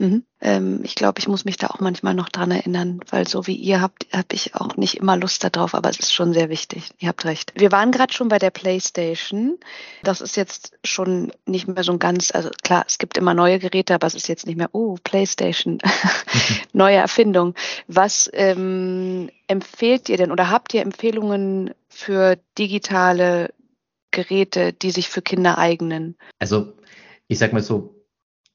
Mhm. 0.03 0.25
Ähm, 0.41 0.81
ich 0.83 0.95
glaube, 0.95 1.19
ich 1.19 1.29
muss 1.29 1.45
mich 1.45 1.55
da 1.55 1.67
auch 1.67 1.79
manchmal 1.79 2.13
noch 2.13 2.27
dran 2.27 2.51
erinnern, 2.51 2.99
weil 3.09 3.25
so 3.25 3.47
wie 3.47 3.55
ihr 3.55 3.79
habt, 3.79 4.05
habe 4.11 4.33
ich 4.33 4.53
auch 4.53 4.75
nicht 4.75 4.97
immer 4.97 5.15
Lust 5.15 5.45
darauf, 5.45 5.73
aber 5.73 5.89
es 5.89 5.97
ist 5.97 6.13
schon 6.13 6.33
sehr 6.33 6.49
wichtig. 6.49 6.89
Ihr 6.99 7.07
habt 7.07 7.23
recht. 7.23 7.53
Wir 7.55 7.71
waren 7.71 7.91
gerade 7.91 8.11
schon 8.11 8.27
bei 8.27 8.37
der 8.37 8.49
PlayStation. 8.49 9.57
Das 10.03 10.19
ist 10.19 10.35
jetzt 10.35 10.73
schon 10.83 11.31
nicht 11.45 11.69
mehr 11.69 11.85
so 11.85 11.93
ein 11.93 11.99
ganz, 11.99 12.31
also 12.35 12.49
klar, 12.63 12.83
es 12.85 12.97
gibt 12.97 13.17
immer 13.17 13.33
neue 13.33 13.59
Geräte, 13.59 13.95
aber 13.95 14.05
es 14.05 14.13
ist 14.13 14.27
jetzt 14.27 14.45
nicht 14.45 14.57
mehr, 14.57 14.69
oh, 14.73 14.97
PlayStation, 15.05 15.77
neue 16.73 16.97
Erfindung. 16.97 17.55
Was 17.87 18.29
ähm, 18.33 19.29
empfehlt 19.47 20.09
ihr 20.09 20.17
denn 20.17 20.33
oder 20.33 20.49
habt 20.49 20.73
ihr 20.73 20.81
Empfehlungen 20.81 21.73
für 21.87 22.37
digitale 22.57 23.53
Geräte, 24.11 24.73
die 24.73 24.91
sich 24.91 25.07
für 25.07 25.21
Kinder 25.21 25.57
eignen? 25.57 26.17
Also 26.39 26.73
ich 27.29 27.39
sag 27.39 27.53
mal 27.53 27.63
so, 27.63 27.92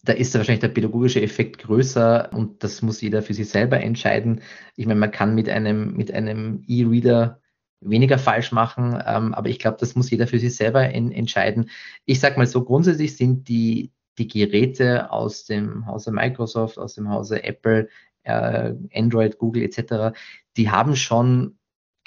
da 0.04 0.12
ist 0.12 0.34
wahrscheinlich 0.34 0.60
der 0.60 0.68
pädagogische 0.68 1.22
Effekt 1.22 1.58
größer 1.58 2.32
und 2.32 2.62
das 2.62 2.82
muss 2.82 3.00
jeder 3.00 3.22
für 3.22 3.34
sich 3.34 3.48
selber 3.48 3.80
entscheiden. 3.80 4.42
Ich 4.76 4.86
meine, 4.86 5.00
man 5.00 5.10
kann 5.10 5.34
mit 5.34 5.48
einem, 5.48 5.94
mit 5.94 6.12
einem 6.12 6.62
E-Reader 6.66 7.40
weniger 7.80 8.18
falsch 8.18 8.52
machen, 8.52 9.00
ähm, 9.06 9.34
aber 9.34 9.48
ich 9.48 9.58
glaube, 9.58 9.76
das 9.78 9.94
muss 9.94 10.10
jeder 10.10 10.26
für 10.26 10.38
sich 10.38 10.54
selber 10.56 10.88
in, 10.90 11.12
entscheiden. 11.12 11.70
Ich 12.04 12.20
sage 12.20 12.38
mal 12.38 12.46
so, 12.46 12.64
grundsätzlich 12.64 13.16
sind 13.16 13.48
die, 13.48 13.92
die 14.18 14.28
Geräte 14.28 15.10
aus 15.12 15.44
dem 15.44 15.86
Hause 15.86 16.12
Microsoft, 16.12 16.78
aus 16.78 16.94
dem 16.94 17.08
Hause 17.08 17.44
Apple, 17.44 17.88
äh, 18.22 18.74
Android, 18.94 19.38
Google 19.38 19.62
etc., 19.62 20.16
die 20.56 20.70
haben 20.70 20.96
schon 20.96 21.57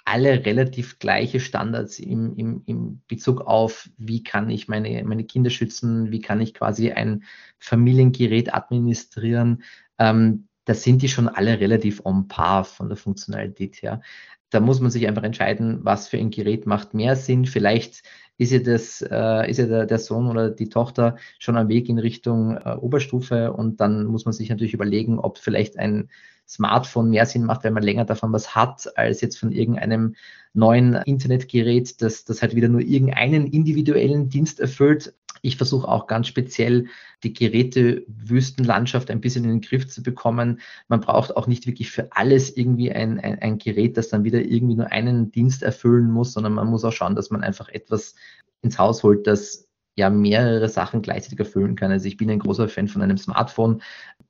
alle 0.06 0.46
relativ 0.46 1.00
gleiche 1.00 1.40
Standards 1.40 2.00
im, 2.00 2.36
im, 2.36 2.64
im 2.66 3.02
Bezug 3.08 3.42
auf, 3.42 3.90
wie 3.98 4.24
kann 4.24 4.50
ich 4.50 4.68
meine, 4.68 5.04
meine 5.04 5.24
Kinder 5.24 5.50
schützen, 5.50 6.12
wie 6.12 6.22
kann 6.22 6.42
ich 6.42 6.54
quasi 6.54 6.92
ein 6.92 7.24
Familiengerät 7.60 8.54
administrieren. 8.54 9.64
Ähm, 10.00 10.48
da 10.66 10.74
sind 10.74 11.02
die 11.02 11.10
schon 11.10 11.28
alle 11.28 11.60
relativ 11.60 12.02
on 12.06 12.28
par 12.28 12.66
von 12.66 12.88
der 12.88 12.98
Funktionalität 12.98 13.82
her. 13.82 14.02
Da 14.50 14.60
muss 14.60 14.80
man 14.80 14.92
sich 14.92 15.08
einfach 15.08 15.24
entscheiden, 15.24 15.80
was 15.84 16.08
für 16.08 16.18
ein 16.18 16.30
Gerät 16.30 16.66
macht 16.66 16.94
mehr 16.94 17.16
Sinn. 17.16 17.46
Vielleicht 17.46 18.04
ist 18.38 18.52
ja, 18.52 18.60
das, 18.60 19.02
äh, 19.02 19.50
ist 19.50 19.58
ja 19.58 19.66
der, 19.68 19.86
der, 19.86 20.00
Sohn 20.00 20.28
oder 20.28 20.50
die 20.50 20.70
Tochter 20.70 21.16
schon 21.40 21.58
am 21.58 21.70
Weg 21.70 21.90
in 21.90 22.00
Richtung 22.00 22.58
äh, 22.58 22.76
Oberstufe 22.76 23.54
und 23.54 23.80
dann 23.80 24.06
muss 24.06 24.26
man 24.26 24.34
sich 24.34 24.50
natürlich 24.50 24.74
überlegen, 24.74 25.20
ob 25.20 25.38
vielleicht 25.38 25.78
ein 25.78 26.10
Smartphone 26.52 27.10
mehr 27.10 27.26
Sinn 27.26 27.46
macht, 27.46 27.64
wenn 27.64 27.74
man 27.74 27.84
länger 27.84 28.04
davon 28.04 28.34
was 28.34 28.56
hat, 28.56 28.98
als 28.98 29.22
jetzt 29.22 29.40
von 29.40 29.54
irgendeinem 29.54 30.16
neuen 30.54 30.96
Internetgerät, 30.96 32.02
das, 32.02 32.26
das 32.26 32.42
halt 32.42 32.56
wieder 32.56 32.68
nur 32.68 32.82
irgendeinen 32.82 33.48
individuellen 33.48 34.28
Dienst 34.28 34.60
erfüllt. 34.60 35.14
Ich 35.42 35.56
versuche 35.56 35.88
auch 35.88 36.08
ganz 36.08 36.28
speziell 36.28 36.88
die 37.24 37.32
Gerätewüstenlandschaft 37.32 39.10
ein 39.10 39.22
bisschen 39.22 39.46
in 39.46 39.52
den 39.52 39.62
Griff 39.62 39.88
zu 39.88 40.04
bekommen. 40.04 40.60
Man 40.90 41.00
braucht 41.00 41.38
auch 41.38 41.48
nicht 41.48 41.66
wirklich 41.68 41.90
für 41.90 42.12
alles 42.12 42.56
irgendwie 42.56 42.92
ein, 42.92 43.20
ein, 43.20 43.40
ein 43.40 43.58
Gerät, 43.58 43.96
das 43.96 44.10
dann 44.10 44.26
wieder 44.26 44.42
irgendwie 44.42 44.76
nur 44.76 44.92
einen 44.92 45.32
Dienst 45.32 45.64
erfüllen 45.64 46.12
muss, 46.12 46.34
sondern 46.34 46.54
man 46.54 46.68
muss 46.68 46.84
auch 46.84 46.92
schauen, 46.92 47.16
dass 47.16 47.32
man 47.32 47.44
einfach 47.44 47.70
etwas 47.70 48.16
ins 48.62 48.78
Haus 48.78 49.04
holt, 49.04 49.26
das 49.26 49.68
ja 49.96 50.10
mehrere 50.10 50.70
Sachen 50.70 51.02
gleichzeitig 51.02 51.40
erfüllen 51.40 51.76
kann. 51.76 51.92
Also 51.92 52.08
ich 52.08 52.18
bin 52.18 52.30
ein 52.30 52.40
großer 52.40 52.68
Fan 52.68 52.88
von 52.88 53.02
einem 53.02 53.18
Smartphone. 53.18 53.82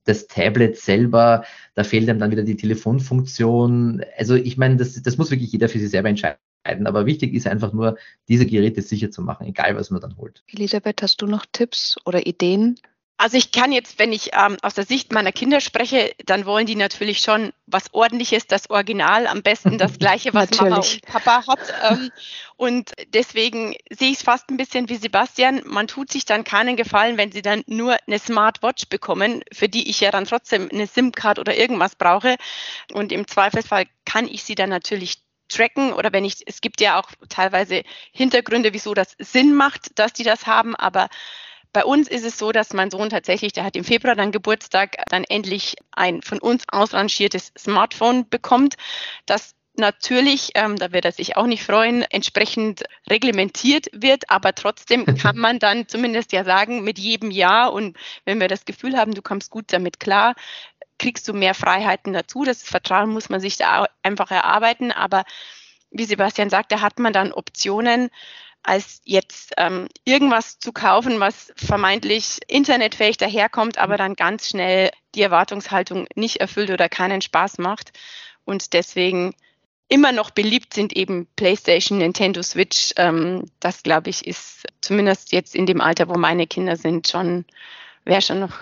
Das 0.05 0.27
Tablet 0.27 0.77
selber, 0.77 1.45
da 1.75 1.83
fehlt 1.83 2.09
einem 2.09 2.19
dann 2.19 2.31
wieder 2.31 2.43
die 2.43 2.55
Telefonfunktion. 2.55 4.03
Also 4.17 4.35
ich 4.35 4.57
meine, 4.57 4.77
das, 4.77 5.01
das 5.01 5.17
muss 5.17 5.31
wirklich 5.31 5.51
jeder 5.51 5.69
für 5.69 5.79
sich 5.79 5.89
selber 5.89 6.09
entscheiden. 6.09 6.39
Aber 6.85 7.05
wichtig 7.05 7.33
ist 7.33 7.47
einfach 7.47 7.73
nur, 7.73 7.97
diese 8.27 8.45
Geräte 8.45 8.81
sicher 8.81 9.09
zu 9.11 9.21
machen, 9.21 9.47
egal 9.47 9.75
was 9.75 9.89
man 9.89 10.01
dann 10.01 10.17
holt. 10.17 10.43
Elisabeth, 10.47 11.01
hast 11.01 11.21
du 11.21 11.27
noch 11.27 11.45
Tipps 11.51 11.97
oder 12.05 12.25
Ideen? 12.25 12.79
Also 13.21 13.37
ich 13.37 13.51
kann 13.51 13.71
jetzt, 13.71 13.99
wenn 13.99 14.11
ich 14.11 14.31
ähm, 14.33 14.57
aus 14.63 14.73
der 14.73 14.83
Sicht 14.83 15.13
meiner 15.13 15.31
Kinder 15.31 15.61
spreche, 15.61 16.11
dann 16.25 16.47
wollen 16.47 16.65
die 16.65 16.75
natürlich 16.75 17.19
schon 17.19 17.53
was 17.67 17.93
Ordentliches, 17.93 18.47
das 18.47 18.71
Original, 18.71 19.27
am 19.27 19.43
besten 19.43 19.77
das 19.77 19.99
gleiche, 19.99 20.33
was 20.33 20.49
Mama 20.57 20.77
und 20.77 21.01
Papa 21.03 21.45
hat. 21.45 21.59
Ähm, 21.83 22.11
und 22.57 22.93
deswegen 23.13 23.75
sehe 23.91 24.09
ich 24.09 24.17
es 24.17 24.23
fast 24.23 24.49
ein 24.49 24.57
bisschen 24.57 24.89
wie 24.89 24.95
Sebastian. 24.95 25.61
Man 25.65 25.87
tut 25.87 26.11
sich 26.11 26.25
dann 26.25 26.43
keinen 26.43 26.77
Gefallen, 26.77 27.17
wenn 27.17 27.31
sie 27.31 27.43
dann 27.43 27.63
nur 27.67 27.95
eine 28.07 28.17
Smartwatch 28.17 28.87
bekommen, 28.89 29.43
für 29.53 29.69
die 29.69 29.87
ich 29.91 29.99
ja 29.99 30.09
dann 30.09 30.25
trotzdem 30.25 30.69
eine 30.71 30.87
SIM-Card 30.87 31.37
oder 31.37 31.55
irgendwas 31.55 31.93
brauche. 31.95 32.37
Und 32.91 33.11
im 33.11 33.27
Zweifelsfall 33.27 33.85
kann 34.03 34.27
ich 34.27 34.43
sie 34.43 34.55
dann 34.55 34.71
natürlich 34.71 35.19
tracken 35.47 35.93
oder 35.93 36.11
wenn 36.11 36.25
ich, 36.25 36.37
es 36.47 36.59
gibt 36.59 36.81
ja 36.81 36.99
auch 36.99 37.11
teilweise 37.29 37.83
Hintergründe, 38.13 38.73
wieso 38.73 38.95
das 38.95 39.15
Sinn 39.19 39.53
macht, 39.53 39.99
dass 39.99 40.11
die 40.11 40.23
das 40.23 40.47
haben, 40.47 40.75
aber 40.75 41.07
bei 41.73 41.85
uns 41.85 42.07
ist 42.07 42.25
es 42.25 42.37
so, 42.37 42.51
dass 42.51 42.73
mein 42.73 42.91
Sohn 42.91 43.09
tatsächlich, 43.09 43.53
der 43.53 43.63
hat 43.63 43.75
im 43.75 43.83
Februar 43.83 44.15
dann 44.15 44.31
Geburtstag, 44.31 44.97
dann 45.09 45.23
endlich 45.23 45.75
ein 45.91 46.21
von 46.21 46.39
uns 46.39 46.63
ausrangiertes 46.69 47.51
Smartphone 47.57 48.27
bekommt, 48.29 48.75
das 49.25 49.55
natürlich, 49.75 50.51
ähm, 50.55 50.75
da 50.75 50.91
wird 50.91 51.05
er 51.05 51.11
sich 51.11 51.37
auch 51.37 51.45
nicht 51.45 51.63
freuen, 51.63 52.03
entsprechend 52.03 52.83
reglementiert 53.09 53.87
wird, 53.93 54.29
aber 54.29 54.53
trotzdem 54.53 55.05
kann 55.21 55.37
man 55.37 55.59
dann 55.59 55.87
zumindest 55.87 56.33
ja 56.33 56.43
sagen, 56.43 56.83
mit 56.83 56.99
jedem 56.99 57.31
Jahr 57.31 57.71
und 57.71 57.97
wenn 58.25 58.39
wir 58.39 58.47
das 58.47 58.65
Gefühl 58.65 58.97
haben, 58.97 59.13
du 59.13 59.21
kommst 59.21 59.49
gut 59.49 59.65
damit 59.69 59.99
klar, 59.99 60.35
kriegst 60.99 61.27
du 61.27 61.33
mehr 61.33 61.55
Freiheiten 61.55 62.13
dazu. 62.13 62.43
Das 62.43 62.61
Vertrauen 62.61 63.09
muss 63.09 63.29
man 63.29 63.39
sich 63.39 63.57
da 63.57 63.87
einfach 64.03 64.29
erarbeiten, 64.29 64.91
aber 64.91 65.23
wie 65.89 66.05
Sebastian 66.05 66.49
sagte, 66.49 66.81
hat 66.81 66.99
man 66.99 67.11
dann 67.11 67.33
Optionen, 67.33 68.09
als 68.63 69.01
jetzt 69.03 69.53
ähm, 69.57 69.87
irgendwas 70.05 70.59
zu 70.59 70.71
kaufen, 70.71 71.19
was 71.19 71.51
vermeintlich 71.55 72.39
internetfähig 72.47 73.17
daherkommt, 73.17 73.77
aber 73.77 73.97
dann 73.97 74.15
ganz 74.15 74.49
schnell 74.49 74.91
die 75.15 75.21
Erwartungshaltung 75.21 76.07
nicht 76.15 76.37
erfüllt 76.37 76.69
oder 76.69 76.89
keinen 76.89 77.21
Spaß 77.21 77.57
macht. 77.57 77.91
Und 78.45 78.73
deswegen 78.73 79.33
immer 79.87 80.11
noch 80.11 80.31
beliebt 80.31 80.73
sind 80.73 80.93
eben 80.93 81.27
PlayStation, 81.35 81.97
Nintendo 81.97 82.41
Switch. 82.43 82.93
Ähm, 82.97 83.45
das, 83.59 83.83
glaube 83.83 84.09
ich, 84.09 84.25
ist 84.25 84.65
zumindest 84.79 85.31
jetzt 85.31 85.55
in 85.55 85.65
dem 85.65 85.81
Alter, 85.81 86.07
wo 86.07 86.17
meine 86.17 86.47
Kinder 86.47 86.77
sind, 86.77 87.07
schon, 87.07 87.45
wäre 88.05 88.21
schon 88.21 88.39
noch 88.39 88.57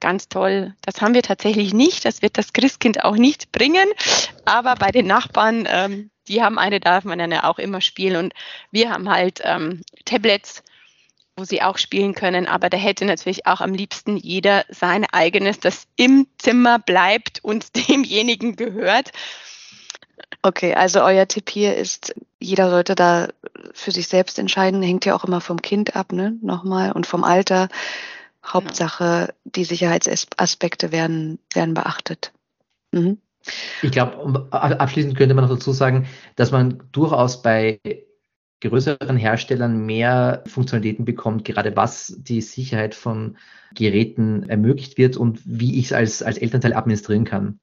ganz 0.00 0.28
toll. 0.28 0.74
Das 0.82 1.00
haben 1.00 1.14
wir 1.14 1.22
tatsächlich 1.22 1.72
nicht. 1.72 2.04
Das 2.04 2.20
wird 2.20 2.36
das 2.36 2.52
Christkind 2.52 3.04
auch 3.04 3.16
nicht 3.16 3.52
bringen. 3.52 3.88
Aber 4.44 4.74
bei 4.74 4.90
den 4.90 5.06
Nachbarn 5.06 5.66
ähm, 5.66 6.10
die 6.28 6.42
haben 6.42 6.58
eine, 6.58 6.80
darf 6.80 7.04
man 7.04 7.18
dann 7.18 7.32
ja 7.32 7.44
auch 7.44 7.58
immer 7.58 7.80
spielen. 7.80 8.16
Und 8.16 8.34
wir 8.70 8.90
haben 8.90 9.08
halt 9.08 9.40
ähm, 9.44 9.82
Tablets, 10.04 10.62
wo 11.36 11.44
sie 11.44 11.62
auch 11.62 11.78
spielen 11.78 12.14
können. 12.14 12.46
Aber 12.46 12.70
da 12.70 12.76
hätte 12.76 13.04
natürlich 13.04 13.46
auch 13.46 13.60
am 13.60 13.74
liebsten 13.74 14.16
jeder 14.16 14.64
sein 14.68 15.04
eigenes, 15.10 15.60
das 15.60 15.86
im 15.96 16.26
Zimmer 16.38 16.78
bleibt 16.78 17.42
und 17.42 17.76
demjenigen 17.88 18.56
gehört. 18.56 19.12
Okay, 20.42 20.74
also 20.74 21.02
euer 21.02 21.26
Tipp 21.26 21.48
hier 21.50 21.76
ist, 21.76 22.14
jeder 22.38 22.68
sollte 22.70 22.94
da 22.94 23.28
für 23.72 23.90
sich 23.90 24.08
selbst 24.08 24.38
entscheiden. 24.38 24.82
Hängt 24.82 25.06
ja 25.06 25.14
auch 25.14 25.24
immer 25.24 25.40
vom 25.40 25.62
Kind 25.62 25.96
ab, 25.96 26.12
ne? 26.12 26.36
Nochmal 26.42 26.92
und 26.92 27.06
vom 27.06 27.24
Alter. 27.24 27.68
Hauptsache, 28.44 29.34
die 29.44 29.64
Sicherheitsaspekte 29.64 30.92
werden, 30.92 31.38
werden 31.54 31.72
beachtet. 31.72 32.32
Mhm. 32.92 33.18
Ich 33.82 33.90
glaube, 33.90 34.48
abschließend 34.50 35.16
könnte 35.16 35.34
man 35.34 35.44
noch 35.44 35.54
dazu 35.54 35.72
sagen, 35.72 36.06
dass 36.36 36.50
man 36.50 36.82
durchaus 36.92 37.42
bei 37.42 37.80
größeren 38.60 39.16
Herstellern 39.16 39.84
mehr 39.84 40.42
Funktionalitäten 40.46 41.04
bekommt, 41.04 41.44
gerade 41.44 41.76
was 41.76 42.16
die 42.18 42.40
Sicherheit 42.40 42.94
von 42.94 43.36
Geräten 43.74 44.48
ermöglicht 44.48 44.96
wird 44.96 45.16
und 45.16 45.40
wie 45.44 45.78
ich 45.78 45.86
es 45.86 45.92
als, 45.92 46.22
als 46.22 46.38
Elternteil 46.38 46.72
administrieren 46.72 47.24
kann. 47.24 47.60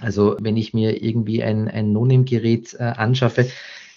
Also 0.00 0.36
wenn 0.40 0.56
ich 0.56 0.74
mir 0.74 1.02
irgendwie 1.02 1.42
ein, 1.42 1.68
ein 1.68 1.92
No-Name-Gerät 1.92 2.74
äh, 2.74 2.82
anschaffe, 2.82 3.48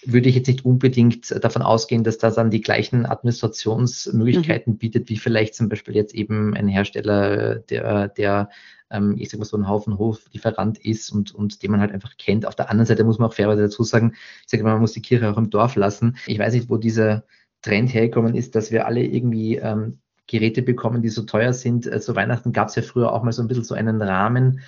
würde 0.04 0.28
ich 0.28 0.36
jetzt 0.36 0.46
nicht 0.46 0.64
unbedingt 0.64 1.34
davon 1.42 1.62
ausgehen, 1.62 2.04
dass 2.04 2.18
das 2.18 2.36
dann 2.36 2.50
die 2.50 2.60
gleichen 2.60 3.06
Administrationsmöglichkeiten 3.06 4.74
mhm. 4.74 4.78
bietet, 4.78 5.08
wie 5.08 5.16
vielleicht 5.16 5.54
zum 5.54 5.68
Beispiel 5.68 5.96
jetzt 5.96 6.14
eben 6.14 6.54
ein 6.54 6.68
Hersteller, 6.68 7.56
der, 7.56 8.08
der 8.08 8.50
ähm, 8.90 9.16
ich 9.18 9.30
sag 9.30 9.38
mal 9.38 9.44
so 9.44 9.56
ein 9.56 9.68
Haufen 9.68 9.98
Hoflieferant 9.98 10.78
ist 10.78 11.10
und, 11.10 11.34
und 11.34 11.62
den 11.62 11.70
man 11.70 11.80
halt 11.80 11.92
einfach 11.92 12.16
kennt. 12.16 12.46
Auf 12.46 12.54
der 12.54 12.70
anderen 12.70 12.86
Seite 12.86 13.04
muss 13.04 13.18
man 13.18 13.28
auch 13.28 13.34
fairerweise 13.34 13.62
dazu 13.62 13.82
sagen, 13.82 14.12
ich 14.14 14.50
sage 14.50 14.62
mal, 14.62 14.72
man 14.72 14.80
muss 14.80 14.92
die 14.92 15.02
Kirche 15.02 15.30
auch 15.30 15.36
im 15.36 15.50
Dorf 15.50 15.76
lassen. 15.76 16.16
Ich 16.26 16.38
weiß 16.38 16.54
nicht, 16.54 16.70
wo 16.70 16.76
dieser 16.76 17.24
Trend 17.62 17.92
hergekommen 17.92 18.34
ist, 18.34 18.54
dass 18.54 18.70
wir 18.70 18.86
alle 18.86 19.02
irgendwie 19.04 19.56
ähm, 19.56 19.98
Geräte 20.26 20.62
bekommen, 20.62 21.02
die 21.02 21.08
so 21.08 21.22
teuer 21.22 21.52
sind. 21.52 21.86
Äh, 21.86 22.00
zu 22.00 22.14
Weihnachten 22.14 22.52
gab 22.52 22.68
es 22.68 22.76
ja 22.76 22.82
früher 22.82 23.12
auch 23.12 23.22
mal 23.22 23.32
so 23.32 23.42
ein 23.42 23.48
bisschen 23.48 23.64
so 23.64 23.74
einen 23.74 24.02
Rahmen. 24.02 24.60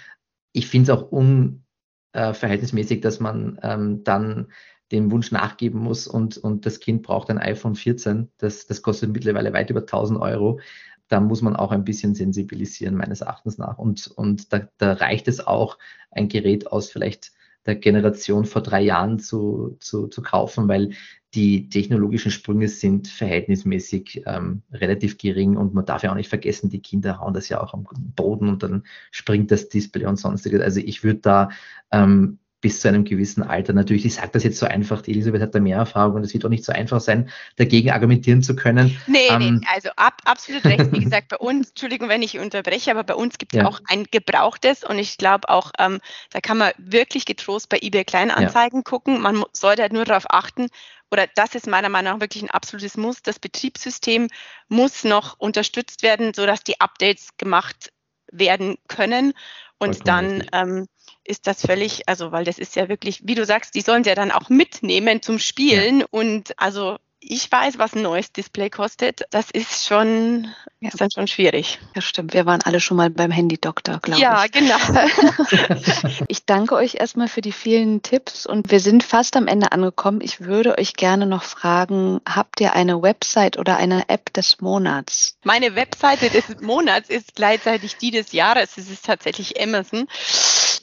Ich 0.52 0.68
finde 0.68 0.92
es 0.92 0.98
auch 0.98 1.12
unverhältnismäßig, 1.12 2.98
äh, 2.98 3.00
dass 3.00 3.20
man 3.20 3.58
ähm, 3.62 4.04
dann 4.04 4.48
dem 4.90 5.10
Wunsch 5.10 5.32
nachgeben 5.32 5.80
muss 5.80 6.06
und, 6.06 6.38
und 6.38 6.64
das 6.64 6.80
Kind 6.80 7.02
braucht 7.02 7.28
ein 7.28 7.38
iPhone 7.38 7.74
14. 7.74 8.30
Das, 8.38 8.66
das 8.66 8.80
kostet 8.82 9.12
mittlerweile 9.12 9.52
weit 9.52 9.70
über 9.70 9.80
1000 9.80 10.18
Euro. 10.20 10.60
Da 11.08 11.20
muss 11.20 11.42
man 11.42 11.56
auch 11.56 11.72
ein 11.72 11.84
bisschen 11.84 12.14
sensibilisieren, 12.14 12.94
meines 12.94 13.22
Erachtens 13.22 13.58
nach. 13.58 13.78
Und, 13.78 14.08
und 14.08 14.52
da, 14.52 14.68
da 14.78 14.92
reicht 14.94 15.28
es 15.28 15.46
auch, 15.46 15.78
ein 16.10 16.28
Gerät 16.28 16.66
aus 16.66 16.90
vielleicht 16.90 17.32
der 17.66 17.76
Generation 17.76 18.44
vor 18.46 18.62
drei 18.62 18.80
Jahren 18.80 19.18
zu, 19.18 19.76
zu, 19.80 20.08
zu 20.08 20.22
kaufen, 20.22 20.68
weil 20.68 20.92
die 21.34 21.68
technologischen 21.68 22.30
Sprünge 22.30 22.68
sind 22.68 23.08
verhältnismäßig 23.08 24.22
ähm, 24.26 24.62
relativ 24.72 25.18
gering 25.18 25.56
und 25.56 25.74
man 25.74 25.84
darf 25.84 26.02
ja 26.02 26.10
auch 26.10 26.16
nicht 26.16 26.30
vergessen, 26.30 26.70
die 26.70 26.80
Kinder 26.80 27.20
hauen 27.20 27.34
das 27.34 27.50
ja 27.50 27.60
auch 27.60 27.74
am 27.74 27.86
Boden 28.16 28.48
und 28.48 28.62
dann 28.62 28.84
springt 29.10 29.50
das 29.50 29.68
Display 29.68 30.06
und 30.06 30.16
sonstiges. 30.16 30.62
Also 30.62 30.80
ich 30.80 31.04
würde 31.04 31.20
da 31.20 31.48
ähm, 31.90 32.38
bis 32.60 32.80
zu 32.80 32.88
einem 32.88 33.04
gewissen 33.04 33.42
Alter. 33.42 33.72
Natürlich, 33.72 34.04
ich 34.04 34.14
sage 34.14 34.30
das 34.32 34.42
jetzt 34.42 34.58
so 34.58 34.66
einfach, 34.66 35.02
die 35.02 35.12
Elisabeth 35.12 35.42
hat 35.42 35.54
da 35.54 35.60
mehr 35.60 35.76
Erfahrung 35.76 36.16
und 36.16 36.24
es 36.24 36.34
wird 36.34 36.44
auch 36.44 36.48
nicht 36.48 36.64
so 36.64 36.72
einfach 36.72 37.00
sein, 37.00 37.30
dagegen 37.56 37.90
argumentieren 37.90 38.42
zu 38.42 38.56
können. 38.56 38.98
Nee, 39.06 39.28
ähm, 39.28 39.60
nee 39.60 39.66
also 39.72 39.90
ab, 39.96 40.20
absolut 40.24 40.64
recht. 40.64 40.90
Wie 40.92 41.04
gesagt, 41.04 41.28
bei 41.28 41.36
uns, 41.36 41.68
Entschuldigung, 41.70 42.08
wenn 42.08 42.22
ich 42.22 42.38
unterbreche, 42.38 42.90
aber 42.90 43.04
bei 43.04 43.14
uns 43.14 43.38
gibt 43.38 43.54
es 43.54 43.58
ja. 43.58 43.66
auch 43.66 43.80
ein 43.86 44.04
gebrauchtes 44.10 44.82
und 44.82 44.98
ich 44.98 45.18
glaube 45.18 45.48
auch, 45.48 45.70
ähm, 45.78 46.00
da 46.30 46.40
kann 46.40 46.58
man 46.58 46.72
wirklich 46.78 47.24
getrost 47.26 47.68
bei 47.68 47.78
eBay 47.80 48.04
Kleinanzeigen 48.04 48.80
ja. 48.80 48.82
gucken. 48.82 49.20
Man 49.20 49.44
sollte 49.52 49.82
halt 49.82 49.92
nur 49.92 50.04
darauf 50.04 50.24
achten, 50.28 50.66
oder 51.10 51.26
das 51.34 51.54
ist 51.54 51.66
meiner 51.66 51.88
Meinung 51.88 52.14
nach 52.14 52.20
wirklich 52.20 52.42
ein 52.42 52.50
absolutes 52.50 52.96
Muss. 52.96 53.22
Das 53.22 53.38
Betriebssystem 53.38 54.28
muss 54.68 55.04
noch 55.04 55.38
unterstützt 55.38 56.02
werden, 56.02 56.34
sodass 56.34 56.62
die 56.64 56.80
Updates 56.80 57.30
gemacht 57.38 57.92
werden 58.30 58.76
können. 58.88 59.32
Und 59.78 60.08
dann 60.08 60.44
ähm, 60.52 60.86
ist 61.24 61.46
das 61.46 61.64
völlig, 61.64 62.08
also 62.08 62.32
weil 62.32 62.44
das 62.44 62.58
ist 62.58 62.76
ja 62.76 62.88
wirklich, 62.88 63.20
wie 63.24 63.34
du 63.34 63.44
sagst, 63.44 63.74
die 63.74 63.80
sollen 63.80 64.04
sie 64.04 64.10
ja 64.10 64.16
dann 64.16 64.32
auch 64.32 64.48
mitnehmen 64.48 65.22
zum 65.22 65.38
Spielen. 65.38 66.00
Ja. 66.00 66.06
Und 66.10 66.58
also 66.58 66.98
ich 67.20 67.50
weiß, 67.50 67.78
was 67.78 67.94
ein 67.94 68.02
neues 68.02 68.32
Display 68.32 68.70
kostet. 68.70 69.22
Das 69.30 69.50
ist 69.50 69.86
schon, 69.86 70.48
ja. 70.80 70.88
ist 70.88 71.00
dann 71.00 71.10
schon 71.10 71.26
schwierig. 71.26 71.78
Ja, 71.94 72.00
stimmt. 72.00 72.32
Wir 72.32 72.46
waren 72.46 72.62
alle 72.62 72.80
schon 72.80 72.96
mal 72.96 73.10
beim 73.10 73.30
Handy-Doktor, 73.30 73.98
glaube 74.00 74.20
ja, 74.20 74.44
ich. 74.44 74.54
Ja, 74.54 74.60
genau. 74.60 76.24
ich 76.28 76.46
danke 76.46 76.76
euch 76.76 76.96
erstmal 76.96 77.28
für 77.28 77.40
die 77.40 77.52
vielen 77.52 78.02
Tipps 78.02 78.46
und 78.46 78.70
wir 78.70 78.80
sind 78.80 79.02
fast 79.02 79.36
am 79.36 79.46
Ende 79.46 79.72
angekommen. 79.72 80.20
Ich 80.22 80.42
würde 80.42 80.78
euch 80.78 80.94
gerne 80.94 81.26
noch 81.26 81.42
fragen, 81.42 82.20
habt 82.28 82.60
ihr 82.60 82.74
eine 82.74 83.02
Website 83.02 83.58
oder 83.58 83.76
eine 83.76 84.08
App 84.08 84.32
des 84.32 84.60
Monats? 84.60 85.36
Meine 85.44 85.74
Webseite 85.74 86.30
des 86.30 86.60
Monats 86.60 87.08
ist 87.08 87.34
gleichzeitig 87.34 87.96
die 87.96 88.10
des 88.10 88.32
Jahres. 88.32 88.78
Es 88.78 88.88
ist 88.88 89.04
tatsächlich 89.04 89.60
Amazon. 89.60 90.06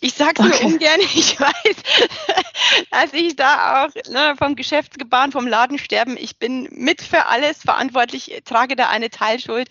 Ich 0.05 0.13
sage 0.13 0.33
es 0.37 0.45
okay. 0.45 0.63
nur 0.65 0.73
ungern, 0.73 0.99
ich 1.15 1.39
weiß, 1.39 1.75
dass 2.91 3.13
ich 3.13 3.35
da 3.35 3.85
auch 3.85 4.11
ne, 4.11 4.35
vom 4.37 4.55
Geschäftsgebaren, 4.55 5.31
vom 5.31 5.47
Ladensterben, 5.47 6.15
ich 6.15 6.37
bin 6.37 6.69
mit 6.69 7.01
für 7.01 7.25
alles 7.25 7.63
verantwortlich, 7.63 8.43
trage 8.45 8.75
da 8.75 8.89
eine 8.89 9.09
Teilschuld, 9.09 9.67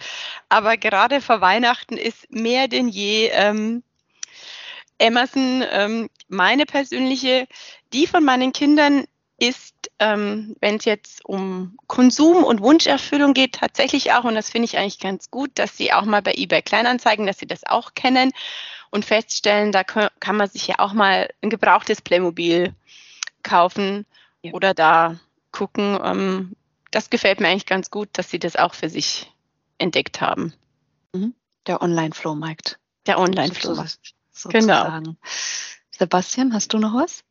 aber 0.49 0.77
gerade 0.77 1.21
vor 1.21 1.41
Weihnachten 1.41 1.97
ist 1.97 2.29
mehr 2.33 2.67
denn 2.67 2.89
je 2.89 3.29
ähm, 3.33 3.85
Amazon 5.01 5.63
ähm, 5.71 6.11
meine 6.27 6.67
persönliche, 6.67 7.47
die 7.93 8.09
von 8.09 8.25
meinen 8.25 8.53
Kindern 8.53 9.05
ist, 9.39 9.75
ähm, 10.01 10.57
wenn 10.61 10.79
es 10.79 10.85
jetzt 10.85 11.25
um 11.25 11.77
Konsum 11.87 12.43
und 12.43 12.61
Wunscherfüllung 12.61 13.35
geht, 13.35 13.53
tatsächlich 13.53 14.13
auch, 14.13 14.25
und 14.25 14.35
das 14.35 14.51
finde 14.51 14.65
ich 14.65 14.79
eigentlich 14.79 14.99
ganz 14.99 15.31
gut, 15.31 15.53
dass 15.55 15.77
sie 15.77 15.93
auch 15.93 16.05
mal 16.05 16.23
bei 16.23 16.35
eBay 16.35 16.63
Kleinanzeigen, 16.63 17.25
dass 17.25 17.39
sie 17.39 17.47
das 17.47 17.65
auch 17.65 17.95
kennen 17.95 18.33
und 18.95 19.05
feststellen, 19.05 19.73
da 19.73 19.83
kann 19.83 20.37
man 20.37 20.49
sich 20.49 20.69
ja 20.69 20.79
auch 20.79 20.93
mal 20.93 21.29
ein 21.43 21.51
gebrauchtes 21.51 22.01
Playmobil 22.01 22.73
kaufen 23.43 24.07
ja. 24.43 24.53
oder 24.53 24.73
da 24.73 25.19
gucken. 25.51 25.99
Ähm, 26.01 26.53
das 26.93 27.11
gefällt 27.11 27.41
mir 27.41 27.49
eigentlich 27.49 27.67
ganz 27.67 27.91
gut, 27.91 28.09
dass 28.13 28.31
sie 28.31 28.39
das 28.39 28.55
auch 28.55 28.73
für 28.73 28.89
sich 28.89 29.33
entdeckt 29.79 30.21
haben. 30.21 30.55
Mhm. 31.13 31.35
Der 31.67 31.83
Online-Flohmarkt. 31.83 32.79
Der 33.09 33.19
Online-Flohmarkt. 33.19 34.15
Genau. 34.45 35.03
Sebastian, 35.91 36.55
hast 36.55 36.73
du 36.73 36.79
noch 36.79 36.95
was? 36.95 37.25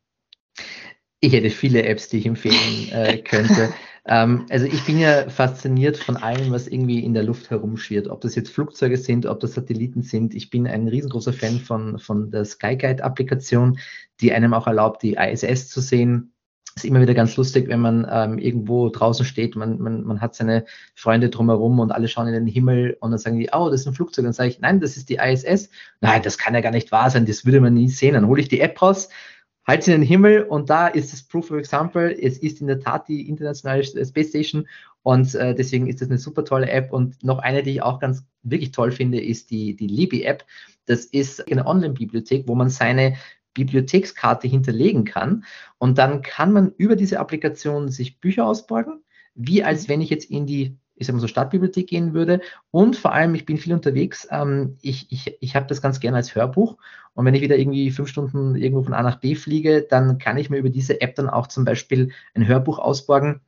Ich 1.20 1.32
hätte 1.32 1.48
viele 1.48 1.84
Apps, 1.84 2.10
die 2.10 2.18
ich 2.18 2.26
empfehlen 2.26 2.92
äh, 2.92 3.16
könnte. 3.22 3.72
ähm, 4.06 4.44
also 4.50 4.66
ich 4.66 4.84
bin 4.84 4.98
ja 4.98 5.30
fasziniert 5.30 5.96
von 5.96 6.16
allem, 6.16 6.52
was 6.52 6.68
irgendwie 6.68 7.00
in 7.00 7.14
der 7.14 7.22
Luft 7.22 7.50
herumschwirrt. 7.50 8.08
Ob 8.08 8.20
das 8.20 8.34
jetzt 8.34 8.50
Flugzeuge 8.50 8.98
sind, 8.98 9.24
ob 9.24 9.40
das 9.40 9.54
Satelliten 9.54 10.02
sind. 10.02 10.34
Ich 10.34 10.50
bin 10.50 10.66
ein 10.66 10.88
riesengroßer 10.88 11.32
Fan 11.32 11.58
von, 11.58 11.98
von 11.98 12.30
der 12.30 12.44
Skyguide-Applikation, 12.44 13.78
die 14.20 14.32
einem 14.32 14.52
auch 14.52 14.66
erlaubt, 14.66 15.02
die 15.02 15.14
ISS 15.14 15.70
zu 15.70 15.80
sehen. 15.80 16.34
ist 16.76 16.84
immer 16.84 17.00
wieder 17.00 17.14
ganz 17.14 17.34
lustig, 17.36 17.68
wenn 17.68 17.80
man 17.80 18.06
ähm, 18.10 18.38
irgendwo 18.38 18.90
draußen 18.90 19.24
steht, 19.24 19.56
man, 19.56 19.78
man, 19.78 20.04
man 20.04 20.20
hat 20.20 20.34
seine 20.34 20.66
Freunde 20.94 21.30
drumherum 21.30 21.80
und 21.80 21.90
alle 21.90 22.08
schauen 22.08 22.26
in 22.26 22.34
den 22.34 22.46
Himmel 22.46 22.98
und 23.00 23.10
dann 23.10 23.18
sagen 23.18 23.38
die, 23.38 23.48
oh, 23.54 23.70
das 23.70 23.80
ist 23.80 23.86
ein 23.86 23.94
Flugzeug. 23.94 24.26
Dann 24.26 24.34
sage 24.34 24.50
ich, 24.50 24.60
nein, 24.60 24.80
das 24.80 24.98
ist 24.98 25.08
die 25.08 25.16
ISS. 25.16 25.70
Nein, 26.02 26.20
das 26.22 26.36
kann 26.36 26.54
ja 26.54 26.60
gar 26.60 26.72
nicht 26.72 26.92
wahr 26.92 27.08
sein, 27.08 27.24
das 27.24 27.46
würde 27.46 27.62
man 27.62 27.72
nie 27.72 27.88
sehen. 27.88 28.12
Dann 28.12 28.26
hole 28.26 28.42
ich 28.42 28.48
die 28.48 28.60
App 28.60 28.82
raus, 28.82 29.08
halt 29.66 29.86
in 29.88 29.92
den 29.92 30.02
Himmel 30.02 30.42
und 30.42 30.70
da 30.70 30.88
ist 30.88 31.12
das 31.12 31.22
Proof 31.22 31.50
of 31.50 31.58
Example. 31.58 32.10
Es 32.12 32.38
ist 32.38 32.60
in 32.60 32.66
der 32.66 32.80
Tat 32.80 33.08
die 33.08 33.28
internationale 33.28 33.84
Space 33.84 34.28
Station 34.28 34.66
und 35.02 35.34
äh, 35.34 35.54
deswegen 35.54 35.86
ist 35.86 36.00
das 36.00 36.08
eine 36.08 36.18
super 36.18 36.44
tolle 36.44 36.68
App. 36.70 36.92
Und 36.92 37.22
noch 37.22 37.38
eine, 37.38 37.62
die 37.62 37.72
ich 37.72 37.82
auch 37.82 38.00
ganz 38.00 38.24
wirklich 38.42 38.72
toll 38.72 38.90
finde, 38.90 39.22
ist 39.22 39.50
die, 39.50 39.76
die 39.76 39.86
Libby-App. 39.86 40.44
Das 40.86 41.04
ist 41.04 41.50
eine 41.50 41.66
Online-Bibliothek, 41.66 42.48
wo 42.48 42.54
man 42.54 42.70
seine 42.70 43.16
Bibliothekskarte 43.52 44.48
hinterlegen 44.48 45.04
kann. 45.04 45.44
Und 45.78 45.98
dann 45.98 46.22
kann 46.22 46.52
man 46.52 46.72
über 46.76 46.96
diese 46.96 47.20
Applikation 47.20 47.90
sich 47.90 48.18
Bücher 48.18 48.46
ausborgen, 48.46 49.02
wie 49.34 49.62
als 49.62 49.88
wenn 49.88 50.00
ich 50.00 50.10
jetzt 50.10 50.30
in 50.30 50.46
die 50.46 50.78
ich 50.96 51.06
sag 51.06 51.14
mal 51.14 51.20
so 51.20 51.28
Stadtbibliothek 51.28 51.86
gehen 51.86 52.14
würde. 52.14 52.40
Und 52.70 52.96
vor 52.96 53.12
allem, 53.12 53.34
ich 53.34 53.46
bin 53.46 53.58
viel 53.58 53.72
unterwegs. 53.72 54.26
Ähm, 54.30 54.76
ich 54.82 55.10
ich, 55.10 55.36
ich 55.40 55.56
habe 55.56 55.66
das 55.66 55.82
ganz 55.82 56.00
gerne 56.00 56.16
als 56.16 56.34
Hörbuch. 56.34 56.76
Und 57.14 57.24
wenn 57.24 57.34
ich 57.34 57.42
wieder 57.42 57.58
irgendwie 57.58 57.90
fünf 57.90 58.08
Stunden 58.08 58.56
irgendwo 58.56 58.82
von 58.82 58.94
A 58.94 59.02
nach 59.02 59.20
B 59.20 59.34
fliege, 59.34 59.86
dann 59.88 60.18
kann 60.18 60.36
ich 60.36 60.50
mir 60.50 60.58
über 60.58 60.70
diese 60.70 61.00
App 61.00 61.14
dann 61.14 61.28
auch 61.28 61.46
zum 61.46 61.64
Beispiel 61.64 62.10
ein 62.34 62.46
Hörbuch 62.46 62.78
ausborgen 62.78 63.40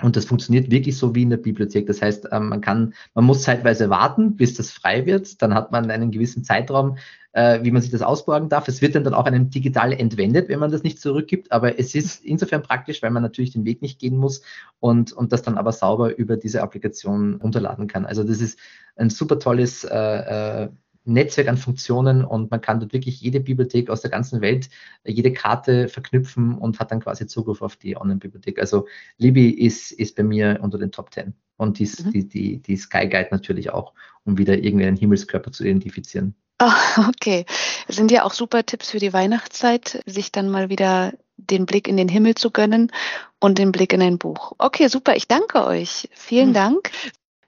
und 0.00 0.14
das 0.14 0.26
funktioniert 0.26 0.70
wirklich 0.70 0.96
so 0.96 1.14
wie 1.14 1.22
in 1.22 1.30
der 1.30 1.38
Bibliothek. 1.38 1.86
Das 1.86 2.00
heißt, 2.00 2.28
ähm, 2.30 2.50
man 2.50 2.60
kann, 2.60 2.94
man 3.14 3.24
muss 3.24 3.42
zeitweise 3.42 3.90
warten, 3.90 4.36
bis 4.36 4.54
das 4.54 4.70
frei 4.70 5.06
wird. 5.06 5.42
Dann 5.42 5.54
hat 5.54 5.72
man 5.72 5.90
einen 5.90 6.12
gewissen 6.12 6.44
Zeitraum, 6.44 6.98
äh, 7.38 7.62
wie 7.62 7.70
man 7.70 7.80
sich 7.80 7.92
das 7.92 8.02
ausborgen 8.02 8.48
darf. 8.48 8.66
Es 8.66 8.82
wird 8.82 8.96
dann, 8.96 9.04
dann 9.04 9.14
auch 9.14 9.26
einem 9.26 9.48
digital 9.48 9.92
entwendet, 9.92 10.48
wenn 10.48 10.58
man 10.58 10.72
das 10.72 10.82
nicht 10.82 11.00
zurückgibt. 11.00 11.52
Aber 11.52 11.78
es 11.78 11.94
ist 11.94 12.24
insofern 12.24 12.62
praktisch, 12.62 13.00
weil 13.00 13.12
man 13.12 13.22
natürlich 13.22 13.52
den 13.52 13.64
Weg 13.64 13.80
nicht 13.80 14.00
gehen 14.00 14.16
muss 14.16 14.42
und, 14.80 15.12
und 15.12 15.30
das 15.30 15.42
dann 15.42 15.56
aber 15.56 15.70
sauber 15.70 16.16
über 16.16 16.36
diese 16.36 16.62
Applikation 16.62 17.36
runterladen 17.36 17.86
kann. 17.86 18.06
Also 18.06 18.24
das 18.24 18.40
ist 18.40 18.58
ein 18.96 19.08
super 19.08 19.38
tolles 19.38 19.84
äh, 19.84 20.64
äh, 20.64 20.68
Netzwerk 21.04 21.46
an 21.46 21.58
Funktionen 21.58 22.24
und 22.24 22.50
man 22.50 22.60
kann 22.60 22.80
dort 22.80 22.92
wirklich 22.92 23.20
jede 23.20 23.38
Bibliothek 23.38 23.88
aus 23.88 24.00
der 24.00 24.10
ganzen 24.10 24.40
Welt, 24.40 24.68
äh, 25.04 25.12
jede 25.12 25.32
Karte 25.32 25.86
verknüpfen 25.86 26.58
und 26.58 26.80
hat 26.80 26.90
dann 26.90 26.98
quasi 26.98 27.28
Zugriff 27.28 27.62
auf 27.62 27.76
die 27.76 27.96
Online-Bibliothek. 27.96 28.58
Also 28.58 28.88
Libby 29.16 29.50
ist, 29.50 29.92
ist 29.92 30.16
bei 30.16 30.24
mir 30.24 30.58
unter 30.60 30.76
den 30.76 30.90
Top 30.90 31.14
10 31.14 31.34
und 31.56 31.78
dies, 31.78 32.04
mhm. 32.04 32.10
die, 32.10 32.28
die, 32.28 32.62
die 32.62 32.76
Sky 32.76 33.06
Guide 33.06 33.28
natürlich 33.30 33.70
auch, 33.70 33.94
um 34.24 34.38
wieder 34.38 34.58
irgendeinen 34.58 34.96
Himmelskörper 34.96 35.52
zu 35.52 35.62
identifizieren. 35.62 36.34
Oh, 36.60 37.08
okay. 37.08 37.46
Das 37.86 37.96
sind 37.96 38.10
ja 38.10 38.24
auch 38.24 38.32
super 38.32 38.64
Tipps 38.64 38.90
für 38.90 38.98
die 38.98 39.12
Weihnachtszeit, 39.12 40.02
sich 40.06 40.32
dann 40.32 40.50
mal 40.50 40.68
wieder 40.68 41.12
den 41.36 41.66
Blick 41.66 41.86
in 41.86 41.96
den 41.96 42.08
Himmel 42.08 42.34
zu 42.34 42.50
gönnen 42.50 42.90
und 43.38 43.58
den 43.58 43.72
Blick 43.72 43.92
in 43.92 44.02
ein 44.02 44.18
Buch. 44.18 44.52
Okay, 44.58 44.88
super. 44.88 45.14
Ich 45.16 45.28
danke 45.28 45.64
euch. 45.64 46.08
Vielen 46.14 46.48
hm. 46.48 46.54
Dank. 46.54 46.90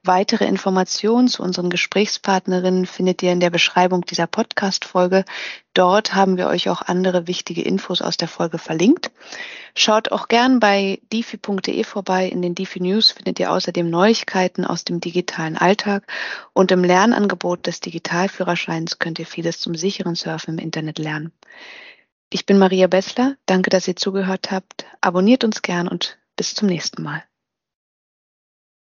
Weitere 0.03 0.47
Informationen 0.47 1.29
zu 1.29 1.43
unseren 1.43 1.69
Gesprächspartnerinnen 1.69 2.87
findet 2.87 3.23
ihr 3.23 3.33
in 3.33 3.41
der 3.41 3.51
Beschreibung 3.51 4.01
dieser 4.07 4.27
Podcast-Folge. 4.27 5.27
Dort 5.75 6.15
haben 6.15 6.39
wir 6.39 6.47
euch 6.47 6.71
auch 6.71 6.81
andere 6.81 7.27
wichtige 7.27 7.61
Infos 7.61 8.01
aus 8.01 8.17
der 8.17 8.29
Folge 8.29 8.57
verlinkt. 8.57 9.11
Schaut 9.75 10.11
auch 10.11 10.29
gern 10.29 10.59
bei 10.59 11.03
difi.de 11.13 11.85
vorbei. 11.85 12.29
In 12.29 12.41
den 12.41 12.55
Difi 12.55 12.81
News 12.81 13.11
findet 13.11 13.39
ihr 13.41 13.53
außerdem 13.53 13.91
Neuigkeiten 13.91 14.65
aus 14.65 14.85
dem 14.85 15.01
digitalen 15.01 15.59
Alltag 15.59 16.11
und 16.55 16.73
im 16.73 16.83
Lernangebot 16.83 17.67
des 17.67 17.81
Digitalführerscheins 17.81 19.01
könnt 19.01 19.19
ihr 19.19 19.27
vieles 19.27 19.61
zum 19.61 19.75
sicheren 19.75 20.15
Surfen 20.15 20.55
im 20.55 20.65
Internet 20.65 20.99
lernen. 20.99 21.31
Ich 22.31 22.47
bin 22.47 22.57
Maria 22.57 22.87
Bessler. 22.87 23.37
Danke, 23.45 23.69
dass 23.69 23.87
ihr 23.87 23.97
zugehört 23.97 24.51
habt. 24.51 24.87
Abonniert 25.03 25.45
uns 25.45 25.61
gern 25.61 25.89
und 25.89 26.17
bis 26.37 26.55
zum 26.55 26.69
nächsten 26.69 27.03
Mal. 27.03 27.23